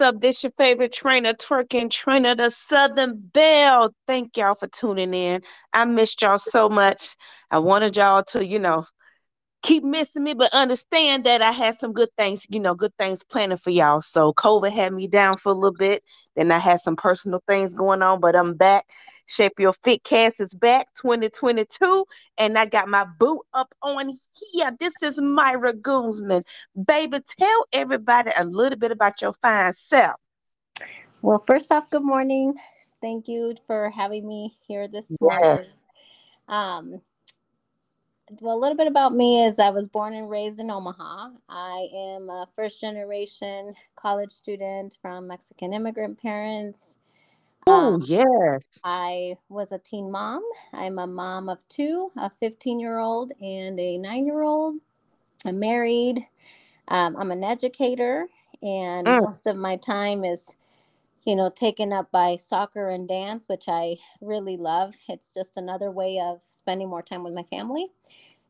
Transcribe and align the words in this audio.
up? 0.00 0.20
This 0.20 0.42
your 0.44 0.52
favorite 0.58 0.92
trainer, 0.92 1.34
twerking 1.34 1.90
trainer, 1.90 2.34
the 2.34 2.50
Southern 2.50 3.18
Belle. 3.32 3.94
Thank 4.06 4.36
y'all 4.36 4.54
for 4.54 4.68
tuning 4.68 5.14
in. 5.14 5.42
I 5.72 5.84
missed 5.84 6.22
y'all 6.22 6.38
so 6.38 6.68
much. 6.68 7.16
I 7.50 7.58
wanted 7.58 7.96
y'all 7.96 8.24
to, 8.28 8.44
you 8.46 8.58
know, 8.58 8.84
keep 9.62 9.84
missing 9.84 10.24
me, 10.24 10.34
but 10.34 10.52
understand 10.52 11.24
that 11.24 11.40
I 11.40 11.52
had 11.52 11.78
some 11.78 11.92
good 11.92 12.10
things, 12.18 12.44
you 12.48 12.60
know, 12.60 12.74
good 12.74 12.96
things 12.98 13.22
planning 13.22 13.56
for 13.56 13.70
y'all. 13.70 14.00
So 14.00 14.32
COVID 14.34 14.72
had 14.72 14.92
me 14.92 15.06
down 15.06 15.36
for 15.36 15.50
a 15.50 15.54
little 15.54 15.76
bit. 15.76 16.02
Then 16.36 16.50
I 16.50 16.58
had 16.58 16.80
some 16.80 16.96
personal 16.96 17.42
things 17.46 17.72
going 17.72 18.02
on, 18.02 18.20
but 18.20 18.36
I'm 18.36 18.54
back. 18.54 18.86
Shape 19.26 19.58
Your 19.58 19.72
Fit 19.84 20.02
Cast 20.04 20.40
is 20.40 20.52
back 20.52 20.88
2022. 20.96 22.04
And 22.38 22.58
I 22.58 22.66
got 22.66 22.88
my 22.88 23.06
boot 23.18 23.40
up 23.54 23.72
on 23.82 24.18
here. 24.52 24.72
This 24.78 24.94
is 25.02 25.20
Maira 25.20 25.72
Goonsman. 25.72 26.42
Baby, 26.86 27.20
tell 27.38 27.66
everybody 27.72 28.30
a 28.36 28.44
little 28.44 28.78
bit 28.78 28.90
about 28.90 29.22
your 29.22 29.32
fine 29.34 29.72
self. 29.72 30.16
Well, 31.22 31.38
first 31.38 31.70
off, 31.70 31.88
good 31.88 32.02
morning. 32.02 32.54
Thank 33.00 33.28
you 33.28 33.54
for 33.66 33.90
having 33.90 34.26
me 34.26 34.56
here 34.66 34.88
this 34.88 35.16
morning. 35.20 35.66
Um, 36.48 37.00
well, 38.40 38.56
a 38.56 38.58
little 38.58 38.76
bit 38.76 38.86
about 38.86 39.14
me 39.14 39.44
is 39.44 39.58
I 39.58 39.70
was 39.70 39.88
born 39.88 40.14
and 40.14 40.30
raised 40.30 40.58
in 40.58 40.70
Omaha. 40.70 41.30
I 41.48 41.88
am 41.94 42.30
a 42.30 42.46
first 42.54 42.80
generation 42.80 43.74
college 43.96 44.32
student 44.32 44.96
from 45.02 45.26
Mexican 45.26 45.72
immigrant 45.72 46.20
parents. 46.20 46.96
Oh, 47.66 47.94
um, 47.94 48.02
yes. 48.04 48.62
I 48.82 49.36
was 49.48 49.72
a 49.72 49.78
teen 49.78 50.10
mom. 50.10 50.42
I'm 50.72 50.98
a 50.98 51.06
mom 51.06 51.48
of 51.48 51.66
two, 51.68 52.10
a 52.16 52.30
15 52.30 52.80
year 52.80 52.98
old 52.98 53.32
and 53.40 53.78
a 53.78 53.98
nine 53.98 54.24
year 54.24 54.42
old. 54.42 54.76
I'm 55.44 55.58
married. 55.58 56.26
Um, 56.88 57.16
I'm 57.16 57.30
an 57.30 57.44
educator, 57.44 58.26
and 58.62 59.06
mm. 59.06 59.22
most 59.22 59.46
of 59.46 59.56
my 59.56 59.76
time 59.76 60.24
is, 60.24 60.54
you 61.24 61.36
know, 61.36 61.48
taken 61.50 61.92
up 61.92 62.10
by 62.10 62.36
soccer 62.36 62.90
and 62.90 63.08
dance, 63.08 63.44
which 63.46 63.64
I 63.68 63.96
really 64.20 64.56
love. 64.56 64.94
It's 65.08 65.32
just 65.32 65.56
another 65.56 65.90
way 65.90 66.20
of 66.20 66.40
spending 66.48 66.88
more 66.88 67.02
time 67.02 67.22
with 67.22 67.34
my 67.34 67.44
family. 67.44 67.86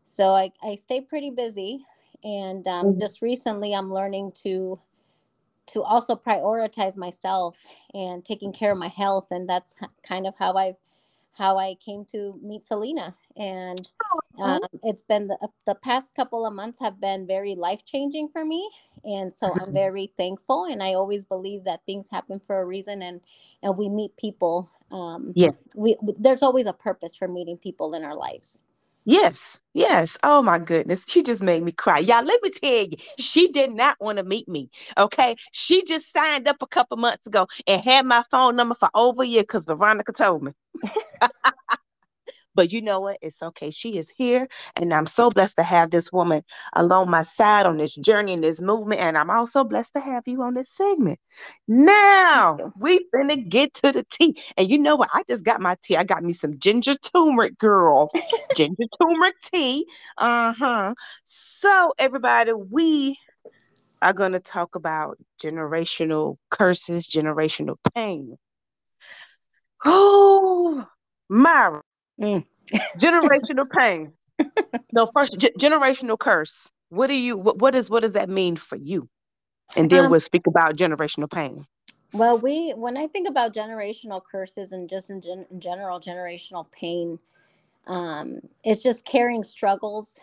So 0.04 0.30
I, 0.30 0.52
I 0.62 0.74
stay 0.74 1.00
pretty 1.00 1.30
busy. 1.30 1.84
And 2.24 2.66
um, 2.68 2.86
mm-hmm. 2.86 3.00
just 3.00 3.22
recently, 3.22 3.74
I'm 3.74 3.92
learning 3.92 4.32
to 4.42 4.78
to 5.66 5.82
also 5.82 6.16
prioritize 6.16 6.96
myself 6.96 7.64
and 7.94 8.24
taking 8.24 8.52
care 8.52 8.72
of 8.72 8.78
my 8.78 8.88
health, 8.88 9.28
and 9.30 9.48
that's 9.48 9.74
kind 10.02 10.26
of 10.26 10.34
how 10.36 10.54
I've 10.54 10.76
how 11.34 11.56
I 11.56 11.76
came 11.76 12.04
to 12.12 12.38
meet 12.42 12.64
Salena. 12.64 13.14
And 13.36 13.88
um, 14.38 14.60
it's 14.82 15.02
been 15.02 15.28
the, 15.28 15.48
the 15.66 15.74
past 15.74 16.14
couple 16.14 16.44
of 16.44 16.52
months 16.52 16.78
have 16.80 17.00
been 17.00 17.26
very 17.26 17.54
life 17.54 17.84
changing 17.84 18.28
for 18.28 18.44
me, 18.44 18.68
and 19.04 19.32
so 19.32 19.52
I'm 19.52 19.58
mm-hmm. 19.58 19.72
very 19.72 20.12
thankful. 20.16 20.66
And 20.70 20.82
I 20.82 20.94
always 20.94 21.24
believe 21.24 21.64
that 21.64 21.80
things 21.86 22.08
happen 22.10 22.38
for 22.38 22.60
a 22.60 22.64
reason, 22.64 23.02
and 23.02 23.20
and 23.62 23.76
we 23.76 23.88
meet 23.88 24.16
people. 24.16 24.70
Um, 24.90 25.32
yeah, 25.34 25.50
we 25.74 25.96
there's 26.20 26.42
always 26.42 26.66
a 26.66 26.72
purpose 26.72 27.16
for 27.16 27.28
meeting 27.28 27.56
people 27.56 27.94
in 27.94 28.04
our 28.04 28.16
lives. 28.16 28.62
Yes, 29.04 29.60
yes. 29.74 30.16
Oh 30.22 30.42
my 30.42 30.58
goodness. 30.60 31.04
She 31.08 31.22
just 31.24 31.42
made 31.42 31.62
me 31.64 31.72
cry. 31.72 31.98
Y'all, 31.98 32.24
let 32.24 32.40
me 32.42 32.50
tell 32.50 32.84
you, 32.86 32.96
she 33.18 33.48
did 33.50 33.72
not 33.74 33.96
want 34.00 34.18
to 34.18 34.24
meet 34.24 34.48
me. 34.48 34.70
Okay. 34.96 35.36
She 35.52 35.84
just 35.84 36.12
signed 36.12 36.46
up 36.46 36.62
a 36.62 36.66
couple 36.68 36.96
months 36.96 37.26
ago 37.26 37.48
and 37.66 37.82
had 37.82 38.06
my 38.06 38.22
phone 38.30 38.54
number 38.56 38.74
for 38.76 38.90
over 38.94 39.22
a 39.24 39.26
year 39.26 39.42
because 39.42 39.64
Veronica 39.64 40.12
told 40.12 40.42
me. 40.44 40.52
But 42.54 42.72
you 42.72 42.82
know 42.82 43.00
what? 43.00 43.18
It's 43.22 43.42
okay. 43.42 43.70
She 43.70 43.96
is 43.96 44.10
here. 44.10 44.48
And 44.76 44.92
I'm 44.92 45.06
so 45.06 45.30
blessed 45.30 45.56
to 45.56 45.62
have 45.62 45.90
this 45.90 46.12
woman 46.12 46.42
along 46.74 47.10
my 47.10 47.22
side 47.22 47.66
on 47.66 47.78
this 47.78 47.94
journey 47.94 48.34
and 48.34 48.44
this 48.44 48.60
movement. 48.60 49.00
And 49.00 49.16
I'm 49.16 49.30
also 49.30 49.64
blessed 49.64 49.94
to 49.94 50.00
have 50.00 50.24
you 50.26 50.42
on 50.42 50.54
this 50.54 50.70
segment. 50.70 51.18
Now 51.68 52.72
we 52.78 53.06
finna 53.14 53.48
get 53.48 53.74
to 53.74 53.92
the 53.92 54.04
tea. 54.10 54.40
And 54.56 54.70
you 54.70 54.78
know 54.78 54.96
what? 54.96 55.10
I 55.12 55.22
just 55.28 55.44
got 55.44 55.60
my 55.60 55.76
tea. 55.82 55.96
I 55.96 56.04
got 56.04 56.22
me 56.22 56.32
some 56.32 56.58
ginger 56.58 56.94
turmeric, 56.94 57.58
girl. 57.58 58.10
ginger 58.56 58.84
turmeric 59.00 59.34
tea. 59.52 59.86
Uh-huh. 60.18 60.94
So 61.24 61.92
everybody, 61.98 62.52
we 62.52 63.18
are 64.02 64.12
going 64.12 64.32
to 64.32 64.40
talk 64.40 64.74
about 64.74 65.16
generational 65.40 66.36
curses, 66.50 67.06
generational 67.06 67.76
pain. 67.94 68.36
Oh, 69.84 70.86
Maira, 71.30 71.82
Mm. 72.22 72.44
generational 72.98 73.68
pain. 73.70 74.12
No, 74.94 75.06
first 75.14 75.38
g- 75.38 75.52
generational 75.58 76.18
curse. 76.18 76.68
What 76.90 77.06
do 77.06 77.14
you 77.14 77.36
what, 77.36 77.58
what 77.58 77.74
is 77.74 77.88
what 77.88 78.00
does 78.00 78.12
that 78.12 78.28
mean 78.28 78.56
for 78.56 78.76
you? 78.76 79.08
And 79.76 79.88
then 79.88 80.06
um, 80.06 80.10
we'll 80.10 80.20
speak 80.20 80.46
about 80.46 80.76
generational 80.76 81.30
pain. 81.30 81.66
Well, 82.12 82.36
we 82.36 82.72
when 82.72 82.98
I 82.98 83.06
think 83.06 83.28
about 83.28 83.54
generational 83.54 84.22
curses 84.22 84.72
and 84.72 84.88
just 84.88 85.08
in, 85.08 85.22
gen- 85.22 85.46
in 85.50 85.60
general 85.60 85.98
generational 85.98 86.70
pain, 86.70 87.18
um, 87.86 88.40
it's 88.64 88.82
just 88.82 89.06
carrying 89.06 89.42
struggles 89.42 90.18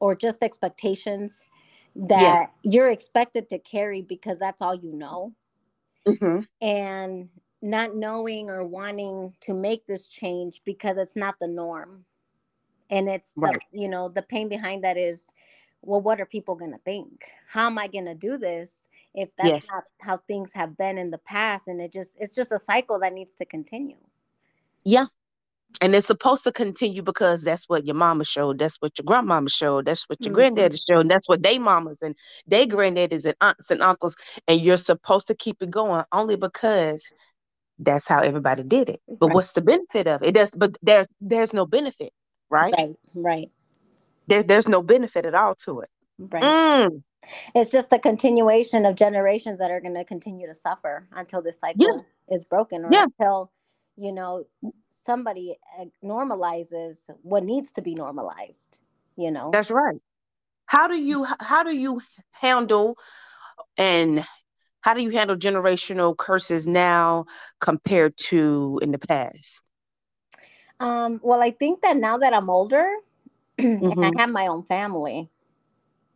or 0.00 0.14
just 0.14 0.42
expectations 0.42 1.48
that 1.94 2.22
yeah. 2.22 2.46
you're 2.62 2.90
expected 2.90 3.50
to 3.50 3.58
carry 3.58 4.00
because 4.00 4.38
that's 4.38 4.62
all 4.62 4.74
you 4.74 4.92
know. 4.94 5.34
Mm-hmm. 6.06 6.40
And 6.66 7.28
not 7.62 7.94
knowing 7.94 8.50
or 8.50 8.64
wanting 8.64 9.32
to 9.40 9.54
make 9.54 9.86
this 9.86 10.08
change 10.08 10.60
because 10.64 10.96
it's 10.96 11.16
not 11.16 11.36
the 11.40 11.46
norm 11.46 12.04
and 12.90 13.08
it's 13.08 13.32
right. 13.36 13.60
the 13.72 13.80
you 13.80 13.88
know 13.88 14.08
the 14.08 14.22
pain 14.22 14.48
behind 14.48 14.82
that 14.82 14.96
is 14.96 15.24
well 15.80 16.00
what 16.00 16.20
are 16.20 16.26
people 16.26 16.54
going 16.54 16.72
to 16.72 16.78
think 16.78 17.24
how 17.48 17.66
am 17.66 17.78
i 17.78 17.86
going 17.86 18.04
to 18.04 18.14
do 18.14 18.36
this 18.36 18.88
if 19.14 19.28
that's 19.36 19.48
yes. 19.48 19.68
not 19.70 19.84
how 20.00 20.16
things 20.28 20.50
have 20.52 20.76
been 20.76 20.98
in 20.98 21.10
the 21.10 21.18
past 21.18 21.68
and 21.68 21.80
it 21.80 21.92
just 21.92 22.16
it's 22.20 22.34
just 22.34 22.52
a 22.52 22.58
cycle 22.58 22.98
that 22.98 23.12
needs 23.12 23.34
to 23.34 23.44
continue 23.44 23.96
yeah 24.84 25.06
and 25.80 25.94
it's 25.94 26.06
supposed 26.06 26.44
to 26.44 26.52
continue 26.52 27.02
because 27.02 27.42
that's 27.42 27.68
what 27.68 27.86
your 27.86 27.94
mama 27.94 28.24
showed 28.24 28.58
that's 28.58 28.76
what 28.76 28.96
your 28.98 29.04
grandmama 29.04 29.48
showed 29.48 29.86
that's 29.86 30.08
what 30.08 30.20
your 30.20 30.28
mm-hmm. 30.28 30.34
granddaddy 30.34 30.76
showed 30.88 31.00
and 31.00 31.10
that's 31.10 31.28
what 31.28 31.42
they 31.42 31.58
mamas 31.58 31.98
and 32.02 32.14
they 32.46 32.66
granddaddies 32.66 33.24
and 33.24 33.36
aunts 33.40 33.70
and 33.70 33.82
uncles 33.82 34.16
and 34.48 34.60
you're 34.60 34.76
supposed 34.76 35.26
to 35.26 35.34
keep 35.34 35.62
it 35.62 35.70
going 35.70 36.04
only 36.12 36.36
because 36.36 37.02
that's 37.78 38.06
how 38.06 38.20
everybody 38.20 38.62
did 38.62 38.88
it. 38.88 39.00
But 39.08 39.28
right. 39.28 39.34
what's 39.34 39.52
the 39.52 39.62
benefit 39.62 40.06
of 40.06 40.22
it? 40.22 40.28
it? 40.28 40.34
Does 40.34 40.50
but 40.50 40.76
there's 40.82 41.06
there's 41.20 41.52
no 41.52 41.66
benefit, 41.66 42.12
right? 42.50 42.74
Right, 42.76 42.94
right. 43.14 43.50
There, 44.26 44.42
there's 44.42 44.68
no 44.68 44.82
benefit 44.82 45.26
at 45.26 45.34
all 45.34 45.54
to 45.64 45.80
it. 45.80 45.90
Right. 46.18 46.42
Mm. 46.42 47.02
It's 47.54 47.70
just 47.70 47.92
a 47.92 47.98
continuation 47.98 48.84
of 48.86 48.96
generations 48.96 49.58
that 49.60 49.70
are 49.70 49.80
going 49.80 49.94
to 49.94 50.04
continue 50.04 50.46
to 50.46 50.54
suffer 50.54 51.06
until 51.12 51.42
this 51.42 51.60
cycle 51.60 51.86
yeah. 51.86 52.34
is 52.34 52.44
broken 52.44 52.84
or 52.84 52.88
yeah. 52.92 53.04
until 53.04 53.50
you 53.96 54.12
know 54.12 54.44
somebody 54.88 55.56
uh, 55.78 55.84
normalizes 56.04 57.10
what 57.22 57.44
needs 57.44 57.72
to 57.72 57.82
be 57.82 57.94
normalized 57.94 58.80
you 59.16 59.30
know 59.30 59.50
that's 59.52 59.70
right 59.70 60.00
how 60.64 60.88
do 60.88 60.96
you 60.96 61.26
how 61.40 61.62
do 61.62 61.74
you 61.74 62.00
handle 62.30 62.96
and 63.76 64.24
how 64.82 64.94
do 64.94 65.00
you 65.00 65.10
handle 65.10 65.36
generational 65.36 66.16
curses 66.16 66.66
now 66.66 67.24
compared 67.60 68.16
to 68.18 68.78
in 68.82 68.92
the 68.92 68.98
past? 68.98 69.62
Um, 70.80 71.20
well, 71.22 71.40
I 71.40 71.52
think 71.52 71.82
that 71.82 71.96
now 71.96 72.18
that 72.18 72.34
I'm 72.34 72.50
older 72.50 72.92
mm-hmm. 73.58 73.84
and 73.90 74.04
I 74.04 74.08
mm-hmm. 74.10 74.18
have 74.18 74.30
my 74.30 74.48
own 74.48 74.62
family, 74.62 75.30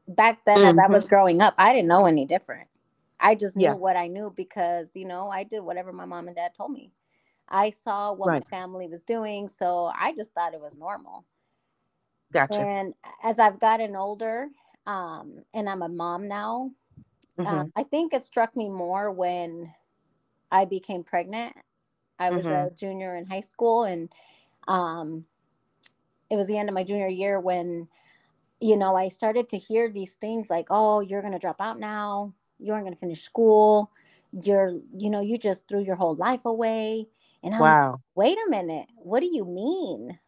back 0.08 0.44
then 0.44 0.58
mm-hmm. 0.58 0.68
as 0.68 0.78
I 0.78 0.88
was 0.88 1.04
mm-hmm. 1.04 1.08
growing 1.10 1.40
up, 1.40 1.54
I 1.56 1.72
didn't 1.72 1.88
know 1.88 2.06
any 2.06 2.26
different. 2.26 2.68
I 3.18 3.34
just 3.34 3.56
knew 3.56 3.64
yeah. 3.64 3.74
what 3.74 3.96
I 3.96 4.08
knew 4.08 4.32
because, 4.36 4.90
you 4.94 5.06
know, 5.06 5.28
I 5.28 5.44
did 5.44 5.60
whatever 5.60 5.92
my 5.92 6.04
mom 6.04 6.26
and 6.26 6.36
dad 6.36 6.52
told 6.54 6.72
me. 6.72 6.92
I 7.48 7.70
saw 7.70 8.12
what 8.12 8.28
right. 8.28 8.44
my 8.44 8.56
family 8.58 8.88
was 8.88 9.04
doing, 9.04 9.48
so 9.48 9.90
I 9.98 10.12
just 10.16 10.34
thought 10.34 10.52
it 10.52 10.60
was 10.60 10.76
normal. 10.76 11.24
Gotcha. 12.32 12.58
And 12.58 12.92
as 13.22 13.38
I've 13.38 13.60
gotten 13.60 13.94
older, 13.94 14.48
um, 14.86 15.44
and 15.54 15.68
I'm 15.68 15.82
a 15.82 15.88
mom 15.88 16.26
now, 16.26 16.72
Mm-hmm. 17.38 17.46
Um, 17.46 17.72
I 17.76 17.82
think 17.82 18.14
it 18.14 18.24
struck 18.24 18.56
me 18.56 18.68
more 18.68 19.10
when 19.10 19.72
I 20.50 20.64
became 20.64 21.04
pregnant. 21.04 21.54
I 22.18 22.30
was 22.30 22.46
mm-hmm. 22.46 22.66
a 22.66 22.70
junior 22.70 23.16
in 23.16 23.26
high 23.26 23.40
school, 23.40 23.84
and 23.84 24.08
um, 24.68 25.26
it 26.30 26.36
was 26.36 26.46
the 26.46 26.56
end 26.56 26.68
of 26.68 26.74
my 26.74 26.82
junior 26.82 27.08
year 27.08 27.38
when, 27.38 27.88
you 28.60 28.76
know, 28.76 28.96
I 28.96 29.08
started 29.08 29.50
to 29.50 29.58
hear 29.58 29.90
these 29.90 30.14
things 30.14 30.48
like, 30.48 30.68
"Oh, 30.70 31.00
you're 31.00 31.20
going 31.20 31.34
to 31.34 31.38
drop 31.38 31.60
out 31.60 31.78
now. 31.78 32.32
You 32.58 32.72
aren't 32.72 32.84
going 32.84 32.94
to 32.94 33.00
finish 33.00 33.22
school. 33.22 33.90
You're, 34.42 34.80
you 34.96 35.10
know, 35.10 35.20
you 35.20 35.36
just 35.36 35.68
threw 35.68 35.82
your 35.82 35.96
whole 35.96 36.14
life 36.14 36.46
away." 36.46 37.06
And 37.42 37.54
I'm 37.54 37.60
wow. 37.60 37.90
like, 37.90 38.00
"Wait 38.14 38.38
a 38.46 38.50
minute. 38.50 38.88
What 38.96 39.20
do 39.20 39.26
you 39.30 39.44
mean?" 39.44 40.18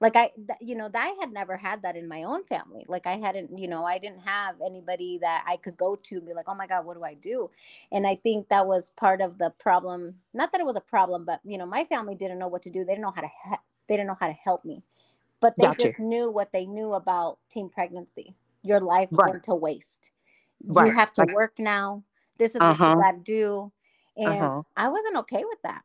Like 0.00 0.16
i 0.16 0.30
th- 0.36 0.58
you 0.60 0.74
know 0.74 0.90
i 0.94 1.14
had 1.20 1.32
never 1.32 1.56
had 1.56 1.82
that 1.82 1.96
in 1.96 2.08
my 2.08 2.22
own 2.24 2.44
family 2.44 2.84
like 2.88 3.06
i 3.06 3.16
hadn't 3.16 3.56
you 3.58 3.68
know 3.68 3.84
i 3.84 3.98
didn't 3.98 4.20
have 4.20 4.56
anybody 4.64 5.18
that 5.20 5.44
i 5.46 5.56
could 5.56 5.76
go 5.76 5.96
to 5.96 6.16
and 6.16 6.26
be 6.26 6.34
like 6.34 6.46
oh 6.48 6.54
my 6.54 6.66
god 6.66 6.84
what 6.84 6.96
do 6.96 7.04
i 7.04 7.14
do 7.14 7.50
and 7.92 8.06
i 8.06 8.14
think 8.14 8.48
that 8.48 8.66
was 8.66 8.90
part 8.90 9.20
of 9.20 9.38
the 9.38 9.50
problem 9.58 10.14
not 10.34 10.52
that 10.52 10.60
it 10.60 10.66
was 10.66 10.76
a 10.76 10.80
problem 10.80 11.24
but 11.24 11.40
you 11.44 11.58
know 11.58 11.66
my 11.66 11.84
family 11.84 12.14
didn't 12.14 12.38
know 12.38 12.48
what 12.48 12.62
to 12.62 12.70
do 12.70 12.84
they 12.84 12.92
didn't 12.92 13.04
know 13.04 13.12
how 13.14 13.22
to 13.22 13.28
he- 13.28 13.56
they 13.88 13.94
didn't 13.96 14.08
know 14.08 14.16
how 14.18 14.26
to 14.26 14.32
help 14.32 14.64
me 14.64 14.82
but 15.40 15.54
they 15.58 15.66
gotcha. 15.66 15.82
just 15.82 16.00
knew 16.00 16.30
what 16.30 16.52
they 16.52 16.66
knew 16.66 16.94
about 16.94 17.38
teen 17.50 17.68
pregnancy 17.68 18.34
your 18.62 18.80
life 18.80 19.08
right. 19.12 19.30
went 19.30 19.42
to 19.44 19.54
waste 19.54 20.12
right. 20.66 20.86
you 20.86 20.92
have 20.92 21.12
to 21.12 21.26
work 21.34 21.52
now 21.58 22.02
This 22.38 22.54
is 22.54 22.60
uh-huh. 22.60 22.74
what 22.74 22.78
you 22.78 22.84
uh-huh. 22.84 23.12
got 23.12 23.24
to 23.24 23.32
do. 23.32 23.72
And 24.16 24.28
uh-huh. 24.28 24.62
I 24.76 24.88
wasn't 24.88 25.16
okay 25.18 25.44
with 25.44 25.60
that. 25.62 25.82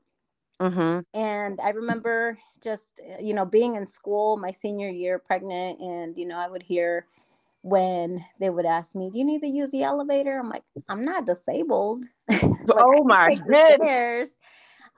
Mm-hmm. 0.62 1.00
And 1.20 1.60
I 1.60 1.70
remember 1.70 2.38
just, 2.62 3.02
you 3.20 3.34
know, 3.34 3.46
being 3.46 3.76
in 3.76 3.86
school 3.86 4.38
my 4.38 4.52
senior 4.52 4.90
year, 4.90 5.18
pregnant, 5.18 5.80
and, 5.80 6.16
you 6.16 6.28
know, 6.28 6.38
I 6.38 6.48
would 6.48 6.62
hear 6.62 7.08
when 7.64 8.24
they 8.40 8.52
would 8.52 8.66
ask 8.66 8.96
me, 8.96 9.10
Do 9.10 9.18
you 9.18 9.26
need 9.26 9.42
to 9.42 9.48
use 9.48 9.72
the 9.72 9.84
elevator? 9.84 10.40
I'm 10.40 10.50
like, 10.50 10.64
I'm 10.88 11.04
not 11.04 11.26
disabled. 11.26 12.06
like, 12.30 12.44
oh 12.70 13.04
my 13.04 13.36
goodness. 13.36 14.38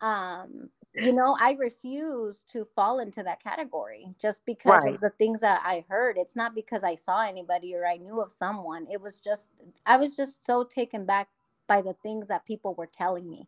Um, 0.02 0.70
you 0.96 1.14
know, 1.14 1.36
I 1.40 1.54
refuse 1.54 2.44
to 2.52 2.66
fall 2.66 3.00
into 3.00 3.24
that 3.24 3.42
category 3.42 4.14
just 4.22 4.46
because 4.46 4.84
right. 4.84 4.96
of 4.96 5.02
the 5.02 5.10
things 5.12 5.40
that 5.40 5.62
I 5.64 5.86
heard. 5.88 6.18
It's 6.18 6.36
not 6.36 6.54
because 6.54 6.84
I 6.84 6.96
saw 6.96 7.24
anybody 7.26 7.74
or 7.74 7.88
I 7.88 7.98
knew 7.98 8.22
of 8.22 8.32
someone. 8.32 8.86
It 8.92 9.02
was 9.02 9.20
just, 9.20 9.50
I 9.86 9.98
was 9.98 10.16
just 10.16 10.46
so 10.46 10.64
taken 10.64 11.06
back 11.06 11.30
by 11.68 11.82
the 11.82 11.96
things 12.04 12.28
that 12.28 12.46
people 12.46 12.76
were 12.76 12.86
telling 12.86 13.30
me. 13.30 13.48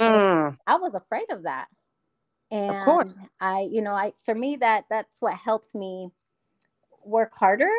Mm. 0.00 0.56
I 0.66 0.76
was 0.76 0.94
afraid 0.94 1.30
of 1.30 1.44
that. 1.44 1.68
And 2.50 3.16
I, 3.40 3.68
you 3.70 3.82
know, 3.82 3.92
I, 3.92 4.12
for 4.24 4.34
me, 4.34 4.56
that, 4.56 4.84
that's 4.88 5.20
what 5.20 5.34
helped 5.34 5.74
me 5.74 6.10
work 7.04 7.34
harder. 7.34 7.70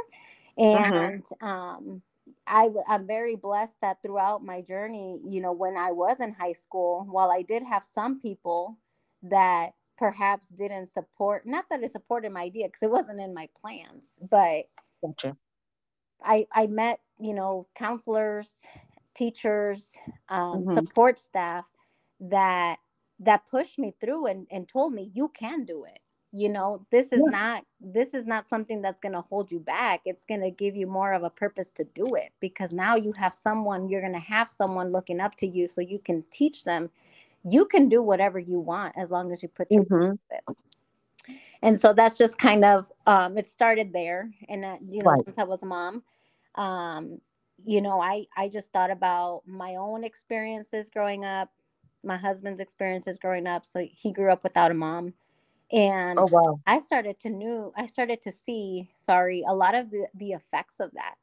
Mm-hmm. 0.60 0.94
And, 0.94 1.24
mm-hmm. 1.24 1.48
um, 1.48 2.02
I, 2.46 2.70
I'm 2.88 3.08
very 3.08 3.36
blessed 3.36 3.80
that 3.82 4.04
throughout 4.04 4.44
my 4.44 4.62
journey, 4.62 5.22
you 5.26 5.42
know, 5.42 5.54
when 5.54 5.78
I 5.78 5.92
was 5.92 6.20
in 6.20 6.34
high 6.34 6.54
school, 6.54 7.08
while 7.10 7.32
I 7.32 7.44
did 7.44 7.64
have 7.64 7.84
some 7.84 8.20
people 8.20 8.78
that 9.24 9.74
perhaps 9.98 10.50
didn't 10.50 10.86
support 10.86 11.46
not 11.46 11.66
that 11.70 11.82
it 11.82 11.92
supported 11.92 12.32
my 12.32 12.42
idea 12.42 12.68
because 12.68 12.84
it 12.84 12.92
wasn't 12.92 13.20
in 13.20 13.34
my 13.34 13.50
plans 13.60 14.20
but 14.30 14.66
gotcha. 15.02 15.36
i 16.24 16.46
i 16.54 16.68
met 16.68 17.00
you 17.20 17.34
know 17.34 17.68
counselors 17.76 18.64
teachers 19.16 19.98
um, 20.30 20.60
mm-hmm. 20.60 20.74
support 20.74 21.18
staff 21.18 21.66
that 22.20 22.78
that 23.20 23.48
pushed 23.50 23.80
me 23.80 23.94
through 24.00 24.28
and, 24.28 24.48
and 24.52 24.68
told 24.68 24.94
me 24.94 25.12
you 25.14 25.30
can 25.30 25.66
do 25.66 25.84
it 25.86 26.00
you 26.34 26.50
know 26.50 26.86
this 26.92 27.12
is 27.12 27.22
yeah. 27.26 27.40
not 27.40 27.66
this 27.80 28.14
is 28.14 28.26
not 28.26 28.48
something 28.48 28.82
that's 28.82 29.00
going 29.00 29.14
to 29.14 29.22
hold 29.22 29.52
you 29.52 29.60
back 29.60 30.02
it's 30.06 30.26
going 30.26 30.42
to 30.42 30.52
give 30.52 30.76
you 30.76 30.86
more 30.86 31.14
of 31.14 31.24
a 31.24 31.30
purpose 31.30 31.70
to 31.70 31.84
do 31.96 32.16
it 32.16 32.32
because 32.40 32.74
now 32.74 32.96
you 32.96 33.14
have 33.14 33.34
someone 33.34 33.88
you're 33.88 34.02
going 34.02 34.14
to 34.14 34.20
have 34.20 34.50
someone 34.50 34.92
looking 34.92 35.22
up 35.22 35.36
to 35.36 35.48
you 35.48 35.68
so 35.68 35.80
you 35.80 36.00
can 36.00 36.24
teach 36.30 36.64
them 36.64 36.90
you 37.50 37.66
can 37.66 37.88
do 37.88 38.04
whatever 38.04 38.40
you 38.40 38.60
want 38.60 38.94
as 38.98 39.10
long 39.10 39.32
as 39.32 39.42
you 39.42 39.48
put 39.48 39.68
your 39.72 39.86
mm-hmm. 39.86 40.54
and 41.62 41.80
so 41.80 41.94
that's 41.94 42.18
just 42.18 42.38
kind 42.38 42.66
of 42.66 42.92
um, 43.06 43.38
it 43.38 43.48
started 43.48 43.94
there 43.94 44.30
and 44.50 44.66
uh, 44.66 44.78
you 44.86 45.02
know 45.02 45.12
right. 45.12 45.26
once 45.26 45.38
i 45.38 45.44
was 45.44 45.64
a 45.64 45.66
mom 45.66 46.04
um, 46.56 47.22
you 47.64 47.82
know 47.82 48.02
i 48.02 48.26
i 48.36 48.50
just 48.50 48.74
thought 48.74 48.92
about 48.92 49.44
my 49.46 49.76
own 49.76 50.04
experiences 50.04 50.90
growing 50.90 51.24
up 51.24 51.50
my 52.08 52.18
husband's 52.18 52.60
experiences 52.60 53.18
growing 53.18 53.46
up 53.46 53.66
so 53.66 53.86
he 53.92 54.12
grew 54.12 54.32
up 54.32 54.44
without 54.44 54.72
a 54.72 54.74
mom. 54.74 55.14
And 55.72 56.18
oh, 56.18 56.28
wow. 56.32 56.62
i 56.66 56.80
started 56.80 57.20
to 57.20 57.30
knew 57.30 57.74
i 57.76 57.86
started 57.86 58.22
to 58.22 58.32
see 58.32 58.90
sorry 58.96 59.44
a 59.46 59.54
lot 59.54 59.76
of 59.76 59.92
the, 59.92 60.08
the 60.16 60.32
effects 60.32 60.80
of 60.80 60.92
that 60.94 61.18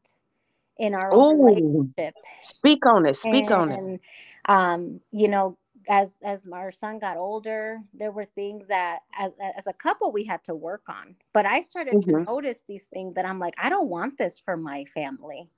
in 0.77 0.95
our 0.95 1.11
relationship. 1.11 2.15
Speak 2.43 2.85
on 2.85 3.07
it 3.07 3.17
speak 3.17 3.47
and, 3.47 3.55
on 3.55 3.71
it. 3.73 4.01
Um 4.45 5.01
you 5.13 5.29
know 5.29 5.57
as 5.89 6.19
as 6.23 6.47
our 6.53 6.73
son 6.73 6.99
got 6.99 7.17
older 7.17 7.81
there 7.95 8.13
were 8.13 8.27
things 8.27 8.67
that 8.69 9.01
as, 9.19 9.33
as 9.57 9.67
a 9.67 9.73
couple 9.73 10.13
we 10.13 10.25
had 10.25 10.45
to 10.45 10.55
work 10.55 10.83
on. 10.89 11.17
But 11.33 11.47
i 11.47 11.63
started 11.63 11.95
mm-hmm. 11.95 12.11
to 12.11 12.25
notice 12.25 12.61
these 12.69 12.85
things 12.85 13.15
that 13.15 13.25
i'm 13.25 13.39
like 13.39 13.55
i 13.57 13.71
don't 13.71 13.89
want 13.89 14.19
this 14.19 14.39
for 14.39 14.59
my 14.59 14.85
family 14.85 15.49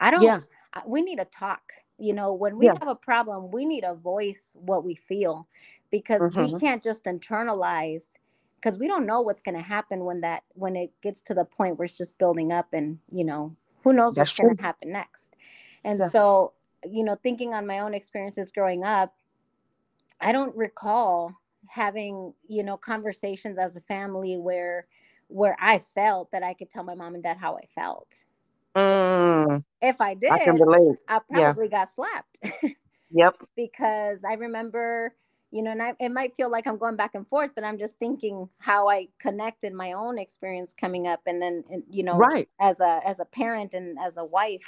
i 0.00 0.10
don't 0.10 0.22
yeah. 0.22 0.40
we 0.86 1.02
need 1.02 1.16
to 1.16 1.24
talk 1.26 1.72
you 1.98 2.12
know 2.12 2.32
when 2.32 2.56
we 2.56 2.66
yeah. 2.66 2.74
have 2.78 2.88
a 2.88 2.94
problem 2.94 3.50
we 3.50 3.64
need 3.64 3.82
to 3.82 3.94
voice 3.94 4.56
what 4.60 4.84
we 4.84 4.94
feel 4.94 5.46
because 5.90 6.20
mm-hmm. 6.20 6.52
we 6.52 6.60
can't 6.60 6.82
just 6.82 7.04
internalize 7.04 8.04
because 8.56 8.78
we 8.78 8.86
don't 8.86 9.06
know 9.06 9.20
what's 9.20 9.42
going 9.42 9.56
to 9.56 9.62
happen 9.62 10.04
when 10.04 10.20
that 10.20 10.42
when 10.54 10.76
it 10.76 10.92
gets 11.02 11.22
to 11.22 11.34
the 11.34 11.44
point 11.44 11.78
where 11.78 11.84
it's 11.84 11.96
just 11.96 12.18
building 12.18 12.52
up 12.52 12.68
and 12.72 12.98
you 13.12 13.24
know 13.24 13.54
who 13.82 13.92
knows 13.92 14.14
That's 14.14 14.32
what's 14.32 14.40
going 14.40 14.56
to 14.56 14.62
happen 14.62 14.92
next 14.92 15.34
and 15.84 15.98
yeah. 15.98 16.08
so 16.08 16.52
you 16.90 17.04
know 17.04 17.16
thinking 17.22 17.54
on 17.54 17.66
my 17.66 17.80
own 17.80 17.94
experiences 17.94 18.50
growing 18.50 18.84
up 18.84 19.14
I 20.20 20.32
don't 20.32 20.54
recall 20.54 21.34
having, 21.66 22.34
you 22.48 22.62
know, 22.62 22.76
conversations 22.76 23.58
as 23.58 23.76
a 23.76 23.80
family 23.80 24.36
where 24.36 24.86
where 25.28 25.56
I 25.60 25.78
felt 25.78 26.32
that 26.32 26.42
I 26.42 26.54
could 26.54 26.70
tell 26.70 26.82
my 26.82 26.94
mom 26.94 27.14
and 27.14 27.22
dad 27.22 27.36
how 27.36 27.56
I 27.56 27.66
felt. 27.66 28.24
Mm, 28.76 29.64
if 29.82 30.00
I 30.00 30.14
did, 30.14 30.30
I, 30.30 30.44
can 30.44 30.56
relate. 30.56 30.96
I 31.08 31.20
probably 31.30 31.66
yeah. 31.66 31.70
got 31.70 31.88
slapped. 31.88 32.38
yep. 33.10 33.34
Because 33.56 34.22
I 34.24 34.34
remember, 34.34 35.14
you 35.50 35.62
know, 35.62 35.72
and 35.72 35.82
I, 35.82 35.94
it 35.98 36.10
might 36.10 36.36
feel 36.36 36.50
like 36.50 36.66
I'm 36.66 36.78
going 36.78 36.96
back 36.96 37.14
and 37.14 37.26
forth, 37.26 37.50
but 37.54 37.64
I'm 37.64 37.78
just 37.78 37.98
thinking 37.98 38.48
how 38.58 38.88
I 38.88 39.08
connected 39.18 39.72
my 39.72 39.92
own 39.92 40.18
experience 40.18 40.74
coming 40.78 41.08
up, 41.08 41.20
and 41.26 41.42
then, 41.42 41.64
you 41.90 42.04
know, 42.04 42.16
right. 42.16 42.48
as 42.60 42.80
a 42.80 43.00
as 43.04 43.18
a 43.20 43.24
parent 43.24 43.74
and 43.74 43.98
as 43.98 44.16
a 44.16 44.24
wife, 44.24 44.64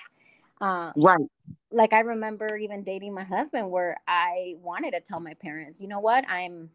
um, 0.62 0.92
right. 0.96 1.26
Like 1.72 1.92
I 1.92 2.00
remember 2.00 2.56
even 2.56 2.84
dating 2.84 3.14
my 3.14 3.24
husband 3.24 3.70
where 3.70 3.98
I 4.06 4.54
wanted 4.62 4.92
to 4.92 5.00
tell 5.00 5.20
my 5.20 5.34
parents, 5.34 5.80
you 5.80 5.88
know 5.88 6.00
what, 6.00 6.24
I'm 6.28 6.70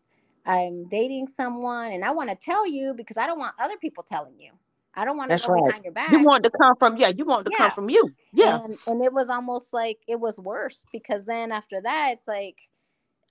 I'm 0.46 0.88
dating 0.90 1.28
someone 1.28 1.92
and 1.92 2.04
I 2.04 2.12
want 2.12 2.30
to 2.30 2.36
tell 2.36 2.68
you 2.68 2.94
because 2.94 3.18
I 3.18 3.26
don't 3.26 3.40
want 3.40 3.56
other 3.60 3.78
people 3.78 4.04
telling 4.04 4.40
you. 4.40 4.52
I 4.98 5.06
don't 5.06 5.16
want 5.16 5.30
to 5.30 5.48
go 5.48 5.54
right. 5.54 5.66
behind 5.68 5.84
your 5.84 5.94
back. 5.94 6.12
You 6.12 6.24
want 6.24 6.44
to 6.44 6.50
come 6.50 6.76
from, 6.76 6.98
yeah, 6.98 7.10
you 7.10 7.24
want 7.24 7.46
to 7.46 7.52
yeah. 7.52 7.58
come 7.58 7.72
from 7.72 7.90
you. 7.90 8.10
Yeah. 8.34 8.60
And, 8.64 8.78
and 8.88 9.04
it 9.04 9.14
was 9.14 9.30
almost 9.30 9.72
like 9.72 10.00
it 10.08 10.20
was 10.20 10.40
worse 10.40 10.86
because 10.92 11.26
then 11.26 11.52
after 11.52 11.80
that, 11.82 12.14
it's 12.14 12.28
like, 12.28 12.58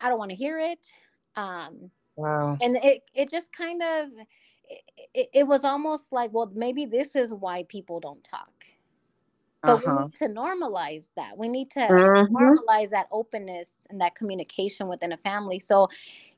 I 0.01 0.09
don't 0.09 0.19
want 0.19 0.31
to 0.31 0.37
hear 0.37 0.61
it. 0.61 0.87
Um, 1.35 1.91
wow. 2.15 2.57
And 2.63 2.77
it, 2.77 3.03
it 3.15 3.31
just 3.31 3.53
kind 3.53 3.83
of, 3.83 4.11
it, 5.13 5.29
it 5.35 5.47
was 5.47 5.65
almost 5.65 6.13
like, 6.13 6.33
well, 6.33 6.51
maybe 6.55 6.87
this 6.87 7.17
is 7.17 7.35
why 7.35 7.65
people 7.65 7.99
don't 7.99 8.23
talk 8.23 8.53
but 9.63 9.85
uh-huh. 9.85 9.97
we 9.97 10.05
need 10.05 10.15
to 10.15 10.27
normalize 10.27 11.09
that 11.17 11.37
we 11.37 11.49
need 11.49 11.71
to 11.71 11.81
mm-hmm. 11.81 12.37
normalize 12.37 12.91
that 12.91 13.09
openness 13.11 13.73
and 13.91 14.01
that 14.01 14.15
communication 14.15 14.87
within 14.87 15.13
a 15.13 15.17
family 15.17 15.59
so 15.59 15.89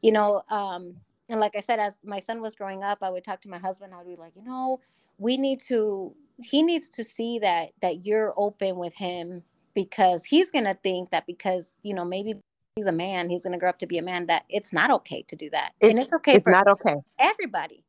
you 0.02 0.12
know 0.12 0.42
um 0.50 0.94
and 1.28 1.40
like 1.40 1.54
i 1.56 1.60
said 1.60 1.78
as 1.78 1.96
my 2.04 2.20
son 2.20 2.40
was 2.40 2.54
growing 2.54 2.82
up 2.82 2.98
i 3.02 3.10
would 3.10 3.25
talk 3.25 3.40
to 3.40 3.48
my 3.48 3.58
husband 3.58 3.92
i 3.92 3.98
would 3.98 4.06
be 4.06 4.16
like 4.16 4.32
you 4.36 4.44
know 4.44 4.80
we 5.19 5.37
need 5.37 5.61
to 5.69 6.15
he 6.41 6.62
needs 6.62 6.88
to 6.91 7.05
see 7.05 7.38
that 7.41 7.70
that 7.82 8.05
you're 8.05 8.32
open 8.37 8.76
with 8.76 8.94
him 8.94 9.43
because 9.75 10.25
he's 10.25 10.50
going 10.50 10.65
to 10.65 10.75
think 10.75 11.11
that 11.11 11.26
because 11.26 11.79
you 11.82 11.94
know 11.94 12.05
maybe 12.05 12.35
he's 12.76 12.87
a 12.87 12.93
man 12.93 13.29
he's 13.29 13.43
going 13.43 13.53
to 13.53 13.59
grow 13.59 13.69
up 13.69 13.79
to 13.79 13.87
be 13.87 13.99
a 13.99 14.03
man 14.03 14.26
that 14.26 14.45
it's 14.49 14.73
not 14.73 14.90
okay 14.90 15.23
to 15.28 15.37
do 15.37 15.50
that. 15.50 15.73
It's, 15.81 15.90
and 15.90 16.02
it's 16.02 16.12
okay 16.14 16.35
it's 16.37 16.45
for 16.45 16.50
not 16.50 16.69
okay. 16.69 16.97
everybody 17.19 17.85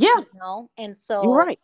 yeah. 0.00 0.16
you 0.18 0.26
know? 0.38 0.70
And 0.78 0.96
so 0.96 1.22
you're 1.22 1.36
right. 1.36 1.60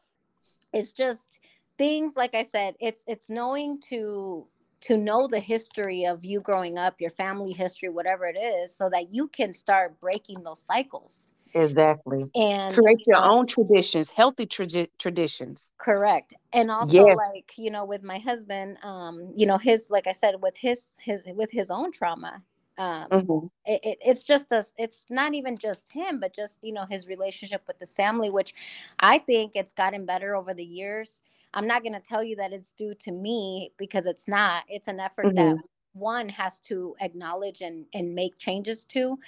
it's 0.73 0.93
just 0.93 1.41
things 1.79 2.15
like 2.17 2.35
i 2.35 2.43
said 2.43 2.75
it's 2.81 3.05
it's 3.07 3.29
knowing 3.29 3.79
to 3.79 4.47
to 4.81 4.97
know 4.97 5.27
the 5.27 5.41
history 5.41 6.07
of 6.07 6.25
you 6.25 6.41
growing 6.41 6.79
up 6.79 7.01
your 7.03 7.11
family 7.11 7.53
history 7.53 7.91
whatever 7.91 8.25
it 8.25 8.39
is 8.39 8.75
so 8.75 8.89
that 8.89 9.13
you 9.15 9.29
can 9.29 9.53
start 9.53 10.01
breaking 10.01 10.43
those 10.43 10.63
cycles 10.63 11.35
exactly 11.55 12.25
and 12.35 12.75
create 12.75 13.01
your 13.07 13.17
own 13.17 13.47
traditions 13.47 14.11
healthy 14.11 14.47
tra- 14.47 14.87
traditions 14.99 15.71
correct 15.79 16.35
and 16.53 16.71
also 16.71 17.07
yes. 17.07 17.17
like 17.33 17.53
you 17.57 17.71
know 17.71 17.85
with 17.85 18.03
my 18.03 18.19
husband 18.19 18.77
um 18.83 19.33
you 19.35 19.47
know 19.47 19.57
his 19.57 19.89
like 19.91 20.07
i 20.07 20.13
said 20.13 20.35
with 20.41 20.57
his 20.57 20.95
his 21.01 21.25
with 21.35 21.51
his 21.51 21.71
own 21.71 21.91
trauma 21.93 22.43
um 22.79 23.09
mm-hmm. 23.09 23.47
it, 23.65 23.81
it, 23.83 23.99
it's 24.01 24.23
just 24.23 24.53
us 24.53 24.73
it's 24.77 25.05
not 25.09 25.35
even 25.35 25.57
just 25.57 25.91
him 25.93 26.21
but 26.21 26.35
just 26.35 26.59
you 26.63 26.73
know 26.73 26.85
his 26.91 27.07
relationship 27.07 27.63
with 27.67 27.79
his 27.79 27.95
family 27.95 28.29
which 28.29 28.55
i 29.01 29.17
think 29.17 29.53
it's 29.55 29.73
gotten 29.73 30.05
better 30.05 30.37
over 30.37 30.53
the 30.53 30.65
years 30.65 31.21
I'm 31.57 31.67
not 31.67 31.83
going 31.83 31.95
to 31.95 32.01
tell 32.01 32.23
you 32.23 32.37
that 32.37 32.53
it's 32.53 32.73
due 32.73 32.95
to 32.97 33.11
me 33.11 33.73
because 33.79 34.05
it's 34.05 34.29
not. 34.29 34.65
It's 34.69 34.89
an 34.89 35.01
effort 35.01 35.27
mm-hmm. 35.27 35.37
that 35.37 35.57
one 35.95 36.29
has 36.29 36.59
to 36.61 36.95
acknowledge 37.01 37.63
and, 37.63 37.87
and 37.95 38.15
make 38.15 38.39
changes 38.39 38.85
to 38.85 39.19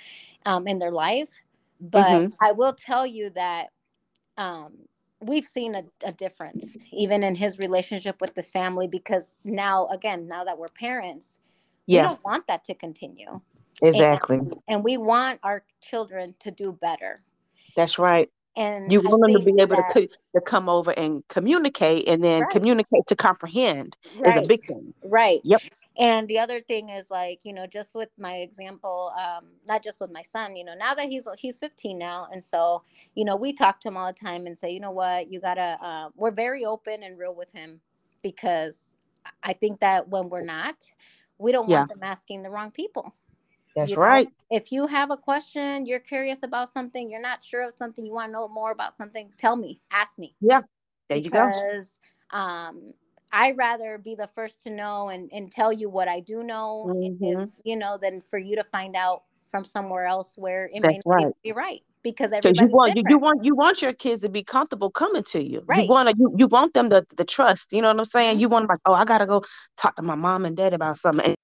um, 0.44 0.68
in 0.68 0.78
their 0.78 0.92
life. 0.92 1.30
But 1.80 2.06
mm-hmm. 2.06 2.34
I 2.40 2.52
will 2.52 2.72
tell 2.72 3.06
you 3.06 3.30
that 3.30 3.68
um, 4.36 4.72
we've 5.20 5.44
seen 5.44 5.74
a, 5.74 5.84
a, 6.04 6.12
difference 6.12 6.76
even 6.92 7.22
in 7.22 7.34
his 7.34 7.58
relationship 7.58 8.20
with 8.20 8.34
this 8.34 8.50
family 8.50 8.86
because 8.86 9.36
now, 9.44 9.88
again, 9.88 10.28
now 10.28 10.44
that 10.44 10.58
we're 10.58 10.68
parents, 10.68 11.40
yeah. 11.86 12.02
we 12.02 12.08
don't 12.08 12.24
want 12.24 12.46
that 12.46 12.64
to 12.64 12.74
continue. 12.74 13.40
Exactly. 13.82 14.38
And, 14.38 14.54
and 14.68 14.84
we 14.84 14.96
want 14.96 15.40
our 15.42 15.64
children 15.80 16.34
to 16.40 16.50
do 16.50 16.72
better. 16.72 17.22
That's 17.76 17.98
right. 17.98 18.30
And 18.56 18.90
you 18.90 19.00
want 19.00 19.22
them 19.22 19.32
to 19.34 19.38
be 19.38 19.60
able 19.60 19.76
that, 19.76 19.94
to 19.94 20.08
to 20.34 20.40
come 20.40 20.68
over 20.68 20.90
and 20.90 21.22
communicate, 21.28 22.08
and 22.08 22.24
then 22.24 22.40
right. 22.40 22.50
communicate 22.50 23.06
to 23.06 23.14
comprehend 23.14 23.96
right. 24.18 24.36
is 24.36 24.44
a 24.44 24.48
big 24.48 24.62
thing. 24.64 24.92
Right. 25.04 25.40
Yep. 25.44 25.62
And 25.98 26.28
the 26.28 26.38
other 26.38 26.60
thing 26.60 26.90
is 26.90 27.10
like 27.10 27.44
you 27.44 27.52
know, 27.52 27.66
just 27.66 27.94
with 27.94 28.10
my 28.18 28.36
example, 28.36 29.12
um, 29.18 29.46
not 29.66 29.82
just 29.82 30.00
with 30.00 30.12
my 30.12 30.22
son. 30.22 30.56
You 30.56 30.64
know, 30.64 30.74
now 30.74 30.94
that 30.94 31.08
he's 31.08 31.28
he's 31.36 31.58
15 31.58 31.98
now, 31.98 32.28
and 32.30 32.42
so 32.42 32.82
you 33.14 33.24
know, 33.24 33.36
we 33.36 33.52
talk 33.52 33.80
to 33.80 33.88
him 33.88 33.96
all 33.96 34.06
the 34.06 34.12
time 34.12 34.46
and 34.46 34.56
say, 34.56 34.70
you 34.70 34.80
know 34.80 34.92
what, 34.92 35.30
you 35.32 35.40
gotta. 35.40 35.78
Uh, 35.82 36.10
we're 36.14 36.30
very 36.30 36.64
open 36.64 37.02
and 37.02 37.18
real 37.18 37.34
with 37.34 37.52
him 37.52 37.80
because 38.22 38.96
I 39.42 39.52
think 39.52 39.80
that 39.80 40.08
when 40.08 40.28
we're 40.28 40.44
not, 40.44 40.76
we 41.38 41.52
don't 41.52 41.68
want 41.68 41.88
them 41.88 42.00
asking 42.02 42.42
the 42.42 42.50
wrong 42.50 42.70
people. 42.70 43.14
That's 43.76 43.92
you 43.92 43.96
right. 43.96 44.28
If 44.50 44.72
you 44.72 44.86
have 44.86 45.10
a 45.10 45.16
question, 45.16 45.86
you're 45.86 46.00
curious 46.00 46.42
about 46.42 46.68
something, 46.68 47.10
you're 47.10 47.20
not 47.20 47.44
sure 47.44 47.62
of 47.62 47.72
something, 47.72 48.04
you 48.04 48.12
want 48.12 48.28
to 48.28 48.32
know 48.32 48.48
more 48.48 48.72
about 48.72 48.94
something, 48.94 49.30
tell 49.36 49.56
me, 49.56 49.80
ask 49.90 50.18
me. 50.18 50.34
Yeah. 50.40 50.62
There 51.08 51.20
because, 51.20 51.24
you 51.24 51.30
go. 51.30 51.46
Because 51.46 51.98
um 52.30 52.92
I 53.32 53.52
rather 53.52 53.98
be 53.98 54.14
the 54.14 54.28
first 54.34 54.62
to 54.62 54.70
know 54.70 55.08
and, 55.08 55.30
and 55.32 55.50
tell 55.50 55.72
you 55.72 55.88
what 55.88 56.08
I 56.08 56.20
do 56.20 56.42
know, 56.42 56.86
mm-hmm. 56.88 57.42
if 57.42 57.50
you 57.64 57.76
know, 57.76 57.98
than 58.00 58.22
for 58.30 58.38
you 58.38 58.56
to 58.56 58.64
find 58.64 58.96
out 58.96 59.22
from 59.50 59.64
somewhere 59.64 60.06
else 60.06 60.34
where 60.36 60.66
it 60.66 60.82
That's 60.82 60.94
may 60.94 61.00
not 61.06 61.14
right. 61.14 61.34
be 61.42 61.52
right 61.52 61.82
because 62.02 62.30
you 62.32 62.66
want 62.68 62.96
you, 62.96 63.02
you, 63.08 63.18
want 63.18 63.44
you 63.44 63.54
want 63.54 63.82
your 63.82 63.92
kids 63.92 64.22
to 64.22 64.28
be 64.28 64.42
comfortable 64.42 64.90
coming 64.90 65.24
to 65.24 65.42
you. 65.42 65.62
Right. 65.66 65.84
You 65.84 65.88
want 65.88 66.08
to 66.08 66.14
you, 66.18 66.34
you 66.38 66.46
want 66.46 66.74
them 66.74 66.90
to 66.90 67.04
the 67.16 67.24
trust. 67.24 67.72
You 67.72 67.82
know 67.82 67.88
what 67.88 67.98
I'm 67.98 68.04
saying? 68.04 68.32
Mm-hmm. 68.32 68.40
You 68.40 68.48
want 68.48 68.62
them 68.64 68.68
like, 68.74 68.80
oh, 68.86 68.94
I 68.94 69.04
gotta 69.04 69.26
go 69.26 69.42
talk 69.76 69.96
to 69.96 70.02
my 70.02 70.14
mom 70.14 70.44
and 70.44 70.56
dad 70.56 70.74
about 70.74 70.98
something. 70.98 71.24
And 71.24 71.36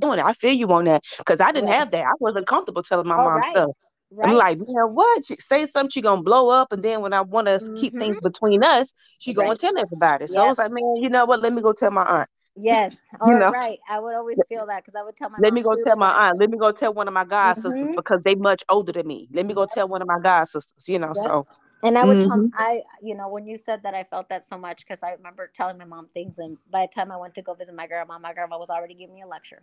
doing 0.00 0.18
it. 0.18 0.24
I 0.24 0.34
feel 0.34 0.52
you 0.52 0.70
on 0.72 0.84
that 0.84 1.02
because 1.18 1.40
I 1.40 1.52
didn't 1.52 1.70
right. 1.70 1.78
have 1.78 1.90
that. 1.92 2.06
I 2.06 2.12
wasn't 2.20 2.46
comfortable 2.46 2.82
telling 2.82 3.08
my 3.08 3.16
All 3.16 3.24
mom 3.24 3.40
right. 3.40 3.50
stuff. 3.52 3.70
Right. 4.10 4.30
I'm 4.30 4.36
like, 4.36 4.58
man, 4.58 4.94
what? 4.94 5.24
She 5.24 5.34
say 5.36 5.66
something, 5.66 5.90
she 5.90 6.00
gonna 6.00 6.22
blow 6.22 6.48
up, 6.48 6.72
and 6.72 6.82
then 6.82 7.00
when 7.00 7.12
I 7.12 7.22
want 7.22 7.48
to 7.48 7.54
mm-hmm. 7.54 7.74
keep 7.74 7.98
things 7.98 8.16
between 8.22 8.62
us, 8.62 8.92
she 9.18 9.32
right. 9.32 9.46
gonna 9.46 9.58
tell 9.58 9.76
everybody. 9.76 10.28
So 10.28 10.34
yes. 10.34 10.44
I 10.44 10.48
was 10.48 10.58
like, 10.58 10.70
man, 10.70 10.96
you 10.96 11.08
know 11.08 11.24
what? 11.24 11.42
Let 11.42 11.52
me 11.52 11.60
go 11.60 11.72
tell 11.72 11.90
my 11.90 12.04
aunt. 12.04 12.28
Yes, 12.56 12.96
all 13.20 13.28
you 13.28 13.38
know? 13.38 13.50
right. 13.50 13.78
I 13.88 13.98
would 13.98 14.14
always 14.14 14.38
feel 14.48 14.66
that 14.66 14.84
because 14.84 14.94
I 14.94 15.02
would 15.02 15.16
tell 15.16 15.30
my. 15.30 15.38
Let 15.40 15.52
me 15.52 15.62
go 15.62 15.74
too, 15.74 15.82
tell 15.84 15.96
my 15.96 16.12
aunt. 16.12 16.38
Let 16.38 16.50
me 16.50 16.56
go 16.56 16.70
tell 16.70 16.94
one 16.94 17.08
of 17.08 17.14
my 17.14 17.24
god 17.24 17.56
mm-hmm. 17.56 17.68
sisters 17.68 17.96
because 17.96 18.22
they 18.22 18.36
much 18.36 18.62
older 18.68 18.92
than 18.92 19.06
me. 19.06 19.28
Let 19.32 19.44
me 19.44 19.54
go 19.54 19.66
tell 19.66 19.88
one 19.88 20.02
of 20.02 20.08
my 20.08 20.20
god 20.22 20.44
sisters. 20.44 20.88
You 20.88 20.98
know, 20.98 21.12
yes. 21.14 21.24
so. 21.24 21.46
And 21.82 21.98
I 21.98 22.04
would 22.04 22.16
mm-hmm. 22.16 22.48
tell 22.48 22.50
I, 22.54 22.80
you 23.02 23.14
know, 23.14 23.28
when 23.28 23.46
you 23.46 23.58
said 23.58 23.82
that, 23.82 23.94
I 23.94 24.04
felt 24.04 24.30
that 24.30 24.48
so 24.48 24.56
much 24.56 24.78
because 24.78 25.00
I 25.02 25.12
remember 25.12 25.50
telling 25.54 25.76
my 25.76 25.84
mom 25.84 26.08
things, 26.14 26.38
and 26.38 26.56
by 26.70 26.86
the 26.86 26.94
time 26.94 27.12
I 27.12 27.16
went 27.16 27.34
to 27.34 27.42
go 27.42 27.54
visit 27.54 27.74
my 27.74 27.86
grandma, 27.86 28.18
my 28.18 28.32
grandma 28.32 28.58
was 28.58 28.70
already 28.70 28.94
giving 28.94 29.14
me 29.14 29.22
a 29.22 29.26
lecture. 29.26 29.62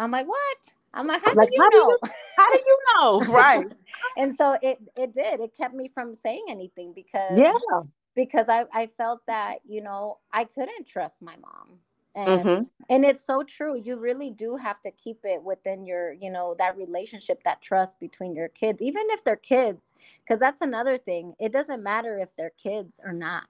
I'm 0.00 0.10
like, 0.10 0.26
what? 0.26 0.58
I'm 0.94 1.06
like, 1.06 1.24
how 1.24 1.34
like, 1.34 1.50
do 1.50 1.56
you 1.56 1.62
how 1.62 1.68
know? 1.68 1.98
Do 2.00 2.08
you, 2.08 2.12
how 2.38 2.50
do 2.50 2.58
you 2.66 2.78
know? 2.94 3.20
right. 3.32 3.66
and 4.16 4.34
so 4.34 4.56
it 4.62 4.78
it 4.96 5.12
did. 5.12 5.40
It 5.40 5.56
kept 5.56 5.74
me 5.74 5.88
from 5.92 6.14
saying 6.14 6.46
anything 6.48 6.92
because 6.94 7.38
yeah, 7.38 7.52
because 8.16 8.48
I 8.48 8.64
I 8.72 8.88
felt 8.96 9.20
that 9.26 9.58
you 9.68 9.82
know 9.82 10.18
I 10.32 10.44
couldn't 10.44 10.86
trust 10.88 11.22
my 11.22 11.36
mom. 11.36 11.78
And, 12.12 12.44
mm-hmm. 12.44 12.62
and 12.88 13.04
it's 13.04 13.24
so 13.24 13.44
true. 13.44 13.80
You 13.80 13.96
really 13.96 14.32
do 14.32 14.56
have 14.56 14.82
to 14.82 14.90
keep 14.90 15.20
it 15.22 15.40
within 15.44 15.86
your, 15.86 16.12
you 16.12 16.28
know, 16.28 16.56
that 16.58 16.76
relationship, 16.76 17.44
that 17.44 17.62
trust 17.62 18.00
between 18.00 18.34
your 18.34 18.48
kids, 18.48 18.82
even 18.82 19.04
if 19.10 19.22
they're 19.22 19.36
kids, 19.36 19.92
because 20.24 20.40
that's 20.40 20.60
another 20.60 20.98
thing. 20.98 21.34
It 21.38 21.52
doesn't 21.52 21.84
matter 21.84 22.18
if 22.18 22.28
they're 22.36 22.50
kids 22.60 22.98
or 23.04 23.12
not 23.12 23.44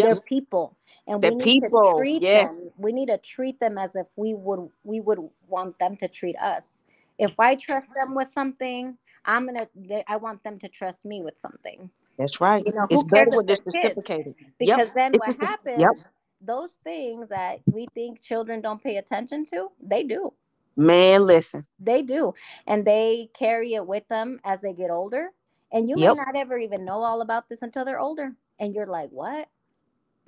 they're 0.00 0.20
people 0.20 0.76
and 1.06 1.22
they're 1.22 1.32
we 1.32 1.44
need 1.44 1.62
people. 1.62 1.82
to 1.82 1.98
treat 1.98 2.22
them 2.22 2.70
we 2.78 2.92
need 2.92 3.06
to 3.06 3.18
treat 3.18 3.60
them 3.60 3.76
as 3.78 3.94
if 3.94 4.06
we 4.16 4.34
would 4.34 4.68
we 4.84 5.00
would 5.00 5.18
want 5.48 5.78
them 5.78 5.96
to 5.96 6.08
treat 6.08 6.36
us. 6.36 6.84
If 7.18 7.38
i 7.38 7.54
trust 7.54 7.90
them 7.94 8.14
with 8.14 8.28
something 8.28 8.96
i'm 9.24 9.46
gonna 9.46 9.68
i 10.08 10.16
want 10.16 10.42
them 10.42 10.58
to 10.60 10.68
trust 10.68 11.04
me 11.04 11.22
with 11.22 11.38
something. 11.38 11.90
That's 12.18 12.40
right. 12.40 12.62
You 12.66 12.72
know 12.72 12.86
it's 12.90 13.02
better 13.04 13.36
when 13.36 13.48
it's 13.48 13.60
reciprocated 13.64 14.34
because 14.58 14.88
yep. 14.88 14.94
then 14.94 15.12
what 15.14 15.36
happens 15.40 15.80
yep. 15.80 15.92
those 16.40 16.72
things 16.84 17.28
that 17.28 17.60
we 17.66 17.86
think 17.94 18.22
children 18.22 18.60
don't 18.60 18.82
pay 18.82 18.96
attention 18.96 19.46
to 19.46 19.68
they 19.82 20.04
do. 20.04 20.32
Man 20.76 21.26
listen. 21.26 21.66
They 21.78 22.02
do 22.02 22.34
and 22.66 22.84
they 22.86 23.30
carry 23.38 23.74
it 23.74 23.86
with 23.86 24.08
them 24.08 24.40
as 24.44 24.60
they 24.62 24.72
get 24.72 24.90
older. 24.90 25.30
And 25.74 25.88
you 25.88 25.96
yep. 25.96 26.16
may 26.16 26.22
not 26.22 26.36
ever 26.36 26.58
even 26.58 26.84
know 26.84 27.02
all 27.02 27.22
about 27.22 27.48
this 27.48 27.62
until 27.62 27.84
they're 27.84 28.00
older 28.00 28.34
and 28.58 28.74
you're 28.74 28.86
like 28.86 29.08
what 29.10 29.48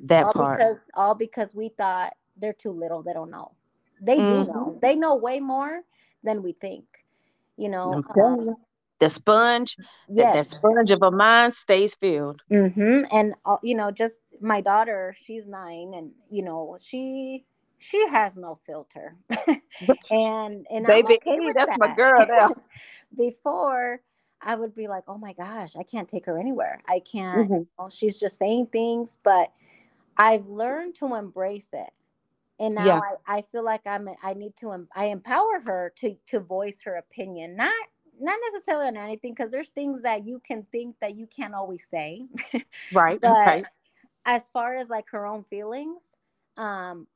that 0.05 0.27
all 0.27 0.33
part. 0.33 0.59
Because 0.59 0.91
all 0.95 1.15
because 1.15 1.55
we 1.55 1.71
thought 1.71 2.15
they're 2.37 2.53
too 2.53 2.73
little, 2.73 3.03
they 3.03 3.13
don't 3.13 3.31
know. 3.31 3.53
They 4.01 4.19
mm-hmm. 4.19 4.45
do 4.45 4.53
know. 4.53 4.79
They 4.83 4.95
know 4.97 5.15
way 5.15 5.41
more 5.41 5.81
than 6.23 6.43
we 6.43 6.53
think. 6.53 6.85
You 7.57 7.69
know. 7.69 8.03
Um, 8.21 8.57
the 9.01 9.11
sponge, 9.11 9.77
yes. 10.09 10.51
that, 10.51 10.57
sponge 10.57 10.91
of 10.91 11.03
a 11.03 11.11
mind 11.11 11.53
stays 11.55 11.95
filled. 11.95 12.43
Mm-hmm. 12.51 13.03
And 13.11 13.35
uh, 13.45 13.57
you 13.63 13.75
know, 13.75 13.91
just 13.91 14.21
my 14.41 14.61
daughter, 14.61 15.17
she's 15.21 15.47
nine, 15.47 15.93
and 15.95 16.11
you 16.31 16.43
know, 16.43 16.79
she 16.81 17.45
she 17.79 18.07
has 18.09 18.37
no 18.37 18.55
filter. 18.55 19.17
and 20.11 20.67
and 20.71 20.87
baby, 20.87 21.15
okay 21.15 21.39
that's 21.55 21.67
that. 21.67 21.79
my 21.79 21.95
girl 21.95 22.27
now. 22.27 22.51
Before 23.17 24.01
I 24.41 24.55
would 24.55 24.75
be 24.75 24.89
like, 24.89 25.05
oh 25.09 25.19
my 25.19 25.33
gosh, 25.33 25.77
I 25.77 25.83
can't 25.83 26.09
take 26.09 26.27
her 26.27 26.39
anywhere. 26.39 26.81
I 26.89 27.01
can't. 27.01 27.41
Mm-hmm. 27.41 27.55
You 27.55 27.69
know, 27.79 27.89
she's 27.89 28.19
just 28.19 28.39
saying 28.39 28.69
things, 28.73 29.19
but 29.23 29.53
I've 30.17 30.47
learned 30.47 30.95
to 30.97 31.15
embrace 31.15 31.69
it. 31.73 31.91
And 32.61 32.75
now 32.75 32.87
yeah. 32.87 33.01
I, 33.27 33.39
I 33.39 33.45
feel 33.51 33.65
like 33.65 33.87
I'm 33.87 34.09
I 34.23 34.35
need 34.35 34.55
to 34.59 34.87
I 34.95 35.07
empower 35.07 35.61
her 35.65 35.93
to 35.97 36.17
to 36.29 36.41
voice 36.41 36.81
her 36.85 36.97
opinion, 36.97 37.57
not 37.57 37.73
not 38.21 38.39
necessarily 38.53 38.87
on 38.87 38.97
anything 38.97 39.33
because 39.33 39.51
there's 39.51 39.71
things 39.71 40.03
that 40.03 40.25
you 40.25 40.41
can 40.47 40.65
think 40.71 40.97
that 41.01 41.17
you 41.17 41.27
can't 41.27 41.55
always 41.55 41.85
say. 41.91 42.27
Right. 42.93 43.21
but 43.21 43.31
right. 43.31 43.65
as 44.25 44.49
far 44.51 44.77
as 44.77 44.89
like 44.89 45.07
her 45.11 45.27
own 45.27 45.43
feelings, 45.43 46.17
um, 46.57 47.09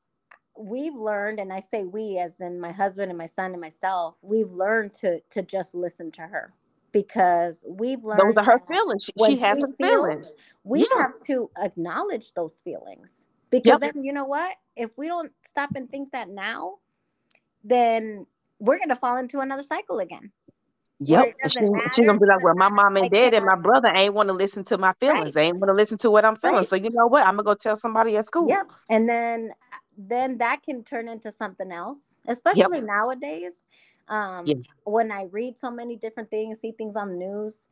we've 0.57 0.95
learned, 0.95 1.39
and 1.39 1.53
I 1.53 1.61
say 1.61 1.83
we 1.83 2.17
as 2.17 2.41
in 2.41 2.59
my 2.59 2.71
husband 2.71 3.09
and 3.09 3.17
my 3.17 3.27
son 3.27 3.51
and 3.51 3.61
myself, 3.61 4.15
we've 4.21 4.51
learned 4.51 4.93
to 4.95 5.21
to 5.21 5.41
just 5.41 5.73
listen 5.73 6.11
to 6.11 6.21
her 6.23 6.53
because 6.91 7.65
we've 7.67 8.03
learned 8.03 8.21
those 8.21 8.37
are 8.37 8.43
her 8.43 8.61
feelings. 8.67 9.05
She, 9.05 9.25
she 9.25 9.37
has 9.37 9.61
her 9.61 9.67
feelings. 9.77 10.19
feelings. 10.19 10.33
We 10.63 10.79
yeah. 10.79 11.01
have 11.01 11.19
to 11.25 11.49
acknowledge 11.61 12.33
those 12.33 12.61
feelings 12.61 13.27
because 13.49 13.79
yep. 13.81 13.93
then 13.93 14.03
you 14.03 14.13
know 14.13 14.25
what? 14.25 14.55
If 14.75 14.97
we 14.97 15.07
don't 15.07 15.31
stop 15.45 15.71
and 15.75 15.89
think 15.89 16.11
that 16.11 16.29
now, 16.29 16.75
then 17.63 18.25
we're 18.59 18.79
gonna 18.79 18.95
fall 18.95 19.17
into 19.17 19.39
another 19.39 19.63
cycle 19.63 19.99
again. 19.99 20.31
Yep. 21.01 21.35
She's 21.43 21.53
she 21.95 22.05
gonna 22.05 22.19
be 22.19 22.25
like, 22.25 22.43
Well, 22.43 22.55
my 22.55 22.69
mom 22.69 22.97
and 22.97 23.09
dad 23.09 23.33
and 23.33 23.45
my 23.45 23.55
brother 23.55 23.91
ain't 23.95 24.13
want 24.13 24.27
to 24.29 24.33
listen 24.33 24.63
to 24.65 24.77
my 24.77 24.93
feelings. 24.99 25.25
Right. 25.25 25.33
They 25.33 25.43
ain't 25.43 25.57
want 25.57 25.69
to 25.69 25.73
listen 25.73 25.97
to 25.99 26.11
what 26.11 26.25
I'm 26.25 26.35
feeling. 26.35 26.57
Right. 26.57 26.67
So 26.67 26.75
you 26.75 26.89
know 26.91 27.07
what? 27.07 27.25
I'm 27.25 27.37
gonna 27.37 27.43
go 27.43 27.53
tell 27.53 27.77
somebody 27.77 28.17
at 28.17 28.25
school. 28.25 28.49
Yep. 28.49 28.67
And 28.89 29.07
then 29.07 29.51
then 29.97 30.37
that 30.37 30.61
can 30.63 30.83
turn 30.83 31.07
into 31.07 31.31
something 31.31 31.71
else, 31.71 32.19
especially 32.27 32.77
yep. 32.77 32.85
nowadays 32.85 33.63
um, 34.09 34.45
yeah. 34.45 34.55
When 34.83 35.11
I 35.11 35.23
read 35.31 35.57
so 35.57 35.71
many 35.71 35.95
different 35.95 36.31
things, 36.31 36.59
see 36.59 36.71
things 36.71 36.95
on 36.95 37.09
the 37.09 37.15
news, 37.15 37.67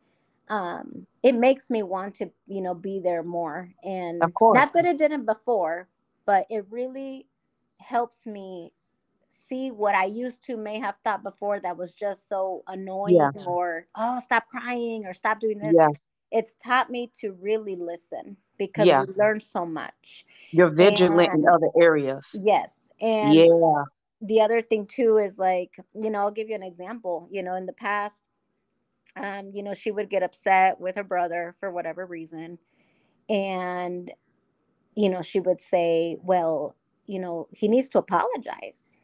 um, 0.50 1.06
it 1.24 1.34
makes 1.34 1.70
me 1.70 1.84
want 1.84 2.16
to, 2.16 2.30
you 2.48 2.62
know, 2.62 2.74
be 2.74 3.00
there 3.00 3.24
more. 3.24 3.74
And 3.84 4.20
not 4.20 4.74
that 4.74 4.86
it 4.86 4.98
didn't 4.98 5.26
before, 5.26 5.90
but 6.26 6.46
it 6.50 6.66
really 6.70 7.28
helps 7.80 8.26
me 8.26 8.72
see 9.30 9.72
what 9.72 9.94
I 9.94 10.06
used 10.06 10.44
to 10.46 10.56
may 10.56 10.80
have 10.80 10.98
thought 11.04 11.24
before 11.24 11.60
that 11.60 11.76
was 11.76 11.94
just 11.94 12.30
so 12.30 12.64
annoying 12.68 13.16
yeah. 13.16 13.32
or 13.46 13.86
oh 13.96 14.20
stop 14.20 14.48
crying 14.48 15.06
or 15.06 15.14
stop 15.14 15.40
doing 15.40 15.58
this. 15.58 15.76
Yeah. 15.78 15.90
It's 16.32 16.56
taught 16.56 16.90
me 16.90 17.12
to 17.20 17.34
really 17.34 17.76
listen 17.76 18.38
because 18.58 18.88
yeah. 18.88 19.04
we 19.04 19.14
learn 19.16 19.40
so 19.40 19.66
much. 19.66 20.26
You're 20.52 20.70
vigilant 20.70 21.32
and, 21.34 21.44
in 21.44 21.50
other 21.50 21.70
areas. 21.80 22.26
Yes. 22.34 22.90
And 23.02 23.34
yeah 23.34 23.84
the 24.22 24.42
other 24.42 24.62
thing 24.62 24.86
too 24.86 25.18
is 25.18 25.38
like 25.38 25.72
you 25.94 26.10
know 26.10 26.20
i'll 26.20 26.32
give 26.32 26.50
you 26.50 26.56
an 26.56 26.64
example 26.64 27.28
you 27.32 27.44
know 27.44 27.56
in 27.56 27.66
the 27.66 27.74
past 27.74 28.24
um 29.16 29.52
you 29.54 29.62
know 29.62 29.74
she 29.74 29.92
would 29.92 30.10
get 30.10 30.24
upset 30.24 30.80
with 30.80 30.96
her 30.96 31.04
brother 31.04 31.56
for 31.60 31.72
whatever 31.72 32.06
reason 32.06 32.58
and 33.30 34.12
you 34.96 35.10
know 35.10 35.22
she 35.22 35.40
would 35.40 35.62
say 35.62 36.18
well 36.22 36.76
you 37.06 37.20
know 37.20 37.48
he 37.52 37.68
needs 37.68 37.90
to 37.90 38.00
apologize. 38.00 39.00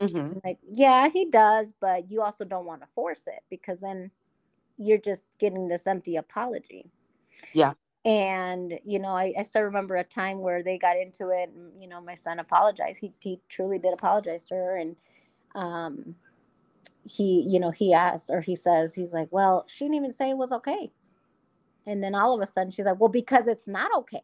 Mm-hmm. 0.00 0.40
like 0.44 0.58
yeah 0.70 1.08
he 1.08 1.24
does 1.24 1.72
but 1.80 2.10
you 2.10 2.20
also 2.20 2.44
don't 2.44 2.66
want 2.66 2.82
to 2.82 2.86
force 2.94 3.26
it 3.26 3.42
because 3.48 3.80
then 3.80 4.10
you're 4.76 4.98
just 4.98 5.38
getting 5.38 5.68
this 5.68 5.86
empty 5.86 6.16
apology. 6.16 6.90
Yeah 7.54 7.72
and 8.06 8.78
you 8.84 9.00
know 9.00 9.08
I, 9.08 9.34
I, 9.36 9.42
still 9.42 9.62
remember 9.62 9.96
a 9.96 10.04
time 10.04 10.38
where 10.38 10.62
they 10.62 10.78
got 10.78 10.96
into 10.96 11.30
it 11.30 11.50
and 11.52 11.72
you 11.82 11.88
know 11.88 12.00
my 12.00 12.14
son 12.14 12.38
apologized. 12.38 13.00
He, 13.00 13.12
he 13.20 13.40
truly 13.48 13.80
did 13.80 13.92
apologize 13.92 14.44
to 14.46 14.54
her 14.54 14.76
and 14.76 14.96
um 15.56 16.14
he 17.04 17.44
you 17.48 17.58
know 17.58 17.72
he 17.72 17.92
asked 17.92 18.30
or 18.30 18.40
he 18.40 18.54
says 18.54 18.94
he's 18.94 19.12
like 19.12 19.28
well 19.32 19.64
she 19.68 19.84
didn't 19.84 19.96
even 19.96 20.12
say 20.12 20.30
it 20.30 20.38
was 20.38 20.52
okay. 20.52 20.92
And 21.84 22.02
then 22.02 22.14
all 22.14 22.34
of 22.34 22.40
a 22.40 22.46
sudden 22.46 22.70
she's 22.70 22.86
like 22.86 23.00
well 23.00 23.08
because 23.08 23.48
it's 23.48 23.66
not 23.66 23.90
okay. 23.98 24.22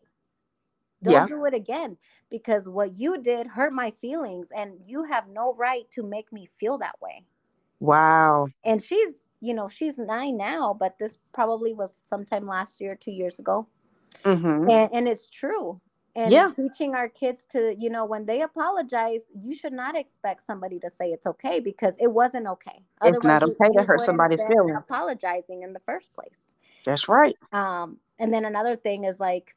Don't 1.02 1.12
yeah. 1.14 1.26
do 1.26 1.44
it 1.46 1.54
again 1.54 1.96
because 2.30 2.68
what 2.68 2.96
you 2.96 3.20
did 3.20 3.48
hurt 3.48 3.72
my 3.72 3.90
feelings 3.90 4.48
and 4.56 4.74
you 4.86 5.02
have 5.02 5.26
no 5.26 5.54
right 5.54 5.90
to 5.90 6.04
make 6.04 6.32
me 6.32 6.48
feel 6.56 6.78
that 6.78 7.00
way. 7.02 7.24
Wow. 7.80 8.46
And 8.64 8.80
she's 8.80 9.16
you 9.40 9.54
know, 9.54 9.68
she's 9.68 9.98
nine 9.98 10.36
now, 10.36 10.72
but 10.72 11.00
this 11.00 11.18
probably 11.34 11.74
was 11.74 11.96
sometime 12.04 12.46
last 12.46 12.80
year, 12.80 12.94
two 12.94 13.10
years 13.10 13.40
ago. 13.40 13.66
Mm-hmm. 14.24 14.70
And, 14.70 14.90
and 14.92 15.08
it's 15.08 15.28
true. 15.28 15.80
And 16.14 16.30
yeah. 16.30 16.50
teaching 16.54 16.94
our 16.94 17.08
kids 17.08 17.46
to, 17.52 17.74
you 17.78 17.88
know, 17.88 18.04
when 18.04 18.26
they 18.26 18.42
apologize, 18.42 19.22
you 19.34 19.54
should 19.54 19.72
not 19.72 19.96
expect 19.96 20.42
somebody 20.42 20.78
to 20.80 20.90
say 20.90 21.06
it's 21.06 21.26
okay 21.26 21.58
because 21.58 21.96
it 21.98 22.12
wasn't 22.12 22.46
okay. 22.46 22.84
Otherwise, 23.00 23.16
it's 23.16 23.24
not 23.24 23.42
okay 23.42 23.70
you, 23.72 23.80
to 23.80 23.82
hurt 23.82 24.00
somebody's 24.02 24.40
feelings. 24.46 24.76
Apologizing 24.76 25.62
in 25.62 25.72
the 25.72 25.80
first 25.80 26.12
place. 26.12 26.54
That's 26.84 27.08
right. 27.08 27.34
Um, 27.52 27.96
and 28.18 28.32
then 28.32 28.44
another 28.44 28.76
thing 28.76 29.04
is 29.04 29.20
like, 29.20 29.56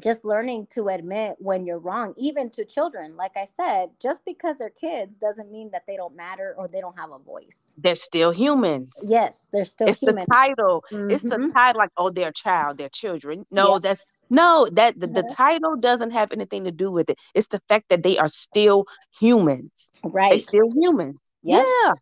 just 0.00 0.24
learning 0.24 0.66
to 0.70 0.88
admit 0.88 1.36
when 1.38 1.66
you're 1.66 1.78
wrong, 1.78 2.14
even 2.16 2.50
to 2.50 2.64
children. 2.64 3.16
Like 3.16 3.32
I 3.36 3.44
said, 3.44 3.90
just 4.00 4.24
because 4.24 4.58
they're 4.58 4.70
kids 4.70 5.16
doesn't 5.16 5.50
mean 5.50 5.70
that 5.70 5.84
they 5.86 5.96
don't 5.96 6.16
matter 6.16 6.54
or 6.56 6.68
they 6.68 6.80
don't 6.80 6.98
have 6.98 7.10
a 7.10 7.18
voice. 7.18 7.74
They're 7.76 7.96
still 7.96 8.30
humans. 8.30 8.92
Yes, 9.02 9.48
they're 9.52 9.64
still 9.64 9.88
it's 9.88 9.98
human. 9.98 10.16
the 10.16 10.26
title. 10.26 10.84
Mm-hmm. 10.90 11.10
It's 11.10 11.22
the 11.22 11.36
mm-hmm. 11.36 11.52
title, 11.52 11.78
like, 11.78 11.90
oh, 11.96 12.10
they're 12.10 12.28
a 12.28 12.32
child, 12.32 12.78
they're 12.78 12.88
children. 12.88 13.46
No, 13.50 13.74
yeah. 13.74 13.78
that's 13.80 14.04
no, 14.30 14.68
that 14.72 15.00
the, 15.00 15.06
the 15.06 15.20
uh-huh. 15.20 15.34
title 15.34 15.76
doesn't 15.76 16.10
have 16.10 16.32
anything 16.32 16.64
to 16.64 16.70
do 16.70 16.90
with 16.90 17.08
it. 17.10 17.18
It's 17.34 17.46
the 17.46 17.60
fact 17.68 17.88
that 17.88 18.02
they 18.02 18.18
are 18.18 18.28
still 18.28 18.86
humans. 19.18 19.90
Right. 20.04 20.30
They're 20.30 20.38
still 20.38 20.70
humans. 20.74 21.18
Yes. 21.42 21.66
Yeah. 21.84 21.92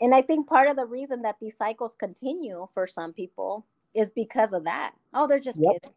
And 0.00 0.14
I 0.14 0.22
think 0.22 0.48
part 0.48 0.68
of 0.68 0.76
the 0.76 0.86
reason 0.86 1.22
that 1.22 1.36
these 1.40 1.56
cycles 1.58 1.94
continue 1.94 2.66
for 2.72 2.86
some 2.86 3.12
people 3.12 3.66
is 3.94 4.10
because 4.10 4.54
of 4.54 4.64
that. 4.64 4.92
Oh, 5.12 5.26
they're 5.26 5.38
just 5.38 5.58
yep. 5.60 5.82
kids 5.82 5.94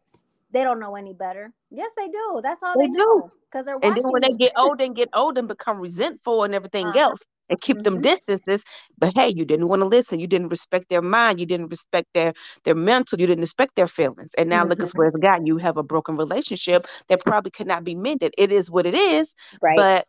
they 0.50 0.64
don't 0.64 0.80
know 0.80 0.96
any 0.96 1.12
better. 1.12 1.52
Yes, 1.70 1.90
they 1.96 2.08
do. 2.08 2.40
That's 2.42 2.62
all 2.62 2.78
they, 2.78 2.86
they 2.86 2.92
do 2.92 3.30
because 3.50 3.66
they're. 3.66 3.78
And 3.82 3.96
then 3.96 4.04
when 4.04 4.22
they 4.22 4.30
get 4.30 4.52
old 4.56 4.80
and 4.80 4.96
get 4.96 5.08
old 5.12 5.36
and 5.38 5.46
become 5.46 5.78
resentful 5.78 6.44
and 6.44 6.54
everything 6.54 6.86
uh-huh. 6.86 7.00
else, 7.00 7.20
and 7.50 7.60
keep 7.60 7.78
mm-hmm. 7.78 7.94
them 7.94 8.00
distances. 8.00 8.64
But 8.98 9.12
hey, 9.14 9.28
you 9.28 9.44
didn't 9.44 9.68
want 9.68 9.80
to 9.80 9.86
listen. 9.86 10.20
You 10.20 10.26
didn't 10.26 10.48
respect 10.48 10.88
their 10.88 11.02
mind. 11.02 11.40
You 11.40 11.46
didn't 11.46 11.68
respect 11.68 12.08
their 12.14 12.32
their 12.64 12.74
mental. 12.74 13.20
You 13.20 13.26
didn't 13.26 13.42
respect 13.42 13.76
their 13.76 13.86
feelings. 13.86 14.32
And 14.36 14.48
now 14.48 14.60
mm-hmm. 14.60 14.70
look 14.70 14.82
at 14.82 14.90
where 14.92 15.08
it's 15.08 15.16
gotten. 15.18 15.46
You 15.46 15.58
have 15.58 15.76
a 15.76 15.82
broken 15.82 16.16
relationship 16.16 16.86
that 17.08 17.20
probably 17.20 17.50
could 17.50 17.66
not 17.66 17.84
be 17.84 17.94
mended. 17.94 18.34
It 18.38 18.52
is 18.52 18.70
what 18.70 18.86
it 18.86 18.94
is. 18.94 19.34
Right. 19.60 19.76
But 19.76 20.06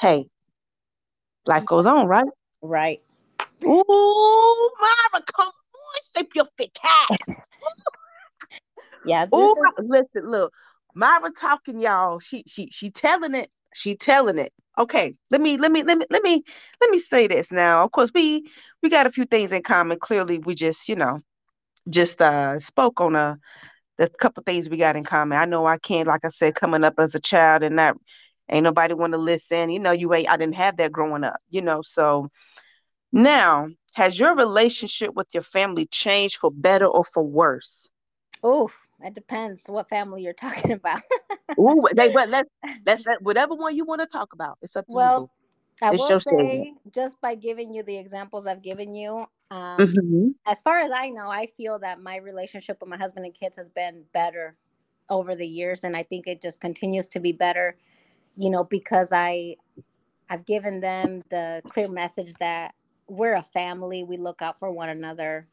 hey, 0.00 0.26
life 1.46 1.66
goes 1.66 1.86
on, 1.86 2.06
right? 2.06 2.28
Right. 2.60 3.00
Ooh, 3.64 4.70
Mara, 4.80 5.24
come 5.36 5.46
on, 5.46 5.52
shape 6.16 6.30
your 6.34 6.46
thick 6.58 6.74
cat. 6.74 7.18
Yeah. 9.04 9.26
Oh, 9.32 9.54
is... 9.78 9.84
listen, 9.88 10.28
look, 10.28 10.52
Maira 10.96 11.30
talking, 11.36 11.80
y'all. 11.80 12.18
She 12.18 12.44
she 12.46 12.68
she 12.70 12.90
telling 12.90 13.34
it. 13.34 13.50
She 13.74 13.96
telling 13.96 14.38
it. 14.38 14.52
Okay, 14.78 15.14
let 15.30 15.40
me 15.40 15.56
let 15.56 15.72
me 15.72 15.82
let 15.82 15.98
me 15.98 16.06
let 16.10 16.22
me 16.22 16.42
let 16.80 16.90
me 16.90 16.98
say 16.98 17.26
this 17.26 17.50
now. 17.50 17.84
Of 17.84 17.92
course, 17.92 18.10
we 18.14 18.48
we 18.82 18.88
got 18.88 19.06
a 19.06 19.10
few 19.10 19.24
things 19.24 19.52
in 19.52 19.62
common. 19.62 19.98
Clearly, 19.98 20.38
we 20.38 20.54
just 20.54 20.88
you 20.88 20.96
know 20.96 21.20
just 21.88 22.22
uh 22.22 22.58
spoke 22.58 23.00
on 23.00 23.16
a 23.16 23.18
uh, 23.18 23.34
the 23.98 24.08
couple 24.08 24.42
things 24.42 24.68
we 24.68 24.76
got 24.78 24.96
in 24.96 25.04
common. 25.04 25.38
I 25.38 25.44
know 25.44 25.66
I 25.66 25.78
can't, 25.78 26.08
like 26.08 26.24
I 26.24 26.30
said, 26.30 26.54
coming 26.54 26.82
up 26.82 26.94
as 26.98 27.14
a 27.14 27.20
child 27.20 27.62
and 27.62 27.76
not 27.76 27.96
ain't 28.50 28.64
nobody 28.64 28.94
want 28.94 29.12
to 29.12 29.18
listen. 29.18 29.70
You 29.70 29.80
know, 29.80 29.92
you 29.92 30.12
ain't. 30.14 30.28
I 30.28 30.36
didn't 30.36 30.54
have 30.56 30.78
that 30.78 30.92
growing 30.92 31.24
up. 31.24 31.40
You 31.50 31.62
know, 31.62 31.82
so 31.82 32.28
now 33.12 33.68
has 33.94 34.18
your 34.18 34.34
relationship 34.34 35.14
with 35.14 35.28
your 35.34 35.42
family 35.42 35.86
changed 35.86 36.38
for 36.38 36.50
better 36.50 36.86
or 36.86 37.04
for 37.04 37.22
worse? 37.22 37.88
Oh, 38.42 38.70
it 39.04 39.14
depends 39.14 39.64
what 39.66 39.88
family 39.88 40.22
you're 40.22 40.32
talking 40.32 40.72
about. 40.72 41.02
Ooh, 41.58 41.84
they, 41.94 42.12
but 42.12 42.30
let's 42.30 42.50
let's 42.86 43.06
let 43.06 43.22
whatever 43.22 43.54
one 43.54 43.76
you 43.76 43.84
want 43.84 44.00
to 44.00 44.06
talk 44.06 44.32
about. 44.32 44.58
It's 44.62 44.76
up 44.76 44.86
to 44.86 44.92
well, 44.92 45.20
you. 45.80 45.86
I 45.86 45.90
will 45.90 45.98
say, 45.98 46.18
statement. 46.18 46.78
just 46.92 47.20
by 47.20 47.34
giving 47.34 47.74
you 47.74 47.82
the 47.82 47.96
examples 47.96 48.46
I've 48.46 48.62
given 48.62 48.94
you, 48.94 49.26
um, 49.50 49.78
mm-hmm. 49.78 50.28
as 50.46 50.62
far 50.62 50.78
as 50.78 50.92
I 50.92 51.08
know, 51.08 51.28
I 51.28 51.48
feel 51.56 51.78
that 51.80 52.00
my 52.00 52.16
relationship 52.16 52.78
with 52.80 52.88
my 52.88 52.96
husband 52.96 53.26
and 53.26 53.34
kids 53.34 53.56
has 53.56 53.68
been 53.68 54.04
better 54.14 54.56
over 55.10 55.34
the 55.34 55.46
years, 55.46 55.84
and 55.84 55.96
I 55.96 56.04
think 56.04 56.26
it 56.26 56.40
just 56.40 56.60
continues 56.60 57.08
to 57.08 57.20
be 57.20 57.32
better. 57.32 57.76
You 58.36 58.48
know, 58.48 58.64
because 58.64 59.12
I 59.12 59.56
I've 60.30 60.46
given 60.46 60.80
them 60.80 61.22
the 61.30 61.60
clear 61.68 61.88
message 61.88 62.32
that 62.40 62.74
we're 63.08 63.34
a 63.34 63.42
family. 63.42 64.04
We 64.04 64.16
look 64.16 64.40
out 64.40 64.58
for 64.58 64.70
one 64.70 64.88
another. 64.88 65.46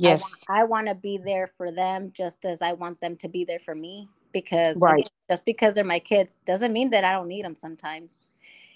Yes. 0.00 0.44
I 0.48 0.64
want, 0.64 0.88
to 0.88 0.94
be 0.94 1.18
there 1.18 1.46
for 1.46 1.70
them 1.70 2.12
just 2.14 2.44
as 2.44 2.62
I 2.62 2.72
want 2.72 3.00
them 3.00 3.16
to 3.16 3.28
be 3.28 3.44
there 3.44 3.58
for 3.58 3.74
me 3.74 4.08
because 4.32 4.78
right. 4.80 5.08
just 5.30 5.44
because 5.44 5.74
they're 5.74 5.84
my 5.84 5.98
kids 5.98 6.40
doesn't 6.46 6.72
mean 6.72 6.90
that 6.90 7.04
I 7.04 7.12
don't 7.12 7.28
need 7.28 7.44
them 7.44 7.56
sometimes. 7.56 8.26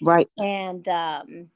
Right. 0.01 0.29
And 0.37 0.87
um 0.87 1.49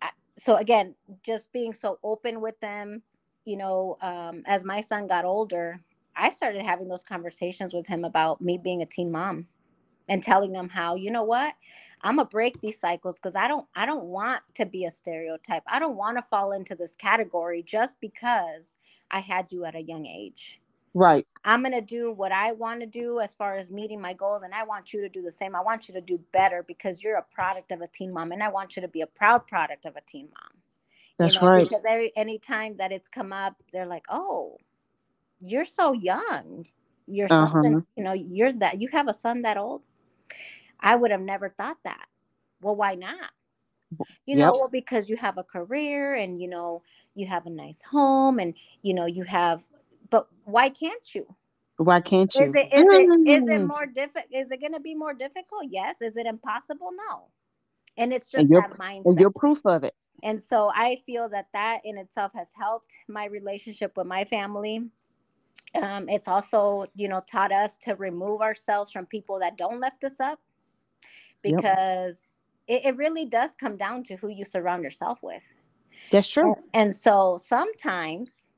I, 0.00 0.10
so 0.38 0.56
again, 0.56 0.94
just 1.24 1.52
being 1.52 1.74
so 1.74 1.98
open 2.02 2.40
with 2.40 2.58
them, 2.60 3.02
you 3.44 3.56
know, 3.56 3.98
um 4.00 4.42
as 4.46 4.64
my 4.64 4.80
son 4.80 5.06
got 5.06 5.24
older, 5.24 5.80
I 6.16 6.30
started 6.30 6.62
having 6.62 6.88
those 6.88 7.04
conversations 7.04 7.74
with 7.74 7.86
him 7.86 8.04
about 8.04 8.40
me 8.40 8.58
being 8.58 8.82
a 8.82 8.86
teen 8.86 9.10
mom 9.10 9.46
and 10.08 10.22
telling 10.22 10.52
them 10.52 10.68
how, 10.68 10.94
you 10.94 11.10
know 11.10 11.24
what? 11.24 11.54
I'm 12.04 12.16
gonna 12.16 12.28
break 12.28 12.60
these 12.60 12.78
cycles 12.78 13.16
because 13.16 13.34
I 13.34 13.48
don't 13.48 13.66
I 13.74 13.86
don't 13.86 14.04
want 14.04 14.42
to 14.56 14.66
be 14.66 14.84
a 14.84 14.90
stereotype. 14.90 15.62
I 15.66 15.78
don't 15.78 15.96
want 15.96 16.18
to 16.18 16.22
fall 16.22 16.52
into 16.52 16.74
this 16.74 16.94
category 16.96 17.62
just 17.62 17.94
because 18.00 18.76
I 19.10 19.20
had 19.20 19.46
you 19.50 19.64
at 19.64 19.74
a 19.74 19.80
young 19.80 20.06
age. 20.06 20.60
Right. 20.92 21.26
I'm 21.44 21.62
gonna 21.62 21.80
do 21.80 22.12
what 22.12 22.30
I 22.30 22.52
want 22.52 22.80
to 22.80 22.86
do 22.86 23.20
as 23.20 23.34
far 23.34 23.56
as 23.56 23.70
meeting 23.70 24.00
my 24.00 24.12
goals, 24.12 24.42
and 24.42 24.54
I 24.54 24.64
want 24.64 24.92
you 24.92 25.00
to 25.00 25.08
do 25.08 25.22
the 25.22 25.32
same. 25.32 25.56
I 25.56 25.62
want 25.62 25.88
you 25.88 25.94
to 25.94 26.00
do 26.00 26.20
better 26.32 26.62
because 26.62 27.02
you're 27.02 27.16
a 27.16 27.24
product 27.34 27.72
of 27.72 27.80
a 27.80 27.88
teen 27.88 28.12
mom, 28.12 28.32
and 28.32 28.42
I 28.42 28.48
want 28.48 28.76
you 28.76 28.82
to 28.82 28.88
be 28.88 29.00
a 29.00 29.06
proud 29.06 29.46
product 29.46 29.86
of 29.86 29.96
a 29.96 30.02
teen 30.06 30.26
mom. 30.26 30.60
That's 31.18 31.36
you 31.36 31.40
know, 31.40 31.48
right. 31.48 31.68
Because 31.68 31.84
every 31.88 32.12
any 32.16 32.38
time 32.38 32.76
that 32.76 32.92
it's 32.92 33.08
come 33.08 33.32
up, 33.32 33.56
they're 33.72 33.86
like, 33.86 34.04
"Oh, 34.10 34.58
you're 35.40 35.64
so 35.64 35.92
young. 35.92 36.66
You're 37.06 37.32
uh-huh. 37.32 37.50
something. 37.50 37.86
You 37.96 38.04
know, 38.04 38.12
you're 38.12 38.52
that. 38.52 38.80
You 38.80 38.88
have 38.88 39.08
a 39.08 39.14
son 39.14 39.42
that 39.42 39.56
old." 39.56 39.82
I 40.84 40.94
would 40.94 41.10
have 41.10 41.20
never 41.20 41.48
thought 41.48 41.78
that. 41.84 42.06
Well, 42.60 42.76
why 42.76 42.94
not? 42.94 43.30
You 44.26 44.36
know, 44.36 44.52
well, 44.52 44.68
because 44.68 45.08
you 45.08 45.16
have 45.16 45.38
a 45.38 45.44
career 45.44 46.14
and 46.14 46.40
you 46.40 46.48
know 46.48 46.82
you 47.14 47.26
have 47.26 47.46
a 47.46 47.50
nice 47.50 47.80
home 47.80 48.38
and 48.38 48.54
you 48.82 48.92
know 48.92 49.06
you 49.06 49.22
have 49.24 49.62
but 50.10 50.28
why 50.44 50.68
can't 50.68 51.14
you? 51.14 51.26
Why 51.76 52.00
can't 52.00 52.32
you? 52.34 52.44
Is 52.44 52.52
it 52.54 52.72
is 52.72 52.86
it 52.88 53.28
is 53.28 53.42
it 53.44 53.62
mm. 53.62 53.66
more 53.66 53.86
difficult? 53.86 54.26
Is 54.30 54.50
it 54.50 54.60
going 54.60 54.74
to 54.74 54.80
be 54.80 54.94
more 54.94 55.14
difficult? 55.14 55.64
Yes. 55.68 55.96
Is 56.00 56.16
it 56.16 56.26
impossible? 56.26 56.90
No. 56.92 57.24
And 57.96 58.12
it's 58.12 58.30
just 58.30 58.44
and 58.44 58.54
that 58.56 58.78
mindset. 58.78 59.06
And 59.06 59.20
you're 59.20 59.30
proof 59.30 59.60
of 59.64 59.84
it. 59.84 59.94
And 60.22 60.42
so 60.42 60.70
I 60.74 61.02
feel 61.04 61.28
that 61.30 61.48
that 61.52 61.80
in 61.84 61.98
itself 61.98 62.32
has 62.34 62.48
helped 62.56 62.92
my 63.08 63.26
relationship 63.26 63.96
with 63.96 64.06
my 64.06 64.24
family. 64.24 64.88
Um, 65.74 66.08
it's 66.08 66.28
also, 66.28 66.86
you 66.94 67.08
know, 67.08 67.22
taught 67.30 67.50
us 67.50 67.76
to 67.78 67.94
remove 67.96 68.40
ourselves 68.40 68.92
from 68.92 69.06
people 69.06 69.40
that 69.40 69.56
don't 69.56 69.80
lift 69.80 70.04
us 70.04 70.20
up 70.20 70.38
because 71.44 72.18
yep. 72.66 72.82
it, 72.82 72.88
it 72.88 72.96
really 72.96 73.26
does 73.26 73.50
come 73.60 73.76
down 73.76 74.02
to 74.04 74.16
who 74.16 74.28
you 74.28 74.44
surround 74.44 74.82
yourself 74.82 75.20
with. 75.22 75.44
That's 76.10 76.28
true. 76.28 76.54
And, 76.54 76.64
and 76.74 76.96
so 76.96 77.38
sometimes 77.40 78.50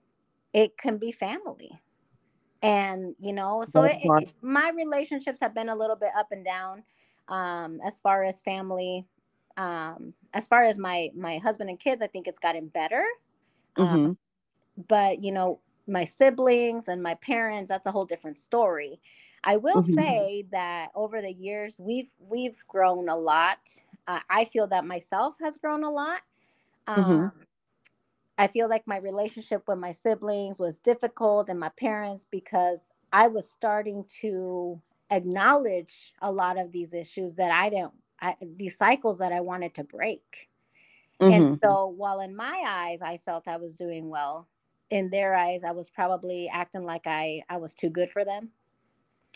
it 0.55 0.79
can 0.79 0.97
be 0.97 1.13
family. 1.13 1.79
And, 2.63 3.15
you 3.19 3.35
know, 3.35 3.65
so 3.69 3.83
it, 3.83 3.99
it, 4.01 4.31
my 4.41 4.73
relationships 4.75 5.39
have 5.41 5.55
been 5.55 5.69
a 5.69 5.77
little 5.77 5.97
bit 5.97 6.11
up 6.17 6.29
and 6.31 6.45
down 6.45 6.83
um, 7.29 7.81
as 7.85 8.01
far 8.01 8.25
as 8.25 8.41
family. 8.41 9.07
Um, 9.59 10.15
as 10.33 10.47
far 10.47 10.65
as 10.65 10.77
my 10.77 11.11
my 11.15 11.39
husband 11.39 11.71
and 11.71 11.79
kids, 11.79 12.03
I 12.03 12.07
think 12.07 12.27
it's 12.27 12.39
gotten 12.39 12.69
better. 12.69 13.05
Um, 13.77 13.87
mm-hmm. 13.87 14.83
but 14.89 15.23
you 15.23 15.33
know, 15.33 15.61
my 15.87 16.05
siblings 16.05 16.89
and 16.89 17.03
my 17.03 17.15
parents, 17.15 17.69
that's 17.69 17.87
a 17.87 17.93
whole 17.93 18.07
different 18.07 18.39
story. 18.39 19.01
I 19.47 19.57
will 19.59 19.77
mm-hmm. 19.77 19.95
say 19.95 20.45
that 20.51 20.91
over 20.97 21.23
the 21.23 21.33
years 21.33 21.77
we've 21.79 22.11
we've 22.19 22.59
grown 22.67 23.09
a 23.09 23.17
lot. 23.17 23.59
Uh, 24.09 24.19
I 24.29 24.45
feel 24.45 24.67
that 24.67 24.85
myself 24.85 25.37
has 25.41 25.57
grown 25.57 25.85
a 25.85 25.91
lot. 25.91 26.21
Mm-hmm. 26.89 27.01
Um, 27.01 27.19
mm-hmm. 27.19 27.39
I 28.39 28.49
feel 28.49 28.69
like 28.69 28.87
my 28.87 28.99
relationship 28.99 29.63
with 29.67 29.79
my 29.79 29.93
siblings 29.93 30.59
was 30.59 30.81
difficult 30.81 31.49
and 31.49 31.59
my 31.59 31.71
parents 31.71 32.27
because 32.31 32.93
I 33.13 33.29
was 33.29 33.49
starting 33.49 34.05
to 34.21 34.81
acknowledge 35.11 36.13
a 36.21 36.31
lot 36.31 36.59
of 36.59 36.73
these 36.73 36.93
issues 36.93 37.37
that 37.37 37.51
I 37.51 37.71
didn't, 37.71 37.93
I, 38.21 38.35
these 38.43 38.77
cycles 38.77 39.19
that 39.19 39.33
I 39.33 39.41
wanted 39.41 39.75
to 39.77 39.85
break. 39.85 40.49
Mm-hmm. 41.21 41.33
And 41.33 41.61
so, 41.63 41.87
while 41.87 42.21
in 42.21 42.35
my 42.35 42.63
eyes 42.67 43.01
I 43.01 43.19
felt 43.19 43.47
I 43.47 43.59
was 43.59 43.77
doing 43.77 44.11
well, 44.11 44.49
in 44.91 45.09
their 45.11 45.37
eyes 45.37 45.63
I 45.63 45.71
was 45.71 45.89
probably 45.89 46.51
acting 46.53 46.85
like 46.85 47.07
I 47.07 47.43
I 47.49 47.59
was 47.59 47.75
too 47.75 47.91
good 47.91 48.11
for 48.11 48.25
them 48.25 48.51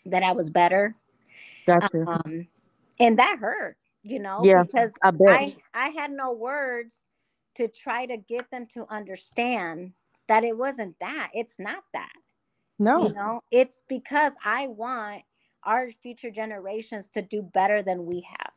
that 0.07 0.23
I 0.23 0.33
was 0.33 0.51
better. 0.51 0.95
Gotcha. 1.67 2.05
Um, 2.07 2.47
and 2.99 3.19
that 3.19 3.39
hurt, 3.41 3.77
you 4.03 4.19
know, 4.19 4.41
yeah, 4.43 4.63
because 4.63 4.93
I, 5.03 5.13
I, 5.29 5.57
I 5.75 5.89
had 5.91 6.11
no 6.11 6.33
words 6.33 6.99
to 7.57 7.69
try 7.69 8.07
to 8.07 8.17
get 8.17 8.51
them 8.51 8.67
to 8.75 8.87
understand 8.89 9.93
that 10.29 10.45
it 10.45 10.57
wasn't 10.57 10.97
that. 11.01 11.31
It's 11.35 11.59
not 11.59 11.83
that. 11.93 12.13
No. 12.79 13.09
You 13.09 13.15
know, 13.15 13.41
it's 13.51 13.83
because 13.89 14.33
I 14.45 14.69
want 14.69 15.23
our 15.65 15.91
future 16.03 16.31
generations 16.31 17.09
to 17.11 17.23
do 17.23 17.43
better 17.43 17.83
than 17.83 18.07
we 18.07 18.27
have. 18.29 18.53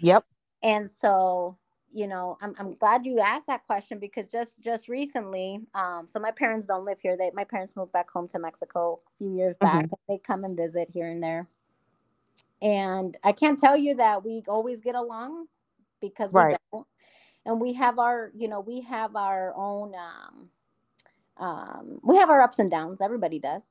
Yep. 0.00 0.24
And 0.62 0.88
so 0.88 1.58
you 1.96 2.06
know 2.06 2.36
I'm, 2.42 2.54
I'm 2.58 2.74
glad 2.74 3.06
you 3.06 3.20
asked 3.20 3.46
that 3.46 3.66
question 3.66 3.98
because 3.98 4.26
just 4.26 4.62
just 4.62 4.86
recently 4.86 5.60
um 5.74 6.06
so 6.06 6.20
my 6.20 6.30
parents 6.30 6.66
don't 6.66 6.84
live 6.84 7.00
here. 7.00 7.16
They 7.16 7.30
my 7.32 7.44
parents 7.44 7.74
moved 7.74 7.92
back 7.92 8.10
home 8.10 8.28
to 8.28 8.38
mexico 8.38 9.00
a 9.06 9.16
few 9.16 9.34
years 9.34 9.54
back. 9.60 9.86
Mm-hmm. 9.86 9.94
they 10.12 10.18
come 10.18 10.44
and 10.44 10.56
visit 10.56 10.90
here 10.92 11.08
and 11.08 11.22
there. 11.22 11.48
And 12.60 13.16
i 13.24 13.32
can't 13.32 13.58
tell 13.58 13.76
you 13.76 13.94
that 13.94 14.22
we 14.24 14.42
always 14.46 14.80
get 14.80 14.94
along 14.94 15.46
because 16.02 16.32
we 16.32 16.40
right. 16.40 16.58
don't. 16.72 16.86
And 17.46 17.60
we 17.60 17.72
have 17.72 17.98
our 17.98 18.30
you 18.36 18.48
know 18.48 18.60
we 18.60 18.82
have 18.82 19.16
our 19.16 19.54
own 19.56 19.94
um 19.94 20.50
um 21.38 21.98
we 22.02 22.16
have 22.18 22.28
our 22.28 22.42
ups 22.42 22.58
and 22.58 22.70
downs. 22.70 23.00
Everybody 23.00 23.38
does. 23.38 23.64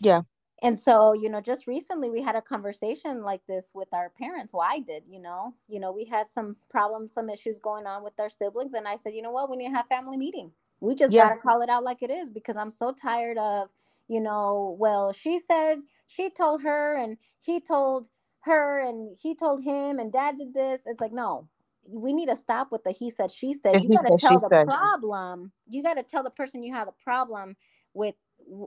Yeah 0.00 0.22
and 0.62 0.78
so 0.78 1.12
you 1.12 1.28
know 1.28 1.40
just 1.40 1.66
recently 1.66 2.10
we 2.10 2.22
had 2.22 2.36
a 2.36 2.42
conversation 2.42 3.22
like 3.22 3.40
this 3.46 3.70
with 3.74 3.88
our 3.92 4.10
parents 4.10 4.52
well 4.52 4.66
i 4.68 4.80
did 4.80 5.02
you 5.08 5.20
know 5.20 5.54
you 5.68 5.80
know 5.80 5.92
we 5.92 6.04
had 6.04 6.28
some 6.28 6.56
problems 6.68 7.12
some 7.12 7.30
issues 7.30 7.58
going 7.58 7.86
on 7.86 8.02
with 8.04 8.18
our 8.20 8.28
siblings 8.28 8.74
and 8.74 8.86
i 8.86 8.96
said 8.96 9.12
you 9.14 9.22
know 9.22 9.30
what? 9.30 9.50
We 9.50 9.56
need 9.56 9.68
to 9.68 9.74
have 9.74 9.86
family 9.86 10.16
meeting. 10.16 10.52
We 10.80 10.94
just 10.94 11.12
yeah. 11.12 11.28
gotta 11.28 11.40
call 11.40 11.62
it 11.62 11.68
out 11.68 11.84
like 11.84 12.02
it 12.02 12.10
is 12.10 12.30
because 12.30 12.56
i'm 12.56 12.70
so 12.70 12.92
tired 12.92 13.38
of 13.38 13.68
you 14.08 14.20
know 14.20 14.76
well 14.78 15.12
she 15.12 15.38
said 15.38 15.78
she 16.06 16.28
told 16.28 16.62
her 16.62 16.96
and 16.96 17.16
he 17.38 17.60
told 17.60 18.08
her 18.40 18.80
and 18.80 19.16
he 19.20 19.34
told 19.34 19.62
him 19.62 19.98
and 19.98 20.12
dad 20.12 20.36
did 20.36 20.52
this. 20.52 20.80
It's 20.86 21.00
like 21.00 21.12
no. 21.12 21.48
We 21.86 22.12
need 22.12 22.28
to 22.28 22.36
stop 22.36 22.70
with 22.70 22.84
the 22.84 22.92
he 22.92 23.10
said 23.10 23.32
she 23.32 23.54
said. 23.54 23.82
You 23.82 23.88
got 23.90 24.02
to 24.02 24.16
tell 24.16 24.38
the 24.38 24.48
said. 24.48 24.66
problem. 24.66 25.50
You 25.68 25.82
got 25.82 25.94
to 25.94 26.02
tell 26.02 26.22
the 26.22 26.30
person 26.30 26.62
you 26.62 26.74
have 26.74 26.86
the 26.86 26.92
problem 27.02 27.56
with 27.94 28.14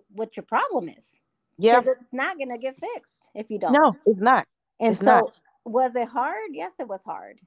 what 0.10 0.36
your 0.36 0.44
problem 0.44 0.90
is 0.90 1.22
yeah. 1.58 1.82
It's 1.86 2.14
not 2.14 2.38
going 2.38 2.50
to 2.50 2.58
get 2.58 2.78
fixed 2.78 3.30
if 3.36 3.50
you 3.50 3.60
don't. 3.60 3.74
No, 3.74 3.96
it's 4.06 4.20
not. 4.20 4.48
And 4.80 4.92
it's 4.92 5.00
so, 5.00 5.06
not. 5.06 5.32
was 5.66 5.96
it 5.96 6.08
hard? 6.08 6.52
Yes, 6.52 6.74
it 6.80 6.88
was 6.88 7.04
hard 7.04 7.40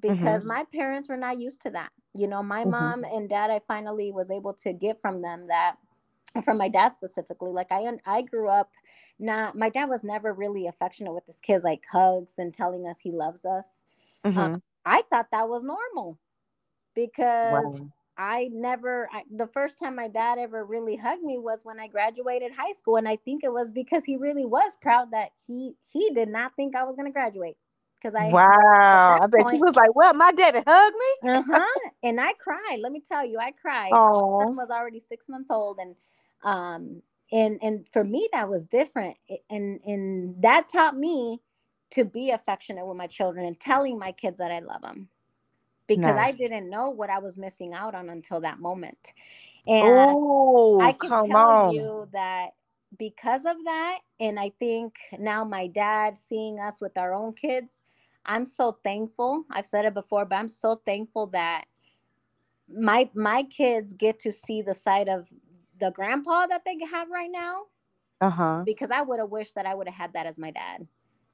because 0.00 0.40
mm-hmm. 0.40 0.48
my 0.48 0.64
parents 0.72 1.08
were 1.08 1.16
not 1.16 1.38
used 1.38 1.62
to 1.62 1.70
that. 1.70 1.90
You 2.14 2.28
know, 2.28 2.42
my 2.42 2.62
mm-hmm. 2.62 2.70
mom 2.70 3.04
and 3.04 3.28
dad, 3.28 3.50
I 3.50 3.60
finally 3.66 4.12
was 4.12 4.30
able 4.30 4.54
to 4.54 4.72
get 4.72 5.00
from 5.00 5.22
them 5.22 5.46
that, 5.48 5.76
from 6.44 6.58
my 6.58 6.68
dad 6.68 6.92
specifically. 6.92 7.52
Like 7.52 7.70
I, 7.70 7.90
I 8.06 8.22
grew 8.22 8.48
up 8.48 8.70
not. 9.18 9.56
My 9.56 9.70
dad 9.70 9.88
was 9.88 10.02
never 10.02 10.32
really 10.32 10.66
affectionate 10.66 11.12
with 11.12 11.26
his 11.26 11.38
kids, 11.40 11.64
like 11.64 11.84
hugs 11.90 12.34
and 12.38 12.52
telling 12.52 12.86
us 12.86 12.98
he 13.00 13.12
loves 13.12 13.44
us. 13.44 13.82
Mm-hmm. 14.24 14.38
Um, 14.38 14.62
I 14.84 15.02
thought 15.10 15.30
that 15.32 15.48
was 15.48 15.62
normal 15.62 16.18
because. 16.94 17.64
Wow 17.64 17.90
I 18.16 18.48
never, 18.52 19.08
I, 19.12 19.22
the 19.30 19.46
first 19.46 19.78
time 19.78 19.96
my 19.96 20.08
dad 20.08 20.38
ever 20.38 20.64
really 20.64 20.96
hugged 20.96 21.22
me 21.22 21.38
was 21.38 21.60
when 21.64 21.80
I 21.80 21.88
graduated 21.88 22.52
high 22.52 22.72
school. 22.72 22.96
And 22.96 23.08
I 23.08 23.16
think 23.16 23.42
it 23.44 23.52
was 23.52 23.70
because 23.70 24.04
he 24.04 24.16
really 24.16 24.44
was 24.44 24.76
proud 24.80 25.10
that 25.12 25.30
he, 25.46 25.74
he 25.92 26.10
did 26.14 26.28
not 26.28 26.54
think 26.54 26.76
I 26.76 26.84
was 26.84 26.96
going 26.96 27.06
to 27.06 27.12
graduate. 27.12 27.56
Cause 28.02 28.14
I, 28.14 28.28
wow, 28.28 29.18
I 29.22 29.26
bet 29.26 29.40
point, 29.40 29.54
he 29.54 29.62
was 29.62 29.74
like, 29.76 29.94
well, 29.94 30.12
my 30.12 30.30
daddy 30.32 30.60
hugged 30.66 30.96
me. 30.96 31.30
uh-huh. 31.30 31.64
And 32.02 32.20
I 32.20 32.34
cried. 32.34 32.80
Let 32.82 32.92
me 32.92 33.00
tell 33.00 33.24
you, 33.24 33.38
I 33.38 33.50
cried. 33.50 33.92
Oh, 33.94 34.52
was 34.52 34.68
already 34.68 35.00
six 35.00 35.26
months 35.26 35.50
old. 35.50 35.78
And, 35.78 35.96
um, 36.42 37.00
and, 37.32 37.58
and 37.62 37.88
for 37.88 38.04
me, 38.04 38.28
that 38.32 38.50
was 38.50 38.66
different. 38.66 39.16
And, 39.48 39.80
and 39.86 40.42
that 40.42 40.68
taught 40.68 40.96
me 40.96 41.40
to 41.92 42.04
be 42.04 42.30
affectionate 42.30 42.86
with 42.86 42.98
my 42.98 43.06
children 43.06 43.46
and 43.46 43.58
telling 43.58 43.98
my 43.98 44.12
kids 44.12 44.36
that 44.36 44.52
I 44.52 44.58
love 44.58 44.82
them 44.82 45.08
because 45.86 46.16
nice. 46.16 46.32
I 46.32 46.36
didn't 46.36 46.70
know 46.70 46.90
what 46.90 47.10
I 47.10 47.18
was 47.18 47.36
missing 47.36 47.74
out 47.74 47.94
on 47.94 48.08
until 48.08 48.40
that 48.40 48.58
moment. 48.60 49.12
And 49.66 49.86
oh, 49.86 50.80
I 50.80 50.92
can 50.92 51.10
tell 51.10 51.36
on. 51.36 51.74
you 51.74 52.08
that 52.12 52.50
because 52.98 53.44
of 53.44 53.56
that, 53.64 53.98
and 54.20 54.38
I 54.38 54.52
think 54.58 54.96
now 55.18 55.44
my 55.44 55.66
dad 55.66 56.16
seeing 56.16 56.60
us 56.60 56.80
with 56.80 56.96
our 56.98 57.14
own 57.14 57.32
kids, 57.32 57.82
I'm 58.26 58.46
so 58.46 58.78
thankful. 58.84 59.44
I've 59.50 59.66
said 59.66 59.84
it 59.84 59.94
before, 59.94 60.24
but 60.24 60.36
I'm 60.36 60.48
so 60.48 60.80
thankful 60.86 61.28
that 61.28 61.64
my 62.68 63.10
my 63.14 63.42
kids 63.44 63.92
get 63.92 64.20
to 64.20 64.32
see 64.32 64.62
the 64.62 64.74
side 64.74 65.08
of 65.08 65.28
the 65.80 65.90
grandpa 65.90 66.46
that 66.46 66.62
they 66.64 66.78
have 66.90 67.10
right 67.10 67.30
now. 67.30 67.62
Uh-huh. 68.20 68.62
Because 68.64 68.90
I 68.90 69.02
would 69.02 69.18
have 69.18 69.30
wished 69.30 69.54
that 69.56 69.66
I 69.66 69.74
would 69.74 69.88
have 69.88 69.96
had 69.96 70.12
that 70.14 70.26
as 70.26 70.38
my 70.38 70.50
dad. 70.50 70.86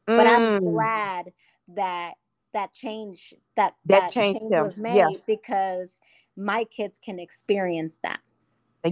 Mm. 0.08 0.16
But 0.16 0.26
I'm 0.26 0.60
mm. 0.60 0.72
glad 0.72 1.32
that 1.76 2.14
that 2.52 2.72
change 2.72 3.34
that 3.56 3.74
that, 3.86 4.00
that 4.00 4.12
change 4.12 4.38
was 4.40 4.76
made 4.76 4.96
yeah. 4.96 5.08
because 5.26 5.98
my 6.36 6.64
kids 6.64 6.98
can 7.04 7.18
experience 7.18 7.98
that. 8.02 8.20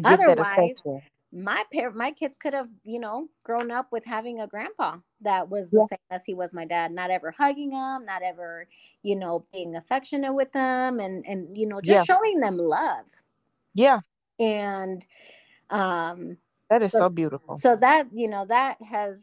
Otherwise, 0.05 0.77
that 0.85 1.01
my 1.33 1.64
parent, 1.73 1.97
my 1.97 2.11
kids 2.11 2.37
could 2.40 2.55
have, 2.55 2.68
you 2.85 2.99
know, 2.99 3.29
grown 3.42 3.71
up 3.71 3.92
with 3.92 4.05
having 4.05 4.40
a 4.40 4.47
grandpa 4.47 4.97
that 5.21 5.49
was 5.49 5.71
the 5.71 5.87
same 5.90 5.99
as 6.11 6.23
he 6.25 6.35
was 6.35 6.55
my 6.55 6.64
dad, 6.64 6.92
not 6.92 7.11
ever 7.11 7.35
hugging 7.37 7.71
them, 7.71 8.05
not 8.07 8.23
ever, 8.23 8.66
you 9.03 9.16
know, 9.16 9.44
being 9.53 9.77
affectionate 9.77 10.33
with 10.33 10.53
them, 10.53 11.01
and 11.01 11.25
and 11.27 11.57
you 11.57 11.66
know, 11.66 11.81
just 11.81 12.09
yeah. 12.09 12.14
showing 12.14 12.40
them 12.40 12.57
love. 12.57 13.05
Yeah. 13.75 14.01
And 14.40 15.05
um, 15.71 16.38
that 16.71 16.83
is 16.83 16.92
so, 16.92 16.99
so 16.99 17.09
beautiful. 17.09 17.59
So 17.59 17.77
that 17.77 18.07
you 18.12 18.29
know 18.29 18.47
that 18.47 18.81
has 18.83 19.23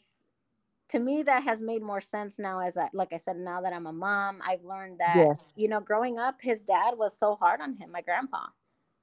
to 0.95 1.01
me 1.01 1.23
that 1.23 1.43
has 1.43 1.60
made 1.60 1.81
more 1.81 1.99
sense 1.99 2.39
now 2.39 2.60
as 2.60 2.77
I, 2.77 2.88
like 2.93 3.12
I 3.12 3.17
said 3.17 3.36
now 3.36 3.60
that 3.60 3.73
I'm 3.73 3.86
a 3.86 3.91
mom 3.91 4.41
I've 4.47 4.63
learned 4.63 4.99
that 4.99 5.17
yes. 5.17 5.47
you 5.58 5.67
know 5.67 5.81
growing 5.81 6.17
up 6.17 6.38
his 6.41 6.62
dad 6.62 6.97
was 6.97 7.17
so 7.17 7.36
hard 7.36 7.60
on 7.60 7.73
him 7.73 7.91
my 7.91 8.01
grandpa 8.01 8.38
my 8.38 8.47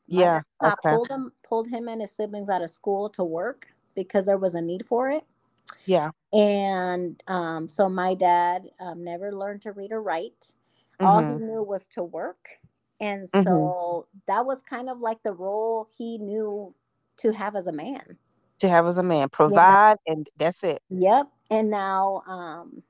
yeah 0.06 0.40
grandpa 0.58 0.78
okay. 0.78 0.96
pulled 0.96 1.10
him 1.10 1.32
pulled 1.46 1.68
him 1.68 1.88
and 1.88 2.00
his 2.00 2.10
siblings 2.10 2.48
out 2.48 2.62
of 2.62 2.70
school 2.70 3.10
to 3.10 3.22
work 3.22 3.68
because 3.94 4.24
there 4.24 4.38
was 4.38 4.54
a 4.54 4.60
need 4.60 4.86
for 4.86 5.10
it 5.10 5.22
yeah 5.84 6.10
and 6.32 7.22
um, 7.26 7.68
so 7.68 7.90
my 7.90 8.14
dad 8.14 8.70
um, 8.80 9.04
never 9.04 9.30
learned 9.30 9.60
to 9.60 9.72
read 9.72 9.92
or 9.92 10.00
write 10.00 10.40
mm-hmm. 10.40 11.04
all 11.04 11.18
he 11.18 11.26
mm-hmm. 11.26 11.44
knew 11.44 11.62
was 11.62 11.86
to 11.86 12.02
work 12.02 12.48
and 13.00 13.28
so 13.28 13.36
mm-hmm. 13.42 14.18
that 14.26 14.46
was 14.46 14.62
kind 14.62 14.88
of 14.88 14.98
like 15.00 15.22
the 15.24 15.32
role 15.32 15.86
he 15.98 16.16
knew 16.16 16.74
to 17.18 17.32
have 17.32 17.54
as 17.54 17.66
a 17.66 17.72
man 17.72 18.16
to 18.60 18.68
have 18.68 18.86
as 18.86 18.96
a 18.96 19.02
man 19.02 19.28
provide 19.28 19.98
yeah. 20.06 20.14
and 20.14 20.30
that's 20.38 20.64
it 20.64 20.80
yep 20.88 21.28
and 21.52 21.70
now 21.70 22.22
um 22.26 22.82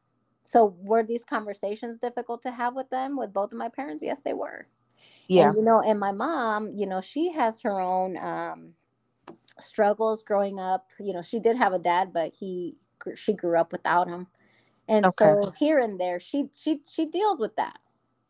so 0.45 0.75
were 0.81 1.03
these 1.03 1.25
conversations 1.25 1.99
difficult 1.99 2.43
to 2.43 2.51
have 2.51 2.75
with 2.75 2.89
them 2.91 3.17
with 3.17 3.33
both 3.33 3.53
of 3.53 3.59
my 3.59 3.69
parents? 3.69 4.03
Yes 4.03 4.23
they 4.25 4.33
were. 4.33 4.67
Yeah. 5.29 5.49
and, 5.49 5.57
you 5.57 5.63
know 5.63 5.81
and 5.81 5.99
my 5.99 6.13
mom 6.13 6.71
you 6.73 6.87
know 6.87 7.01
she 7.01 7.33
has 7.33 7.61
her 7.61 7.81
own 7.81 8.17
um 8.17 8.75
struggles 9.59 10.23
growing 10.23 10.59
up. 10.59 10.87
You 10.99 11.13
know 11.13 11.23
she 11.23 11.39
did 11.41 11.57
have 11.57 11.73
a 11.73 11.79
dad 11.79 12.13
but 12.13 12.33
he 12.33 12.77
she 13.15 13.33
grew 13.33 13.59
up 13.59 13.73
without 13.73 14.09
him. 14.09 14.29
And 14.89 15.07
okay. 15.07 15.35
so 15.35 15.53
here 15.59 15.79
and 15.79 16.01
there 16.01 16.19
she 16.21 16.49
she 16.55 16.81
she 16.91 17.07
deals 17.07 17.41
with 17.41 17.57
that. 17.57 17.79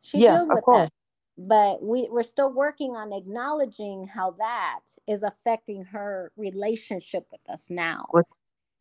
She 0.00 0.18
yeah, 0.18 0.36
deals 0.36 0.48
with 0.48 0.64
that. 0.72 0.92
but 1.38 1.82
we 1.82 2.08
we're 2.10 2.22
still 2.22 2.52
working 2.52 2.96
on 2.96 3.12
acknowledging 3.12 4.06
how 4.06 4.32
that 4.32 4.80
is 5.06 5.22
affecting 5.22 5.84
her 5.84 6.32
relationship 6.36 7.26
with 7.30 7.40
us 7.48 7.66
now. 7.70 8.06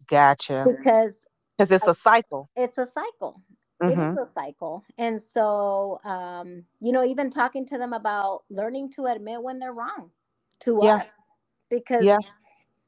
Gotcha. 0.07 0.65
Because 0.67 1.25
because 1.61 1.71
it's 1.71 1.87
a 1.87 1.93
cycle. 1.93 2.49
It's 2.55 2.77
a 2.77 2.85
cycle. 2.85 3.41
Mm-hmm. 3.81 3.99
it 3.99 4.09
is 4.11 4.17
a 4.17 4.25
cycle. 4.25 4.83
And 4.97 5.21
so 5.21 5.99
um 6.05 6.63
you 6.81 6.91
know 6.91 7.03
even 7.03 7.29
talking 7.29 7.65
to 7.67 7.77
them 7.77 7.93
about 7.93 8.43
learning 8.49 8.91
to 8.93 9.05
admit 9.05 9.41
when 9.41 9.59
they're 9.59 9.73
wrong 9.73 10.11
to 10.61 10.79
yeah. 10.83 10.95
us 10.95 11.07
because 11.69 12.03
yeah. 12.03 12.19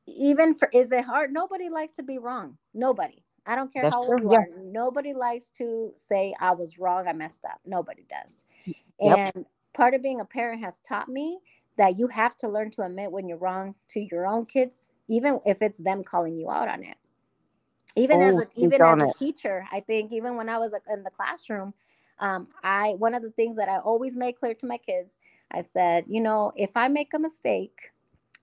even 0.07 0.53
for 0.53 0.69
is 0.73 0.91
it 0.91 1.03
hard? 1.03 1.33
Nobody 1.33 1.69
likes 1.69 1.93
to 1.95 2.03
be 2.03 2.17
wrong. 2.17 2.57
Nobody. 2.73 3.23
I 3.45 3.55
don't 3.55 3.73
care 3.73 3.83
That's 3.83 3.95
how 3.95 4.03
old 4.03 4.21
you 4.21 4.31
yeah. 4.31 4.37
are. 4.37 4.47
Nobody 4.63 5.13
likes 5.13 5.49
to 5.57 5.91
say 5.95 6.33
i 6.39 6.51
was 6.51 6.79
wrong. 6.79 7.07
I 7.07 7.13
messed 7.13 7.43
up. 7.43 7.59
Nobody 7.65 8.05
does. 8.09 8.45
Yep. 9.01 9.35
and 9.35 9.45
part 9.73 9.93
of 9.95 10.03
being 10.03 10.21
a 10.21 10.25
parent 10.25 10.63
has 10.63 10.79
taught 10.87 11.09
me 11.09 11.39
that 11.77 11.97
you 11.97 12.07
have 12.07 12.37
to 12.37 12.47
learn 12.47 12.69
to 12.71 12.83
admit 12.83 13.11
when 13.11 13.27
you're 13.27 13.37
wrong 13.37 13.75
to 13.89 13.99
your 13.99 14.27
own 14.27 14.45
kids 14.45 14.91
even 15.09 15.39
if 15.45 15.61
it's 15.61 15.79
them 15.79 16.03
calling 16.03 16.37
you 16.37 16.49
out 16.49 16.69
on 16.69 16.83
it 16.83 16.95
even 17.95 18.21
oh, 18.21 18.27
as 18.27 18.37
a 18.37 18.47
even 18.55 18.81
as 18.83 18.99
a 18.99 19.07
it. 19.07 19.15
teacher 19.17 19.65
i 19.71 19.79
think 19.79 20.11
even 20.11 20.35
when 20.35 20.49
i 20.49 20.57
was 20.57 20.73
in 20.91 21.03
the 21.03 21.11
classroom 21.11 21.73
um, 22.19 22.47
i 22.63 22.91
one 22.97 23.13
of 23.13 23.21
the 23.21 23.31
things 23.31 23.55
that 23.55 23.69
i 23.69 23.77
always 23.79 24.15
make 24.15 24.39
clear 24.39 24.53
to 24.53 24.65
my 24.65 24.77
kids 24.77 25.19
i 25.51 25.61
said 25.61 26.05
you 26.07 26.21
know 26.21 26.51
if 26.55 26.75
i 26.75 26.87
make 26.87 27.13
a 27.13 27.19
mistake 27.19 27.91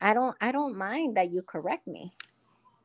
i 0.01 0.13
don't 0.15 0.37
i 0.41 0.53
don't 0.53 0.77
mind 0.77 1.17
that 1.17 1.31
you 1.31 1.43
correct 1.43 1.87
me. 1.87 2.13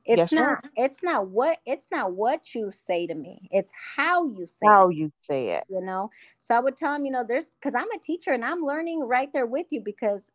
It's 0.06 0.20
yes, 0.20 0.32
not 0.34 0.64
sir. 0.64 0.70
it's 0.76 1.02
not 1.02 1.28
what 1.30 1.60
it's 1.66 1.88
not 1.92 2.14
what 2.14 2.54
you 2.54 2.70
say 2.72 3.08
to 3.08 3.16
me. 3.16 3.50
It's 3.52 3.72
how 3.96 4.28
you 4.28 4.46
say 4.46 4.68
how 4.68 4.90
it, 4.90 4.96
you 4.96 5.12
say 5.18 5.50
it. 5.50 5.64
You 5.68 5.82
know? 5.82 6.12
So 6.38 6.54
i 6.56 6.60
would 6.60 6.78
tell 6.78 6.94
them 6.94 7.06
you 7.06 7.12
know 7.12 7.24
there's 7.24 7.50
because 7.60 7.74
i'm 7.74 7.92
a 7.92 7.98
teacher 8.00 8.32
and 8.32 8.46
i'm 8.46 8.62
learning 8.62 9.00
right 9.02 9.34
there 9.34 9.48
with 9.48 9.66
you 9.72 9.82
because 9.82 10.32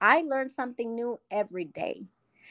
i 0.00 0.22
learn 0.22 0.48
something 0.48 0.94
new 0.94 1.20
every 1.30 1.66
day 1.66 2.06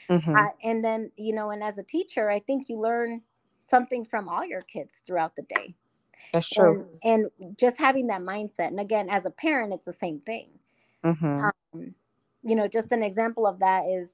Mm-hmm. 0.08 0.36
Uh, 0.36 0.48
and 0.62 0.84
then, 0.84 1.10
you 1.16 1.34
know, 1.34 1.50
and 1.50 1.62
as 1.62 1.78
a 1.78 1.82
teacher, 1.82 2.30
I 2.30 2.38
think 2.38 2.68
you 2.68 2.78
learn 2.78 3.22
something 3.58 4.04
from 4.04 4.28
all 4.28 4.44
your 4.44 4.62
kids 4.62 5.02
throughout 5.06 5.36
the 5.36 5.42
day. 5.42 5.74
That's 6.32 6.48
true. 6.48 6.86
And, 7.02 7.26
and 7.40 7.58
just 7.58 7.78
having 7.78 8.06
that 8.08 8.22
mindset. 8.22 8.68
And 8.68 8.80
again, 8.80 9.08
as 9.08 9.26
a 9.26 9.30
parent, 9.30 9.72
it's 9.72 9.84
the 9.84 9.92
same 9.92 10.20
thing. 10.20 10.50
Mm-hmm. 11.04 11.44
Um, 11.44 11.94
you 12.42 12.54
know, 12.56 12.68
just 12.68 12.92
an 12.92 13.02
example 13.02 13.46
of 13.46 13.58
that 13.60 13.84
is 13.86 14.12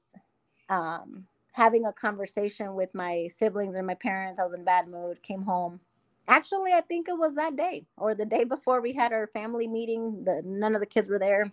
um, 0.69 1.27
having 1.53 1.87
a 1.87 1.93
conversation 1.93 2.75
with 2.75 2.95
my 2.95 3.29
siblings 3.37 3.77
or 3.77 3.83
my 3.83 3.95
parents. 3.95 4.39
I 4.39 4.45
was 4.45 4.55
in 4.55 4.65
bad 4.65 4.89
mood, 4.89 5.23
came 5.23 5.43
home. 5.43 5.81
Actually, 6.29 6.73
I 6.73 6.81
think 6.81 7.09
it 7.09 7.19
was 7.19 7.35
that 7.35 7.57
day 7.57 7.87
or 7.97 8.15
the 8.15 8.27
day 8.27 8.45
before 8.45 8.81
we 8.81 8.93
had 8.93 9.13
our 9.13 9.27
family 9.27 9.67
meeting. 9.67 10.23
The 10.25 10.43
none 10.45 10.75
of 10.75 10.81
the 10.81 10.87
kids 10.87 11.09
were 11.09 11.19
there. 11.19 11.51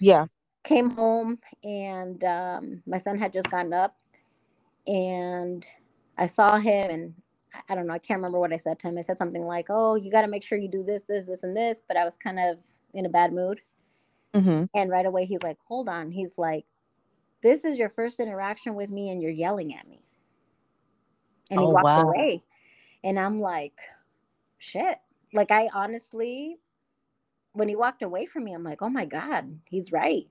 Yeah 0.00 0.26
came 0.64 0.90
home 0.90 1.38
and 1.64 2.22
um, 2.24 2.82
my 2.86 2.98
son 2.98 3.18
had 3.18 3.32
just 3.32 3.50
gotten 3.50 3.72
up 3.72 3.96
and 4.86 5.64
I 6.16 6.26
saw 6.26 6.56
him 6.56 6.90
and 6.90 7.14
I 7.68 7.74
don't 7.74 7.86
know, 7.86 7.94
I 7.94 7.98
can't 7.98 8.18
remember 8.18 8.40
what 8.40 8.52
I 8.52 8.56
said 8.56 8.78
to 8.80 8.88
him. 8.88 8.98
I 8.98 9.02
said 9.02 9.18
something 9.18 9.42
like, 9.42 9.66
Oh, 9.70 9.94
you 9.94 10.10
got 10.10 10.22
to 10.22 10.28
make 10.28 10.42
sure 10.42 10.58
you 10.58 10.68
do 10.68 10.82
this, 10.82 11.04
this, 11.04 11.26
this, 11.26 11.42
and 11.42 11.56
this. 11.56 11.82
But 11.86 11.96
I 11.96 12.04
was 12.04 12.16
kind 12.16 12.38
of 12.38 12.58
in 12.94 13.06
a 13.06 13.08
bad 13.08 13.32
mood. 13.32 13.60
Mm-hmm. 14.34 14.64
And 14.74 14.90
right 14.90 15.06
away, 15.06 15.24
he's 15.24 15.42
like, 15.42 15.56
Hold 15.66 15.88
on. 15.88 16.10
He's 16.10 16.36
like, 16.36 16.64
This 17.42 17.64
is 17.64 17.78
your 17.78 17.88
first 17.88 18.20
interaction 18.20 18.74
with 18.74 18.90
me 18.90 19.10
and 19.10 19.22
you're 19.22 19.30
yelling 19.30 19.74
at 19.74 19.88
me. 19.88 20.02
and 21.50 21.60
he 21.60 21.66
oh, 21.66 21.70
walked 21.70 21.84
wow. 21.84 22.08
away. 22.08 22.42
And 23.04 23.18
I'm 23.18 23.40
like, 23.40 23.78
shit. 24.58 24.98
Like 25.32 25.50
I 25.50 25.68
honestly, 25.72 26.58
when 27.52 27.68
he 27.68 27.76
walked 27.76 28.02
away 28.02 28.26
from 28.26 28.44
me, 28.44 28.54
I'm 28.54 28.64
like, 28.64 28.82
oh 28.82 28.88
my 28.88 29.04
God, 29.04 29.58
he's 29.64 29.92
right. 29.92 30.26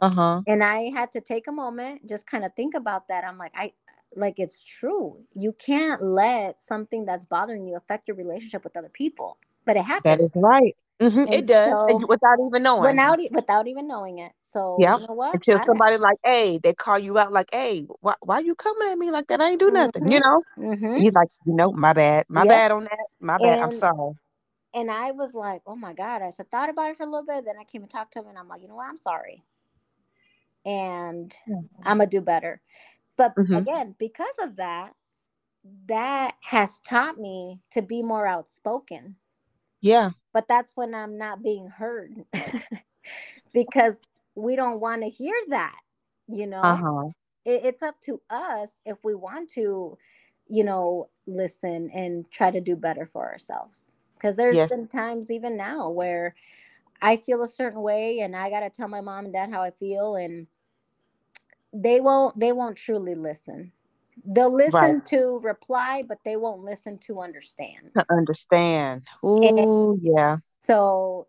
Uh-huh. 0.00 0.42
And 0.46 0.64
I 0.64 0.90
had 0.90 1.12
to 1.12 1.20
take 1.20 1.46
a 1.46 1.52
moment, 1.52 2.08
just 2.08 2.26
kind 2.26 2.44
of 2.44 2.54
think 2.54 2.74
about 2.74 3.08
that. 3.08 3.24
I'm 3.24 3.38
like, 3.38 3.52
I 3.54 3.72
like 4.16 4.38
it's 4.38 4.64
true. 4.64 5.18
You 5.34 5.52
can't 5.52 6.02
let 6.02 6.60
something 6.60 7.04
that's 7.04 7.24
bothering 7.26 7.66
you 7.66 7.76
affect 7.76 8.08
your 8.08 8.16
relationship 8.16 8.64
with 8.64 8.76
other 8.76 8.88
people. 8.88 9.38
But 9.66 9.76
it 9.76 9.84
happens. 9.84 10.18
That 10.18 10.20
is 10.20 10.32
right. 10.34 10.76
Mm-hmm. 11.00 11.32
It 11.32 11.46
does 11.46 11.74
so, 11.74 12.06
without 12.06 12.36
even 12.46 12.62
knowing. 12.62 12.82
Without 12.82 13.18
without 13.30 13.66
even 13.66 13.88
knowing 13.88 14.18
it. 14.18 14.32
So 14.52 14.76
yeah, 14.78 14.98
you 14.98 15.06
know 15.06 15.14
what? 15.14 15.34
Until 15.34 15.58
somebody 15.64 15.96
like, 15.96 16.18
hey, 16.24 16.58
they 16.62 16.74
call 16.74 16.98
you 16.98 17.18
out 17.18 17.32
like, 17.32 17.48
hey, 17.52 17.86
why 18.00 18.14
why 18.20 18.36
are 18.36 18.42
you 18.42 18.54
coming 18.54 18.88
at 18.90 18.98
me 18.98 19.10
like 19.10 19.28
that? 19.28 19.40
I 19.40 19.50
ain't 19.50 19.60
do 19.60 19.70
nothing, 19.70 20.02
mm-hmm. 20.02 20.12
you 20.12 20.20
know. 20.20 20.42
Mm-hmm. 20.58 20.96
He's 20.96 21.14
like, 21.14 21.28
you 21.46 21.54
know, 21.54 21.72
my 21.72 21.94
bad, 21.94 22.26
my 22.28 22.42
yep. 22.42 22.48
bad 22.48 22.70
on 22.72 22.84
that, 22.84 23.06
my 23.20 23.38
bad. 23.38 23.60
And, 23.60 23.62
I'm 23.62 23.78
sorry. 23.78 24.12
And 24.74 24.90
I 24.90 25.12
was 25.12 25.32
like, 25.32 25.62
oh 25.66 25.76
my 25.76 25.94
god. 25.94 26.20
I 26.20 26.30
said, 26.30 26.50
thought 26.50 26.68
about 26.68 26.90
it 26.90 26.96
for 26.98 27.04
a 27.04 27.06
little 27.06 27.24
bit. 27.24 27.46
Then 27.46 27.54
I 27.58 27.64
came 27.64 27.82
and 27.82 27.90
talked 27.90 28.12
to 28.14 28.18
him, 28.18 28.26
and 28.28 28.36
I'm 28.36 28.48
like, 28.48 28.60
you 28.60 28.68
know 28.68 28.76
what? 28.76 28.88
I'm 28.88 28.98
sorry, 28.98 29.42
and 30.64 31.34
mm-hmm. 31.48 31.82
I'm 31.84 31.98
gonna 31.98 32.10
do 32.10 32.20
better. 32.20 32.60
But 33.16 33.34
mm-hmm. 33.36 33.54
again, 33.54 33.94
because 33.98 34.34
of 34.40 34.56
that, 34.56 34.94
that 35.88 36.34
has 36.42 36.78
taught 36.80 37.18
me 37.18 37.60
to 37.72 37.82
be 37.82 38.02
more 38.02 38.26
outspoken. 38.26 39.16
Yeah. 39.80 40.10
But 40.32 40.48
that's 40.48 40.72
when 40.74 40.94
I'm 40.94 41.18
not 41.18 41.42
being 41.42 41.68
heard 41.68 42.24
because 43.52 44.00
we 44.34 44.56
don't 44.56 44.80
want 44.80 45.02
to 45.02 45.08
hear 45.08 45.34
that, 45.48 45.76
you 46.28 46.46
know. 46.46 46.62
Uh-huh. 46.62 47.10
It, 47.44 47.64
it's 47.64 47.82
up 47.82 48.00
to 48.02 48.20
us 48.30 48.80
if 48.84 48.98
we 49.02 49.14
want 49.14 49.50
to, 49.52 49.98
you 50.48 50.64
know, 50.64 51.08
listen 51.26 51.90
and 51.92 52.30
try 52.30 52.50
to 52.50 52.60
do 52.60 52.76
better 52.76 53.06
for 53.06 53.30
ourselves. 53.30 53.96
Because 54.14 54.36
there's 54.36 54.56
yes. 54.56 54.68
been 54.70 54.86
times 54.86 55.30
even 55.30 55.56
now 55.56 55.88
where 55.88 56.34
I 57.02 57.16
feel 57.16 57.42
a 57.42 57.48
certain 57.48 57.82
way 57.82 58.20
and 58.20 58.36
I 58.36 58.50
got 58.50 58.60
to 58.60 58.70
tell 58.70 58.88
my 58.88 59.00
mom 59.00 59.26
and 59.26 59.34
dad 59.34 59.50
how 59.50 59.62
I 59.62 59.70
feel 59.70 60.16
and 60.16 60.46
they 61.72 62.00
won't 62.00 62.38
they 62.38 62.52
won't 62.52 62.76
truly 62.76 63.14
listen. 63.14 63.72
They'll 64.24 64.54
listen 64.54 64.80
right. 64.80 65.06
to 65.06 65.40
reply 65.42 66.04
but 66.06 66.18
they 66.24 66.36
won't 66.36 66.62
listen 66.62 66.98
to 66.98 67.20
understand. 67.20 67.90
To 67.96 68.04
understand. 68.10 69.02
Oh 69.22 69.98
yeah. 70.00 70.38
so 70.58 71.26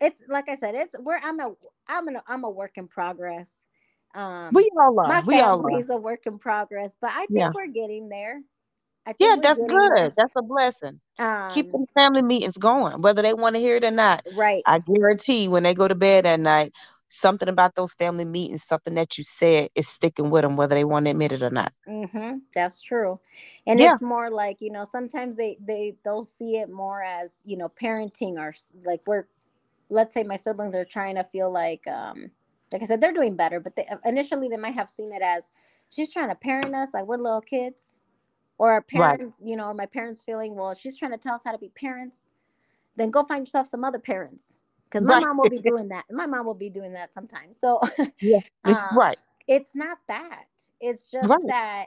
it's 0.00 0.22
like 0.28 0.48
i 0.48 0.54
said 0.54 0.74
it's 0.74 0.94
where 0.98 1.20
i'm 1.22 1.38
a 1.40 1.52
i'm 1.86 2.08
a 2.08 2.22
i'm 2.26 2.44
a 2.44 2.50
work 2.50 2.72
in 2.76 2.88
progress. 2.88 3.66
Um 4.14 4.50
we 4.52 4.70
all 4.80 4.98
are. 4.98 5.08
my 5.08 5.22
we 5.24 5.40
all 5.40 5.60
are. 5.64 5.94
a 5.94 5.96
work 5.96 6.26
in 6.26 6.38
progress 6.38 6.94
but 7.00 7.10
i 7.12 7.26
think 7.26 7.38
yeah. 7.38 7.50
we're 7.54 7.68
getting 7.68 8.08
there 8.08 8.40
yeah 9.18 9.36
that's 9.42 9.58
good 9.66 10.12
that's 10.16 10.32
a 10.36 10.42
blessing 10.42 11.00
um, 11.18 11.50
keep 11.52 11.70
the 11.72 11.86
family 11.94 12.22
meetings 12.22 12.56
going 12.56 13.00
whether 13.02 13.22
they 13.22 13.34
want 13.34 13.54
to 13.54 13.60
hear 13.60 13.76
it 13.76 13.84
or 13.84 13.90
not 13.90 14.22
right 14.36 14.62
i 14.66 14.78
guarantee 14.78 15.48
when 15.48 15.62
they 15.62 15.74
go 15.74 15.88
to 15.88 15.94
bed 15.94 16.26
at 16.26 16.38
night 16.38 16.72
something 17.10 17.48
about 17.48 17.74
those 17.74 17.92
family 17.94 18.24
meetings, 18.24 18.62
something 18.62 18.94
that 18.94 19.18
you 19.18 19.24
said 19.24 19.68
is 19.74 19.88
sticking 19.88 20.30
with 20.30 20.42
them, 20.42 20.56
whether 20.56 20.76
they 20.76 20.84
want 20.84 21.06
to 21.06 21.10
admit 21.10 21.32
it 21.32 21.42
or 21.42 21.50
not. 21.50 21.72
Mm-hmm. 21.86 22.38
That's 22.54 22.80
true. 22.80 23.18
And 23.66 23.80
yeah. 23.80 23.92
it's 23.92 24.00
more 24.00 24.30
like, 24.30 24.58
you 24.60 24.70
know, 24.70 24.84
sometimes 24.84 25.36
they, 25.36 25.58
they, 25.60 25.96
they'll 26.04 26.24
see 26.24 26.58
it 26.58 26.70
more 26.70 27.02
as, 27.02 27.42
you 27.44 27.56
know, 27.56 27.68
parenting 27.68 28.38
or 28.38 28.54
like 28.84 29.02
we're, 29.06 29.26
let's 29.90 30.14
say 30.14 30.22
my 30.22 30.36
siblings 30.36 30.74
are 30.74 30.84
trying 30.84 31.16
to 31.16 31.24
feel 31.24 31.50
like, 31.50 31.84
um, 31.88 32.30
like 32.72 32.82
I 32.82 32.86
said, 32.86 33.00
they're 33.00 33.12
doing 33.12 33.34
better, 33.34 33.58
but 33.58 33.74
they, 33.74 33.88
initially 34.04 34.48
they 34.48 34.56
might 34.56 34.74
have 34.74 34.88
seen 34.88 35.12
it 35.12 35.20
as 35.20 35.50
she's 35.90 36.12
trying 36.12 36.28
to 36.28 36.36
parent 36.36 36.74
us 36.76 36.90
like 36.94 37.06
we're 37.06 37.16
little 37.16 37.40
kids 37.40 37.98
or 38.60 38.70
our 38.70 38.82
parents, 38.82 39.38
right. 39.40 39.48
you 39.48 39.56
know, 39.56 39.68
or 39.68 39.74
my 39.74 39.86
parents 39.86 40.22
feeling, 40.22 40.54
well, 40.54 40.74
she's 40.74 40.98
trying 40.98 41.12
to 41.12 41.16
tell 41.16 41.34
us 41.34 41.40
how 41.42 41.50
to 41.50 41.56
be 41.56 41.70
parents. 41.70 42.30
Then 42.94 43.10
go 43.10 43.24
find 43.24 43.46
yourself 43.46 43.66
some 43.66 43.84
other 43.84 43.98
parents 43.98 44.60
because 44.84 45.02
my 45.02 45.14
right. 45.14 45.22
mom 45.22 45.38
will 45.38 45.48
be 45.48 45.60
doing 45.60 45.88
that. 45.88 46.04
My 46.10 46.26
mom 46.26 46.44
will 46.44 46.52
be 46.52 46.68
doing 46.68 46.92
that 46.92 47.14
sometimes. 47.14 47.58
So 47.58 47.80
yeah, 48.20 48.40
um, 48.64 48.76
right. 48.94 49.16
It's 49.48 49.70
not 49.74 49.96
that. 50.08 50.44
It's 50.78 51.10
just 51.10 51.30
right. 51.30 51.40
that 51.46 51.86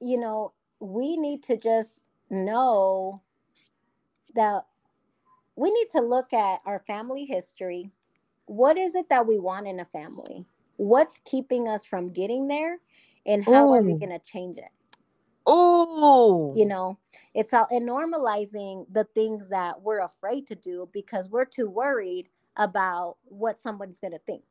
you 0.00 0.16
know 0.16 0.52
we 0.78 1.16
need 1.16 1.42
to 1.44 1.56
just 1.56 2.04
know 2.30 3.20
that 4.36 4.64
we 5.56 5.72
need 5.72 5.88
to 5.88 6.02
look 6.02 6.32
at 6.32 6.60
our 6.66 6.84
family 6.86 7.24
history. 7.24 7.90
What 8.44 8.78
is 8.78 8.94
it 8.94 9.08
that 9.08 9.26
we 9.26 9.40
want 9.40 9.66
in 9.66 9.80
a 9.80 9.86
family? 9.86 10.46
What's 10.76 11.20
keeping 11.24 11.66
us 11.66 11.84
from 11.84 12.12
getting 12.12 12.46
there? 12.46 12.78
And 13.24 13.44
how 13.44 13.66
Ooh. 13.66 13.74
are 13.74 13.82
we 13.82 13.94
going 13.94 14.10
to 14.10 14.20
change 14.20 14.58
it? 14.58 14.70
Oh, 15.46 16.52
you 16.56 16.66
know, 16.66 16.98
it's 17.34 17.54
all 17.54 17.68
and 17.70 17.88
normalizing 17.88 18.86
the 18.92 19.04
things 19.14 19.48
that 19.50 19.80
we're 19.82 20.00
afraid 20.00 20.46
to 20.48 20.56
do 20.56 20.88
because 20.92 21.28
we're 21.28 21.44
too 21.44 21.68
worried 21.68 22.28
about 22.56 23.16
what 23.24 23.58
somebody's 23.58 24.00
going 24.00 24.12
to 24.12 24.18
think. 24.18 24.44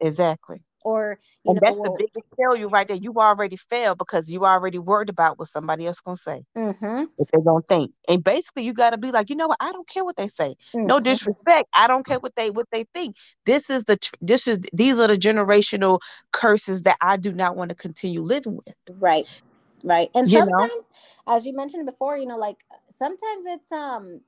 Exactly. 0.00 0.62
Or 0.84 1.20
and 1.46 1.54
know, 1.54 1.60
that's 1.62 1.78
well, 1.78 1.92
the 1.92 2.06
biggest 2.06 2.26
failure 2.36 2.68
right 2.68 2.88
there. 2.88 2.96
You 2.96 3.14
already 3.14 3.56
failed 3.56 3.98
because 3.98 4.32
you 4.32 4.44
already 4.44 4.80
worried 4.80 5.10
about 5.10 5.38
what 5.38 5.46
somebody 5.46 5.86
else 5.86 5.98
is 5.98 6.00
gonna 6.00 6.16
say. 6.16 6.44
Mm-hmm. 6.56 7.04
If 7.18 7.28
they 7.28 7.40
don't 7.40 7.66
think, 7.68 7.92
and 8.08 8.24
basically 8.24 8.64
you 8.64 8.72
got 8.72 8.90
to 8.90 8.98
be 8.98 9.12
like, 9.12 9.30
you 9.30 9.36
know 9.36 9.46
what? 9.46 9.58
I 9.60 9.70
don't 9.70 9.88
care 9.88 10.04
what 10.04 10.16
they 10.16 10.26
say. 10.26 10.56
Mm-hmm. 10.74 10.86
No 10.86 10.98
disrespect. 10.98 11.68
I 11.76 11.86
don't 11.86 12.04
care 12.04 12.18
what 12.18 12.34
they 12.34 12.50
what 12.50 12.66
they 12.72 12.82
think. 12.92 13.14
This 13.46 13.70
is 13.70 13.84
the 13.84 13.96
this 14.20 14.48
is 14.48 14.58
these 14.72 14.98
are 14.98 15.06
the 15.06 15.14
generational 15.14 16.00
curses 16.32 16.82
that 16.82 16.96
I 17.00 17.16
do 17.16 17.32
not 17.32 17.54
want 17.54 17.68
to 17.68 17.76
continue 17.76 18.22
living 18.22 18.56
with. 18.56 18.74
Right 18.98 19.28
right? 19.84 20.10
And 20.14 20.30
you 20.30 20.38
sometimes 20.38 20.88
know? 21.26 21.34
as 21.34 21.46
you 21.46 21.54
mentioned 21.54 21.86
before 21.86 22.16
you 22.16 22.26
know 22.26 22.38
like 22.38 22.58
sometimes 22.88 23.46
it's 23.46 23.72
um 23.72 24.20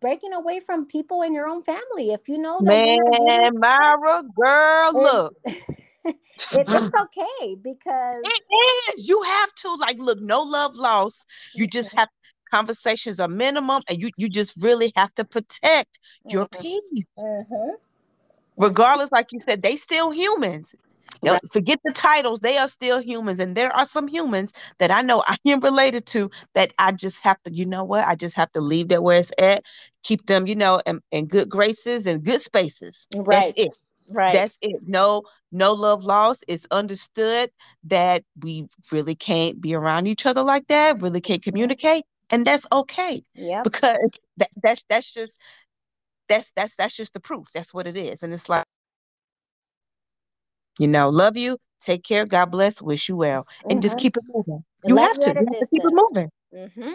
breaking 0.00 0.34
away 0.34 0.60
from 0.60 0.84
people 0.84 1.22
in 1.22 1.32
your 1.32 1.48
own 1.48 1.62
family. 1.62 2.12
If 2.12 2.28
you 2.28 2.38
know 2.38 2.58
that 2.60 2.84
man 2.84 3.54
Maira 3.54 4.22
girl 4.34 4.92
look. 4.92 5.34
it, 6.04 6.16
it's 6.52 6.94
okay 6.94 7.54
because 7.54 8.22
it 8.22 8.96
is. 8.98 9.08
You 9.08 9.22
have 9.22 9.54
to 9.62 9.74
like 9.76 9.98
look 9.98 10.20
no 10.20 10.42
love 10.42 10.74
lost. 10.74 11.24
You 11.54 11.66
just 11.66 11.94
have 11.94 12.08
conversations 12.54 13.18
are 13.18 13.28
minimum 13.28 13.82
and 13.88 14.00
you 14.00 14.10
you 14.16 14.28
just 14.28 14.52
really 14.62 14.92
have 14.94 15.14
to 15.14 15.24
protect 15.24 15.98
your 16.28 16.46
mm-hmm. 16.46 16.62
peace. 16.62 17.04
Mm-hmm. 17.18 17.70
regardless 18.56 19.10
like 19.10 19.26
you 19.32 19.40
said 19.40 19.62
they 19.62 19.74
still 19.74 20.10
humans 20.12 20.72
Forget 21.52 21.80
the 21.84 21.92
titles; 21.92 22.40
they 22.40 22.58
are 22.58 22.68
still 22.68 23.00
humans, 23.00 23.40
and 23.40 23.56
there 23.56 23.74
are 23.74 23.86
some 23.86 24.08
humans 24.08 24.52
that 24.78 24.90
I 24.90 25.02
know 25.02 25.22
I 25.28 25.36
am 25.46 25.60
related 25.60 26.06
to 26.06 26.30
that 26.54 26.72
I 26.78 26.92
just 26.92 27.18
have 27.20 27.42
to, 27.44 27.52
you 27.52 27.66
know 27.66 27.84
what? 27.84 28.06
I 28.06 28.14
just 28.14 28.36
have 28.36 28.52
to 28.52 28.60
leave 28.60 28.88
that 28.88 29.02
where 29.02 29.18
it's 29.18 29.32
at, 29.38 29.64
keep 30.02 30.26
them, 30.26 30.46
you 30.46 30.56
know, 30.56 30.80
in, 30.86 31.00
in 31.10 31.26
good 31.26 31.48
graces 31.48 32.06
and 32.06 32.22
good 32.22 32.42
spaces. 32.42 33.06
Right. 33.14 33.54
That's 33.56 33.66
it. 33.66 33.72
Right. 34.08 34.32
That's 34.34 34.58
it. 34.60 34.82
No, 34.86 35.22
no 35.50 35.72
love 35.72 36.04
lost. 36.04 36.44
It's 36.48 36.66
understood 36.70 37.50
that 37.84 38.24
we 38.42 38.68
really 38.92 39.14
can't 39.14 39.60
be 39.60 39.74
around 39.74 40.06
each 40.06 40.26
other 40.26 40.42
like 40.42 40.66
that. 40.68 41.00
Really 41.00 41.20
can't 41.20 41.42
communicate, 41.42 42.04
and 42.30 42.46
that's 42.46 42.66
okay. 42.70 43.24
Yeah. 43.34 43.62
Because 43.62 43.96
that, 44.36 44.50
that's 44.62 44.84
that's 44.88 45.14
just 45.14 45.40
that's 46.28 46.52
that's 46.54 46.76
that's 46.76 46.96
just 46.96 47.14
the 47.14 47.20
proof. 47.20 47.48
That's 47.52 47.72
what 47.72 47.86
it 47.86 47.96
is, 47.96 48.22
and 48.22 48.32
it's 48.32 48.48
like 48.48 48.64
you 50.78 50.88
know, 50.88 51.08
love 51.08 51.36
you. 51.36 51.58
Take 51.80 52.02
care. 52.02 52.24
God 52.24 52.46
bless. 52.46 52.80
Wish 52.80 53.08
you 53.08 53.16
well. 53.16 53.46
And 53.64 53.72
mm-hmm. 53.72 53.80
just 53.80 53.98
keep 53.98 54.16
it 54.16 54.22
moving. 54.32 54.64
You 54.84 54.96
have 54.96 55.18
to. 55.18 55.30
You 55.30 55.36
have 55.36 55.46
to 55.46 55.66
keep 55.70 55.84
it 55.84 55.92
moving. 55.92 56.30
Mm-hmm. 56.54 56.92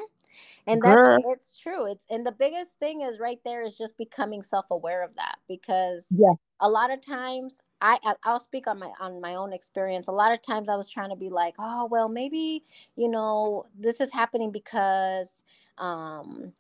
And 0.68 0.82
Girl. 0.82 1.20
that's 1.28 1.48
it's 1.52 1.60
true. 1.60 1.86
It's 1.86 2.06
and 2.10 2.26
the 2.26 2.32
biggest 2.32 2.72
thing 2.80 3.02
is 3.02 3.20
right 3.20 3.40
there 3.44 3.64
is 3.64 3.76
just 3.76 3.98
becoming 3.98 4.44
self-aware 4.44 5.04
of 5.04 5.16
that 5.16 5.38
because 5.48 6.06
yeah. 6.12 6.34
a 6.60 6.70
lot 6.70 6.92
of 6.92 7.02
times 7.02 7.60
I 7.82 7.98
I'll 8.24 8.40
speak 8.40 8.68
on 8.68 8.80
my 8.80 8.92
on 9.00 9.22
my 9.22 9.36
own 9.36 9.54
experience. 9.54 10.08
A 10.08 10.12
lot 10.12 10.32
of 10.32 10.42
times 10.42 10.70
I 10.70 10.76
was 10.76 10.88
trying 10.88 11.10
to 11.10 11.16
be 11.16 11.30
like, 11.30 11.56
oh 11.58 11.88
well, 11.90 12.10
maybe 12.10 12.64
you 12.96 13.10
know 13.10 13.66
this 13.78 14.00
is 14.00 14.12
happening 14.12 14.52
because 14.52 15.44
um 15.78 16.54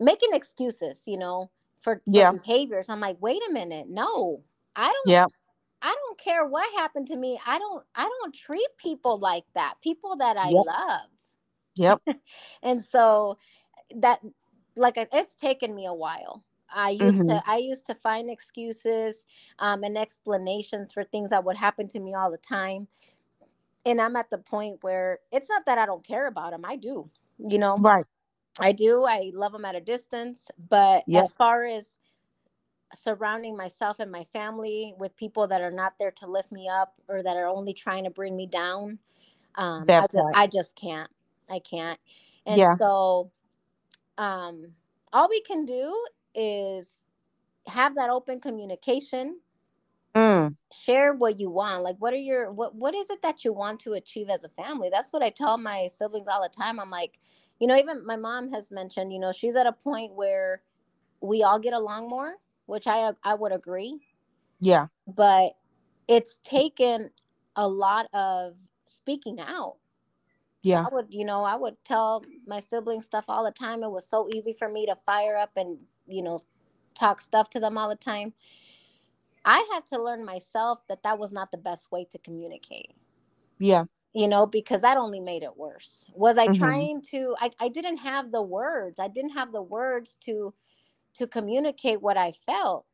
making 0.00 0.30
excuses, 0.32 1.02
you 1.06 1.18
know, 1.18 1.50
for, 1.80 1.96
for 1.96 2.02
yeah. 2.06 2.32
behaviors. 2.32 2.88
I'm 2.88 3.00
like, 3.00 3.16
wait 3.20 3.40
a 3.48 3.52
minute, 3.52 3.88
no, 3.88 4.40
I 4.74 4.86
don't. 4.86 5.12
Yeah. 5.12 5.26
I 5.82 5.94
don't 5.94 6.18
care 6.18 6.46
what 6.46 6.72
happened 6.78 7.08
to 7.08 7.16
me. 7.16 7.38
I 7.44 7.58
don't 7.58 7.84
I 7.94 8.04
don't 8.04 8.34
treat 8.34 8.68
people 8.78 9.18
like 9.18 9.44
that. 9.54 9.74
People 9.82 10.16
that 10.16 10.36
I 10.36 10.50
yep. 10.50 10.64
love. 10.66 11.00
Yep. 11.74 12.02
and 12.62 12.82
so 12.82 13.38
that 13.96 14.20
like 14.76 14.94
it's 14.96 15.34
taken 15.34 15.74
me 15.74 15.86
a 15.86 15.94
while. 15.94 16.44
I 16.74 16.90
used 16.90 17.18
mm-hmm. 17.18 17.28
to 17.28 17.42
I 17.46 17.56
used 17.56 17.84
to 17.86 17.94
find 17.94 18.30
excuses 18.30 19.26
um, 19.58 19.82
and 19.82 19.98
explanations 19.98 20.92
for 20.92 21.04
things 21.04 21.30
that 21.30 21.44
would 21.44 21.56
happen 21.56 21.88
to 21.88 22.00
me 22.00 22.14
all 22.14 22.30
the 22.30 22.38
time. 22.38 22.86
And 23.84 24.00
I'm 24.00 24.14
at 24.14 24.30
the 24.30 24.38
point 24.38 24.78
where 24.82 25.18
it's 25.32 25.48
not 25.50 25.66
that 25.66 25.78
I 25.78 25.86
don't 25.86 26.06
care 26.06 26.28
about 26.28 26.52
them. 26.52 26.64
I 26.64 26.76
do. 26.76 27.10
You 27.38 27.58
know. 27.58 27.76
Right. 27.76 28.06
I 28.60 28.72
do. 28.72 29.04
I 29.04 29.32
love 29.34 29.52
them 29.52 29.64
at 29.64 29.74
a 29.74 29.80
distance, 29.80 30.48
but 30.68 31.04
yep. 31.06 31.24
as 31.24 31.32
far 31.32 31.64
as 31.64 31.98
surrounding 32.94 33.56
myself 33.56 33.98
and 34.00 34.10
my 34.10 34.24
family 34.32 34.94
with 34.98 35.16
people 35.16 35.46
that 35.48 35.60
are 35.62 35.70
not 35.70 35.94
there 35.98 36.10
to 36.12 36.26
lift 36.26 36.52
me 36.52 36.68
up 36.68 36.94
or 37.08 37.22
that 37.22 37.36
are 37.36 37.46
only 37.46 37.72
trying 37.74 38.04
to 38.04 38.10
bring 38.10 38.36
me 38.36 38.46
down 38.46 38.98
Um, 39.56 39.84
I, 39.88 40.06
just, 40.12 40.28
I 40.34 40.46
just 40.46 40.76
can't. 40.76 41.10
I 41.50 41.58
can't. 41.60 41.98
And 42.46 42.58
yeah. 42.58 42.74
so, 42.76 43.30
um, 44.18 44.72
all 45.12 45.28
we 45.28 45.42
can 45.42 45.64
do 45.66 45.94
is 46.34 46.90
have 47.66 47.94
that 47.96 48.10
open 48.10 48.40
communication. 48.40 49.40
Mm. 50.14 50.56
Share 50.72 51.14
what 51.14 51.40
you 51.40 51.50
want. 51.50 51.82
Like, 51.84 51.96
what 51.98 52.12
are 52.12 52.16
your 52.16 52.52
what 52.52 52.74
What 52.74 52.94
is 52.94 53.10
it 53.10 53.22
that 53.22 53.44
you 53.44 53.52
want 53.52 53.80
to 53.80 53.94
achieve 53.94 54.28
as 54.30 54.44
a 54.44 54.48
family? 54.50 54.90
That's 54.90 55.12
what 55.12 55.22
I 55.22 55.30
tell 55.30 55.58
my 55.58 55.88
siblings 55.88 56.28
all 56.28 56.42
the 56.42 56.48
time. 56.50 56.78
I'm 56.80 56.90
like, 56.90 57.18
you 57.60 57.66
know, 57.66 57.76
even 57.76 58.04
my 58.06 58.16
mom 58.16 58.52
has 58.52 58.70
mentioned, 58.70 59.12
you 59.12 59.18
know, 59.18 59.32
she's 59.32 59.56
at 59.56 59.66
a 59.66 59.72
point 59.72 60.14
where 60.14 60.62
we 61.20 61.42
all 61.42 61.58
get 61.58 61.72
along 61.74 62.08
more, 62.08 62.34
which 62.72 62.86
I 62.86 63.12
I 63.22 63.34
would 63.34 63.52
agree. 63.52 64.00
Yeah. 64.58 64.86
But 65.06 65.56
it's 66.08 66.38
taken 66.38 67.10
a 67.54 67.68
lot 67.68 68.06
of 68.14 68.54
speaking 68.86 69.38
out. 69.40 69.76
Yeah. 70.62 70.86
I 70.90 70.94
would, 70.94 71.08
you 71.10 71.26
know, 71.26 71.44
I 71.44 71.54
would 71.54 71.76
tell 71.84 72.24
my 72.46 72.60
siblings 72.60 73.04
stuff 73.04 73.26
all 73.28 73.44
the 73.44 73.50
time. 73.50 73.82
It 73.82 73.90
was 73.90 74.08
so 74.08 74.26
easy 74.32 74.54
for 74.54 74.70
me 74.70 74.86
to 74.86 74.96
fire 75.04 75.36
up 75.36 75.50
and, 75.56 75.76
you 76.06 76.22
know, 76.22 76.38
talk 76.94 77.20
stuff 77.20 77.50
to 77.50 77.60
them 77.60 77.76
all 77.76 77.90
the 77.90 77.94
time. 77.94 78.32
I 79.44 79.68
had 79.74 79.84
to 79.88 80.02
learn 80.02 80.24
myself 80.24 80.78
that 80.88 81.02
that 81.02 81.18
was 81.18 81.30
not 81.30 81.50
the 81.50 81.58
best 81.58 81.92
way 81.92 82.06
to 82.06 82.18
communicate. 82.18 82.94
Yeah. 83.58 83.84
You 84.14 84.28
know, 84.28 84.46
because 84.46 84.80
that 84.80 84.96
only 84.96 85.20
made 85.20 85.42
it 85.42 85.56
worse. 85.58 86.06
Was 86.14 86.38
I 86.38 86.46
mm-hmm. 86.46 86.62
trying 86.62 87.02
to 87.10 87.36
I, 87.38 87.50
I 87.60 87.68
didn't 87.68 87.98
have 87.98 88.32
the 88.32 88.42
words. 88.42 88.98
I 88.98 89.08
didn't 89.08 89.32
have 89.32 89.52
the 89.52 89.62
words 89.62 90.16
to 90.22 90.54
to 91.14 91.26
communicate 91.26 92.00
what 92.00 92.16
I 92.16 92.32
felt 92.46 92.86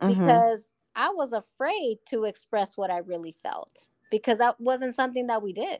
mm-hmm. 0.00 0.18
because 0.18 0.72
I 0.94 1.10
was 1.10 1.32
afraid 1.32 1.98
to 2.10 2.24
express 2.24 2.76
what 2.76 2.90
I 2.90 2.98
really 2.98 3.34
felt 3.42 3.88
because 4.10 4.38
that 4.38 4.60
wasn't 4.60 4.94
something 4.94 5.26
that 5.28 5.42
we 5.42 5.52
did. 5.52 5.78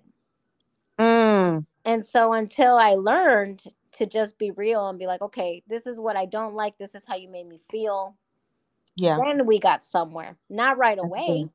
Mm. 0.99 1.67
And 1.85 2.07
so 2.07 2.33
until 2.33 2.77
I 2.77 2.95
learned 2.95 3.63
to 3.93 4.07
just 4.07 4.39
be 4.39 4.51
real 4.53 4.89
and 4.89 4.99
be 4.99 5.07
like, 5.07 5.21
okay, 5.21 5.63
this 5.69 5.87
is 5.87 6.01
what 6.01 6.17
I 6.17 6.27
don't 6.27 6.55
like. 6.55 6.79
This 6.79 6.95
is 6.95 7.03
how 7.07 7.17
you 7.17 7.29
made 7.29 7.47
me 7.47 7.61
feel. 7.71 8.17
Yeah. 8.97 9.19
Then 9.23 9.47
we 9.47 9.59
got 9.59 9.85
somewhere. 9.85 10.37
Not 10.49 10.79
right 10.79 10.99
away. 10.99 11.49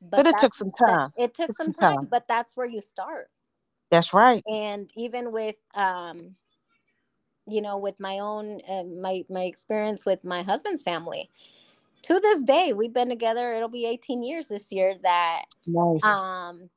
But, 0.00 0.24
but 0.24 0.26
it 0.26 0.38
took 0.38 0.54
some 0.54 0.70
time. 0.70 1.10
It 1.16 1.34
took, 1.34 1.52
some, 1.52 1.66
some 1.66 1.74
time, 1.74 1.96
time, 1.96 2.08
but 2.10 2.26
that's 2.28 2.56
where 2.56 2.66
you 2.66 2.80
start. 2.80 3.30
That's 3.90 4.14
right. 4.14 4.42
And 4.46 4.90
even 4.96 5.32
with 5.32 5.56
um 5.74 6.36
you 7.48 7.62
know, 7.62 7.78
with 7.78 7.98
my 7.98 8.18
own 8.18 8.60
uh, 8.68 8.84
my 8.84 9.24
my 9.28 9.42
experience 9.42 10.04
with 10.04 10.22
my 10.24 10.42
husband's 10.42 10.82
family, 10.82 11.30
to 12.02 12.20
this 12.20 12.42
day 12.42 12.72
we've 12.72 12.92
been 12.92 13.08
together 13.08 13.54
it'll 13.54 13.68
be 13.68 13.86
18 13.86 14.22
years 14.22 14.48
this 14.48 14.70
year 14.70 14.94
that 15.02 15.44
nice. 15.66 16.04
um 16.04 16.68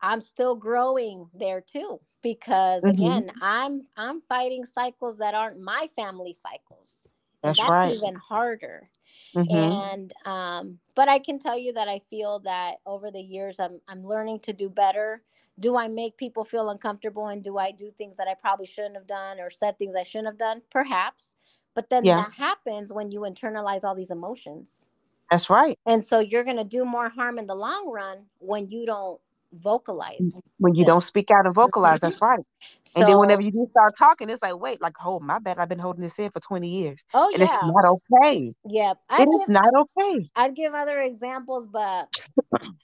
i'm 0.00 0.20
still 0.20 0.54
growing 0.54 1.28
there 1.34 1.60
too 1.60 2.00
because 2.22 2.82
mm-hmm. 2.82 2.94
again 2.94 3.30
i'm 3.40 3.82
i'm 3.96 4.20
fighting 4.20 4.64
cycles 4.64 5.18
that 5.18 5.34
aren't 5.34 5.60
my 5.60 5.88
family 5.96 6.34
cycles 6.34 7.08
that's, 7.42 7.58
that's 7.58 7.70
right. 7.70 7.94
even 7.94 8.14
harder 8.14 8.88
mm-hmm. 9.34 9.54
and 9.54 10.12
um 10.24 10.78
but 10.94 11.08
i 11.08 11.18
can 11.18 11.38
tell 11.38 11.58
you 11.58 11.72
that 11.72 11.88
i 11.88 12.00
feel 12.10 12.38
that 12.40 12.76
over 12.86 13.10
the 13.10 13.20
years 13.20 13.58
i'm 13.58 13.80
i'm 13.88 14.04
learning 14.04 14.38
to 14.38 14.52
do 14.52 14.68
better 14.68 15.22
do 15.60 15.76
i 15.76 15.86
make 15.86 16.16
people 16.16 16.44
feel 16.44 16.70
uncomfortable 16.70 17.28
and 17.28 17.44
do 17.44 17.58
i 17.58 17.70
do 17.70 17.92
things 17.96 18.16
that 18.16 18.26
i 18.26 18.34
probably 18.34 18.66
shouldn't 18.66 18.94
have 18.94 19.06
done 19.06 19.38
or 19.38 19.50
said 19.50 19.78
things 19.78 19.94
i 19.94 20.02
shouldn't 20.02 20.26
have 20.26 20.38
done 20.38 20.60
perhaps 20.70 21.36
but 21.74 21.88
then 21.88 22.04
yeah. 22.04 22.16
that 22.16 22.32
happens 22.32 22.92
when 22.92 23.10
you 23.10 23.20
internalize 23.20 23.84
all 23.84 23.94
these 23.94 24.10
emotions. 24.10 24.90
That's 25.30 25.48
right. 25.48 25.78
And 25.86 26.02
so 26.02 26.18
you're 26.18 26.44
going 26.44 26.56
to 26.56 26.64
do 26.64 26.84
more 26.84 27.08
harm 27.08 27.38
in 27.38 27.46
the 27.46 27.54
long 27.54 27.90
run 27.90 28.26
when 28.38 28.68
you 28.68 28.84
don't 28.84 29.20
vocalize. 29.52 30.18
Mm-hmm. 30.20 30.38
When 30.58 30.74
you 30.74 30.80
this. 30.80 30.88
don't 30.88 31.04
speak 31.04 31.30
out 31.30 31.46
and 31.46 31.54
vocalize, 31.54 32.00
that's 32.00 32.16
mm-hmm. 32.16 32.24
right. 32.24 32.40
So, 32.82 33.00
and 33.00 33.08
then 33.08 33.18
whenever 33.18 33.42
you 33.42 33.52
do 33.52 33.66
start 33.70 33.96
talking, 33.96 34.28
it's 34.28 34.42
like, 34.42 34.58
wait, 34.58 34.80
like, 34.80 34.94
oh, 35.04 35.20
my 35.20 35.38
bad. 35.38 35.58
I've 35.58 35.68
been 35.68 35.78
holding 35.78 36.02
this 36.02 36.18
in 36.18 36.30
for 36.30 36.40
20 36.40 36.68
years. 36.68 37.04
Oh, 37.14 37.30
and 37.32 37.42
yeah. 37.42 37.54
it's 37.54 37.64
not 37.64 37.84
okay. 37.84 38.52
Yeah. 38.68 38.94
It 39.12 39.28
is 39.28 39.48
not 39.48 39.72
okay. 39.74 40.28
I'd 40.34 40.56
give 40.56 40.74
other 40.74 41.00
examples, 41.00 41.66
but 41.66 42.12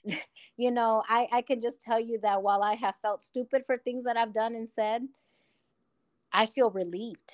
you 0.57 0.71
know, 0.71 1.03
I, 1.07 1.27
I 1.31 1.41
can 1.41 1.61
just 1.61 1.81
tell 1.81 1.99
you 1.99 2.19
that 2.23 2.41
while 2.41 2.63
I 2.63 2.73
have 2.75 2.95
felt 3.01 3.21
stupid 3.21 3.63
for 3.65 3.77
things 3.77 4.03
that 4.03 4.17
I've 4.17 4.33
done 4.33 4.55
and 4.55 4.67
said, 4.67 5.07
I 6.33 6.45
feel 6.45 6.71
relieved 6.71 7.31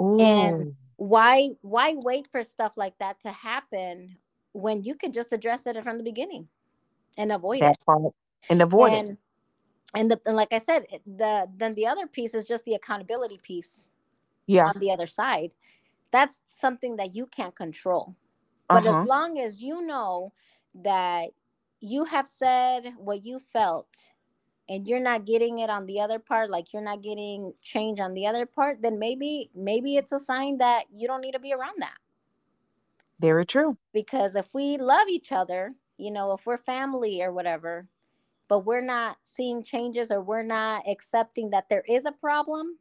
Ooh. 0.00 0.18
And 0.20 0.74
why 0.96 1.50
why 1.62 1.96
wait 2.04 2.26
for 2.30 2.42
stuff 2.44 2.76
like 2.76 2.96
that 2.98 3.20
to 3.20 3.30
happen 3.30 4.16
when 4.52 4.82
you 4.82 4.94
could 4.94 5.12
just 5.12 5.32
address 5.32 5.66
it 5.66 5.82
from 5.82 5.98
the 5.98 6.04
beginning 6.04 6.48
and 7.18 7.32
avoid 7.32 7.60
that 7.60 7.72
it 7.72 7.78
part. 7.84 8.02
and 8.48 8.62
avoid 8.62 8.92
and, 8.92 9.10
it 9.10 9.18
and 9.94 10.10
the 10.10 10.20
and 10.26 10.36
like 10.36 10.52
i 10.52 10.58
said 10.58 10.86
the 11.16 11.48
then 11.56 11.72
the 11.74 11.86
other 11.86 12.06
piece 12.06 12.32
is 12.32 12.46
just 12.46 12.64
the 12.64 12.74
accountability 12.74 13.38
piece 13.42 13.88
yeah 14.46 14.66
on 14.66 14.78
the 14.78 14.90
other 14.90 15.06
side 15.06 15.52
that's 16.12 16.42
something 16.48 16.96
that 16.96 17.14
you 17.14 17.26
can't 17.26 17.56
control 17.56 18.14
but 18.68 18.86
uh-huh. 18.86 19.00
as 19.00 19.06
long 19.08 19.40
as 19.40 19.60
you 19.60 19.84
know 19.84 20.32
that 20.76 21.30
you 21.84 22.04
have 22.04 22.26
said 22.26 22.94
what 22.96 23.24
you 23.24 23.38
felt 23.38 24.10
and 24.68 24.88
you're 24.88 25.00
not 25.00 25.26
getting 25.26 25.58
it 25.58 25.68
on 25.68 25.86
the 25.86 26.00
other 26.00 26.18
part 26.18 26.48
like 26.48 26.72
you're 26.72 26.82
not 26.82 27.02
getting 27.02 27.52
change 27.62 28.00
on 28.00 28.14
the 28.14 28.26
other 28.26 28.46
part 28.46 28.80
then 28.80 28.98
maybe 28.98 29.50
maybe 29.54 29.96
it's 29.96 30.12
a 30.12 30.18
sign 30.18 30.58
that 30.58 30.84
you 30.92 31.06
don't 31.06 31.20
need 31.20 31.32
to 31.32 31.38
be 31.38 31.52
around 31.52 31.76
that. 31.78 31.98
Very 33.20 33.46
true. 33.46 33.76
Because 33.92 34.34
if 34.34 34.52
we 34.54 34.78
love 34.78 35.08
each 35.08 35.30
other 35.32 35.74
you 35.98 36.10
know 36.10 36.32
if 36.32 36.46
we're 36.46 36.58
family 36.58 37.22
or 37.22 37.32
whatever 37.32 37.86
but 38.48 38.60
we're 38.60 38.80
not 38.80 39.16
seeing 39.22 39.62
changes 39.62 40.10
or 40.10 40.20
we're 40.20 40.42
not 40.42 40.82
accepting 40.88 41.50
that 41.50 41.68
there 41.68 41.84
is 41.88 42.06
a 42.06 42.12
problem 42.12 42.78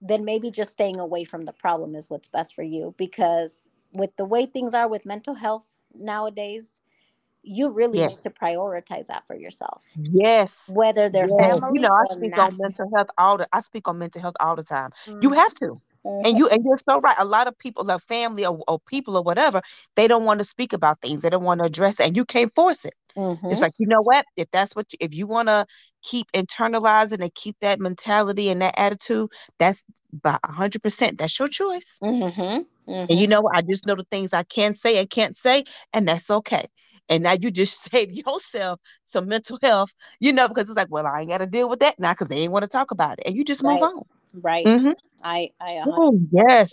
then 0.00 0.24
maybe 0.24 0.50
just 0.50 0.72
staying 0.72 0.98
away 0.98 1.24
from 1.24 1.44
the 1.44 1.52
problem 1.52 1.94
is 1.94 2.10
what's 2.10 2.28
best 2.28 2.54
for 2.54 2.62
you. 2.62 2.94
Because 2.96 3.68
with 3.92 4.14
the 4.16 4.24
way 4.24 4.46
things 4.46 4.74
are 4.74 4.88
with 4.88 5.06
mental 5.06 5.34
health 5.34 5.66
nowadays 5.94 6.82
you 7.46 7.70
really 7.70 8.00
yes. 8.00 8.10
need 8.10 8.20
to 8.22 8.30
prioritize 8.30 9.06
that 9.06 9.26
for 9.26 9.36
yourself. 9.36 9.84
Yes. 9.96 10.52
Whether 10.68 11.08
they're 11.08 11.28
yes. 11.28 11.58
family. 11.58 11.80
You 11.80 11.80
know, 11.82 11.94
I 11.94 12.14
speak 12.14 12.36
not. 12.36 12.52
on 12.52 12.58
mental 12.58 12.90
health 12.94 13.08
all 13.16 13.38
the 13.38 13.48
I 13.52 13.60
speak 13.60 13.88
on 13.88 13.98
mental 13.98 14.20
health 14.20 14.34
all 14.40 14.56
the 14.56 14.64
time. 14.64 14.90
Mm-hmm. 15.06 15.20
You 15.22 15.30
have 15.30 15.54
to. 15.54 15.80
Mm-hmm. 16.04 16.26
And 16.26 16.38
you 16.38 16.48
and 16.48 16.64
you're 16.64 16.78
so 16.78 17.00
right. 17.00 17.16
A 17.18 17.24
lot 17.24 17.48
of 17.48 17.58
people, 17.58 17.84
like 17.84 18.00
family 18.02 18.46
or, 18.46 18.62
or, 18.68 18.78
people 18.80 19.16
or 19.16 19.22
whatever, 19.22 19.60
they 19.96 20.06
don't 20.06 20.24
want 20.24 20.38
to 20.38 20.44
speak 20.44 20.72
about 20.72 21.00
things. 21.00 21.22
They 21.22 21.30
don't 21.30 21.42
want 21.42 21.60
to 21.60 21.64
address 21.64 21.98
it, 21.98 22.06
and 22.06 22.16
you 22.16 22.24
can't 22.24 22.54
force 22.54 22.84
it. 22.84 22.94
Mm-hmm. 23.16 23.46
It's 23.48 23.60
like 23.60 23.72
you 23.78 23.86
know 23.86 24.02
what? 24.02 24.24
If 24.36 24.48
that's 24.52 24.76
what 24.76 24.92
you, 24.92 24.98
if 25.00 25.14
you 25.14 25.26
want 25.26 25.48
to 25.48 25.66
keep 26.02 26.30
internalizing 26.32 27.20
and 27.20 27.34
keep 27.34 27.56
that 27.60 27.80
mentality 27.80 28.50
and 28.50 28.62
that 28.62 28.78
attitude, 28.78 29.30
that's 29.58 29.82
by 30.12 30.38
hundred 30.44 30.82
percent. 30.82 31.18
That's 31.18 31.38
your 31.38 31.48
choice. 31.48 31.98
Mm-hmm. 32.00 32.40
And 32.40 33.10
you 33.10 33.26
mm-hmm. 33.26 33.30
know, 33.30 33.50
I 33.52 33.62
just 33.62 33.86
know 33.86 33.96
the 33.96 34.06
things 34.10 34.32
I 34.32 34.44
can 34.44 34.74
say 34.74 34.98
and 34.98 35.10
can't 35.10 35.36
say, 35.36 35.64
and 35.92 36.06
that's 36.06 36.30
okay. 36.30 36.66
And 37.08 37.22
now 37.22 37.36
you 37.40 37.50
just 37.50 37.82
save 37.90 38.12
yourself 38.12 38.80
some 39.04 39.28
mental 39.28 39.58
health, 39.62 39.94
you 40.20 40.32
know, 40.32 40.48
because 40.48 40.68
it's 40.68 40.76
like, 40.76 40.90
well, 40.90 41.06
I 41.06 41.20
ain't 41.20 41.30
got 41.30 41.38
to 41.38 41.46
deal 41.46 41.68
with 41.68 41.80
that 41.80 41.98
now 41.98 42.12
because 42.12 42.28
they 42.28 42.38
ain't 42.38 42.52
want 42.52 42.64
to 42.64 42.68
talk 42.68 42.90
about 42.90 43.18
it. 43.18 43.26
And 43.26 43.36
you 43.36 43.44
just 43.44 43.62
move 43.62 43.80
right. 43.80 43.82
on. 43.82 44.02
Right. 44.34 44.66
Mm-hmm. 44.66 44.92
I, 45.22 45.50
I, 45.60 45.82
oh, 45.86 46.20
yes. 46.30 46.72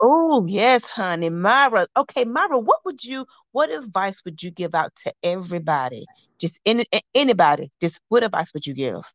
Oh, 0.00 0.44
yes, 0.46 0.84
honey. 0.84 1.30
Maira. 1.30 1.86
Okay, 1.96 2.24
Maira, 2.24 2.62
what 2.62 2.84
would 2.84 3.02
you, 3.02 3.26
what 3.52 3.70
advice 3.70 4.22
would 4.24 4.42
you 4.42 4.50
give 4.50 4.74
out 4.74 4.94
to 4.96 5.12
everybody? 5.22 6.04
Just 6.38 6.60
any, 6.66 6.84
anybody, 7.14 7.70
just 7.80 8.00
what 8.08 8.22
advice 8.22 8.52
would 8.52 8.66
you 8.66 8.74
give? 8.74 9.10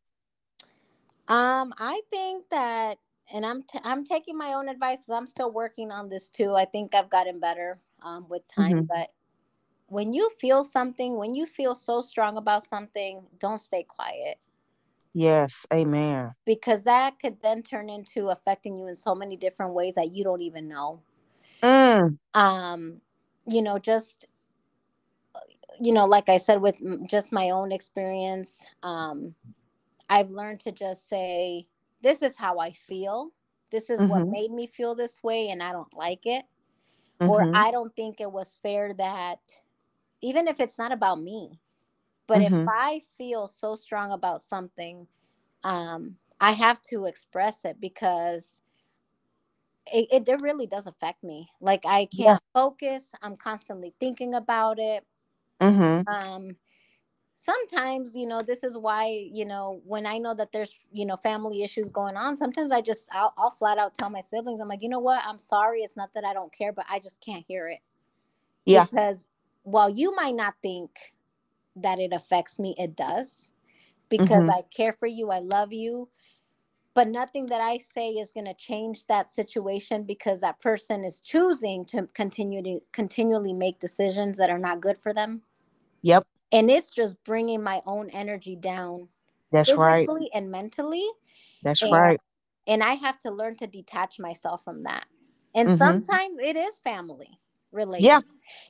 Um, 1.28 1.72
I 1.78 2.00
think 2.10 2.46
that, 2.50 2.98
and 3.32 3.46
I'm, 3.46 3.62
t- 3.62 3.78
I'm 3.84 4.04
taking 4.04 4.36
my 4.36 4.54
own 4.54 4.68
advice. 4.68 5.08
I'm 5.08 5.28
still 5.28 5.52
working 5.52 5.92
on 5.92 6.08
this 6.08 6.30
too. 6.30 6.54
I 6.54 6.64
think 6.64 6.96
I've 6.96 7.10
gotten 7.10 7.38
better 7.38 7.78
um, 8.02 8.26
with 8.28 8.42
time, 8.48 8.72
mm-hmm. 8.72 8.86
but 8.88 9.10
when 9.92 10.14
you 10.14 10.30
feel 10.40 10.64
something, 10.64 11.18
when 11.18 11.34
you 11.34 11.44
feel 11.44 11.74
so 11.74 12.00
strong 12.00 12.38
about 12.38 12.62
something, 12.62 13.22
don't 13.38 13.58
stay 13.58 13.82
quiet. 13.82 14.38
Yes, 15.12 15.66
amen. 15.70 16.32
Because 16.46 16.84
that 16.84 17.18
could 17.18 17.36
then 17.42 17.62
turn 17.62 17.90
into 17.90 18.28
affecting 18.28 18.78
you 18.78 18.86
in 18.86 18.96
so 18.96 19.14
many 19.14 19.36
different 19.36 19.74
ways 19.74 19.96
that 19.96 20.16
you 20.16 20.24
don't 20.24 20.40
even 20.40 20.66
know. 20.66 21.02
Mm. 21.62 22.16
Um, 22.32 23.02
you 23.46 23.60
know, 23.60 23.78
just 23.78 24.26
you 25.78 25.92
know, 25.92 26.06
like 26.06 26.30
I 26.30 26.38
said, 26.38 26.62
with 26.62 26.76
just 27.06 27.30
my 27.30 27.50
own 27.50 27.70
experience, 27.70 28.64
um, 28.82 29.34
I've 30.08 30.30
learned 30.30 30.60
to 30.60 30.72
just 30.72 31.06
say, 31.06 31.66
"This 32.00 32.22
is 32.22 32.34
how 32.34 32.58
I 32.58 32.72
feel. 32.72 33.30
This 33.70 33.90
is 33.90 34.00
mm-hmm. 34.00 34.08
what 34.08 34.26
made 34.26 34.52
me 34.52 34.68
feel 34.68 34.94
this 34.94 35.22
way, 35.22 35.50
and 35.50 35.62
I 35.62 35.72
don't 35.72 35.92
like 35.94 36.24
it." 36.24 36.44
Mm-hmm. 37.20 37.28
Or 37.30 37.54
I 37.54 37.70
don't 37.70 37.94
think 37.94 38.22
it 38.22 38.32
was 38.32 38.58
fair 38.62 38.94
that 38.94 39.40
even 40.22 40.48
if 40.48 40.60
it's 40.60 40.78
not 40.78 40.92
about 40.92 41.20
me. 41.20 41.58
But 42.26 42.38
mm-hmm. 42.38 42.62
if 42.62 42.68
I 42.70 43.02
feel 43.18 43.48
so 43.48 43.74
strong 43.74 44.12
about 44.12 44.40
something, 44.40 45.06
um, 45.64 46.16
I 46.40 46.52
have 46.52 46.80
to 46.82 47.06
express 47.06 47.64
it 47.64 47.80
because 47.80 48.62
it, 49.92 50.06
it, 50.12 50.28
it 50.28 50.40
really 50.40 50.66
does 50.66 50.86
affect 50.86 51.22
me. 51.24 51.50
Like 51.60 51.84
I 51.84 52.06
can't 52.06 52.18
yeah. 52.18 52.38
focus. 52.54 53.12
I'm 53.22 53.36
constantly 53.36 53.92
thinking 54.00 54.34
about 54.34 54.78
it. 54.78 55.04
Mm-hmm. 55.60 56.08
Um, 56.08 56.56
sometimes 57.42 58.14
you 58.14 58.26
know 58.26 58.40
this 58.40 58.62
is 58.62 58.78
why 58.78 59.28
you 59.32 59.44
know 59.44 59.80
when 59.84 60.06
i 60.06 60.16
know 60.16 60.32
that 60.32 60.52
there's 60.52 60.72
you 60.92 61.04
know 61.04 61.16
family 61.16 61.64
issues 61.64 61.88
going 61.88 62.16
on 62.16 62.36
sometimes 62.36 62.70
i 62.70 62.80
just 62.80 63.08
I'll, 63.12 63.34
I'll, 63.36 63.50
flat 63.50 63.78
out 63.78 63.94
tell 63.94 64.10
my 64.10 64.20
siblings 64.20 64.60
i'm 64.60 64.68
like 64.68 64.82
you 64.82 64.88
know 64.88 65.00
what 65.00 65.22
i'm 65.26 65.40
sorry 65.40 65.80
it's 65.80 65.96
not 65.96 66.14
that 66.14 66.24
i 66.24 66.32
don't 66.32 66.52
care 66.52 66.72
but 66.72 66.86
i 66.88 67.00
just 67.00 67.20
can't 67.20 67.44
hear 67.48 67.68
it 67.68 67.80
yeah 68.64 68.84
because 68.84 69.26
while 69.62 69.88
you 69.88 70.14
might 70.14 70.34
not 70.34 70.54
think 70.62 70.90
that 71.76 71.98
it 71.98 72.12
affects 72.12 72.58
me 72.58 72.74
it 72.78 72.96
does. 72.96 73.52
Because 74.08 74.42
mm-hmm. 74.42 74.50
i 74.50 74.62
care 74.74 74.92
for 74.92 75.06
you 75.06 75.30
i 75.30 75.38
love 75.38 75.72
you. 75.72 76.08
But 76.94 77.08
nothing 77.08 77.46
that 77.46 77.60
i 77.60 77.78
say 77.78 78.10
is 78.10 78.32
going 78.32 78.46
to 78.46 78.54
change 78.54 79.06
that 79.06 79.30
situation 79.30 80.04
because 80.04 80.40
that 80.40 80.60
person 80.60 81.04
is 81.04 81.20
choosing 81.20 81.84
to 81.86 82.08
continue 82.14 82.62
to 82.62 82.80
continually 82.92 83.54
make 83.54 83.78
decisions 83.78 84.36
that 84.38 84.50
are 84.50 84.58
not 84.58 84.80
good 84.80 84.98
for 84.98 85.14
them. 85.14 85.42
Yep. 86.02 86.26
And 86.52 86.70
it's 86.70 86.90
just 86.90 87.22
bringing 87.24 87.62
my 87.62 87.80
own 87.86 88.10
energy 88.10 88.56
down 88.56 89.08
that's 89.50 89.72
right. 89.72 90.08
and 90.34 90.50
mentally. 90.50 91.06
That's 91.62 91.82
and, 91.82 91.92
right. 91.92 92.20
and 92.66 92.82
i 92.82 92.94
have 92.94 93.18
to 93.20 93.30
learn 93.30 93.56
to 93.56 93.66
detach 93.66 94.18
myself 94.18 94.64
from 94.64 94.82
that. 94.82 95.06
And 95.54 95.68
mm-hmm. 95.68 95.78
sometimes 95.78 96.38
it 96.38 96.56
is 96.56 96.80
family 96.80 97.38
related 97.72 98.04
yeah 98.04 98.20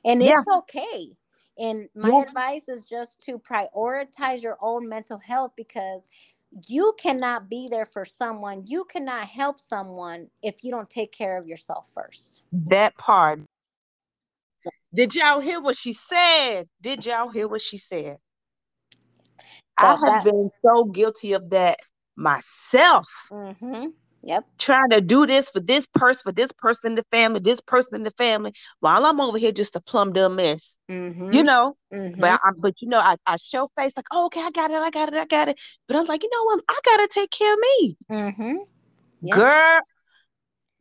and 0.05 0.21
it's 0.21 0.29
yeah. 0.29 0.57
okay 0.57 1.09
and 1.57 1.87
my 1.95 2.09
yeah. 2.09 2.21
advice 2.21 2.67
is 2.67 2.85
just 2.85 3.21
to 3.21 3.37
prioritize 3.37 4.41
your 4.41 4.57
own 4.61 4.87
mental 4.87 5.19
health 5.19 5.51
because 5.55 6.07
you 6.67 6.93
cannot 6.99 7.49
be 7.49 7.67
there 7.69 7.85
for 7.85 8.05
someone 8.05 8.63
you 8.65 8.85
cannot 8.85 9.25
help 9.25 9.59
someone 9.59 10.27
if 10.41 10.63
you 10.63 10.71
don't 10.71 10.89
take 10.89 11.11
care 11.11 11.37
of 11.37 11.47
yourself 11.47 11.85
first 11.93 12.43
that 12.51 12.95
part 12.97 13.39
did 14.93 15.15
y'all 15.15 15.39
hear 15.39 15.59
what 15.59 15.75
she 15.75 15.93
said? 15.93 16.67
Did 16.81 17.05
y'all 17.05 17.29
hear 17.29 17.47
what 17.47 17.61
she 17.61 17.77
said? 17.77 18.17
So 19.79 19.87
I 19.87 19.87
have 19.87 19.99
that, 19.99 20.25
been 20.25 20.51
so 20.63 20.85
guilty 20.85 21.33
of 21.33 21.49
that 21.49 21.79
myself. 22.15 23.07
Mm-hmm. 23.31 23.87
Yep. 24.25 24.45
Trying 24.57 24.89
to 24.91 25.01
do 25.01 25.25
this 25.25 25.49
for 25.49 25.59
this 25.59 25.85
person, 25.85 26.23
for 26.23 26.31
this 26.31 26.51
person 26.53 26.91
in 26.91 26.95
the 26.95 27.03
family, 27.11 27.41
this 27.41 27.59
person 27.59 27.95
in 27.95 28.03
the 28.03 28.11
family, 28.11 28.53
while 28.79 29.05
I'm 29.05 29.19
over 29.19 29.37
here 29.37 29.51
just 29.51 29.75
a 29.75 29.81
plum 29.81 30.13
dumb 30.13 30.37
mess. 30.37 30.77
Mm-hmm. 30.89 31.33
You 31.33 31.43
know, 31.43 31.75
mm-hmm. 31.93 32.19
but 32.21 32.39
I, 32.43 32.51
but 32.57 32.75
you 32.81 32.87
know, 32.87 32.99
I, 32.99 33.17
I 33.25 33.35
show 33.35 33.69
face 33.77 33.91
like, 33.97 34.05
oh, 34.11 34.27
okay, 34.27 34.41
I 34.41 34.51
got 34.51 34.71
it, 34.71 34.77
I 34.77 34.89
got 34.91 35.09
it, 35.09 35.15
I 35.15 35.25
got 35.25 35.49
it. 35.49 35.59
But 35.87 35.97
I'm 35.97 36.05
like, 36.05 36.23
you 36.23 36.29
know 36.31 36.43
what? 36.45 36.63
I 36.69 36.79
gotta 36.85 37.07
take 37.11 37.31
care 37.31 37.53
of 37.53 37.59
me. 37.59 37.97
Mm-hmm. 38.09 38.55
Yep. 39.23 39.37
Girl, 39.37 39.79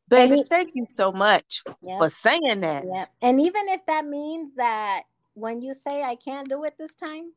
Baby, 0.09 0.37
he, 0.37 0.45
thank 0.45 0.71
you 0.75 0.87
so 0.97 1.11
much 1.11 1.63
yep. 1.81 1.99
for 1.99 2.11
saying 2.11 2.61
that. 2.61 2.85
Yeah. 2.87 3.07
And 3.23 3.41
even 3.41 3.69
if 3.69 3.85
that 3.87 4.07
means 4.07 4.55
that 4.57 5.03
when 5.35 5.63
you 5.63 5.75
say 5.75 6.03
I 6.03 6.17
can't 6.17 6.49
do 6.49 6.63
it 6.65 6.75
this 6.79 6.93
time, 6.95 7.33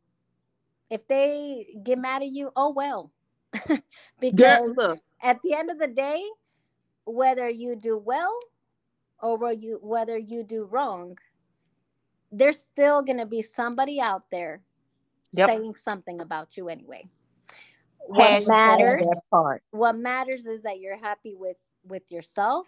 if 0.89 1.07
they 1.07 1.67
get 1.83 1.97
mad 1.97 2.21
at 2.21 2.29
you, 2.29 2.51
oh 2.55 2.73
well. 2.73 3.11
because 4.19 4.75
Girl, 4.75 4.99
at 5.21 5.41
the 5.43 5.53
end 5.53 5.69
of 5.69 5.79
the 5.79 5.87
day, 5.87 6.23
whether 7.05 7.49
you 7.49 7.75
do 7.75 7.97
well 7.97 8.37
or 9.21 9.37
whether 9.37 9.53
you 9.53 9.79
whether 9.81 10.17
you 10.17 10.43
do 10.43 10.65
wrong, 10.65 11.17
there's 12.31 12.59
still 12.59 13.01
gonna 13.01 13.25
be 13.25 13.41
somebody 13.41 14.01
out 14.01 14.23
there 14.31 14.61
yep. 15.31 15.49
saying 15.49 15.75
something 15.75 16.21
about 16.21 16.57
you 16.57 16.69
anyway. 16.69 17.07
What 18.07 18.47
matters 18.47 19.07
what 19.71 19.95
matters 19.95 20.45
is 20.45 20.61
that 20.61 20.79
you're 20.79 20.97
happy 20.97 21.35
with 21.35 21.57
with 21.87 22.11
yourself 22.11 22.67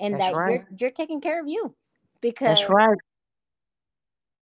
and 0.00 0.14
That's 0.14 0.26
that 0.26 0.36
right. 0.36 0.52
you're 0.52 0.68
you're 0.78 0.90
taking 0.90 1.20
care 1.20 1.40
of 1.40 1.48
you 1.48 1.74
because 2.20 2.60
That's 2.60 2.70
right. 2.70 2.96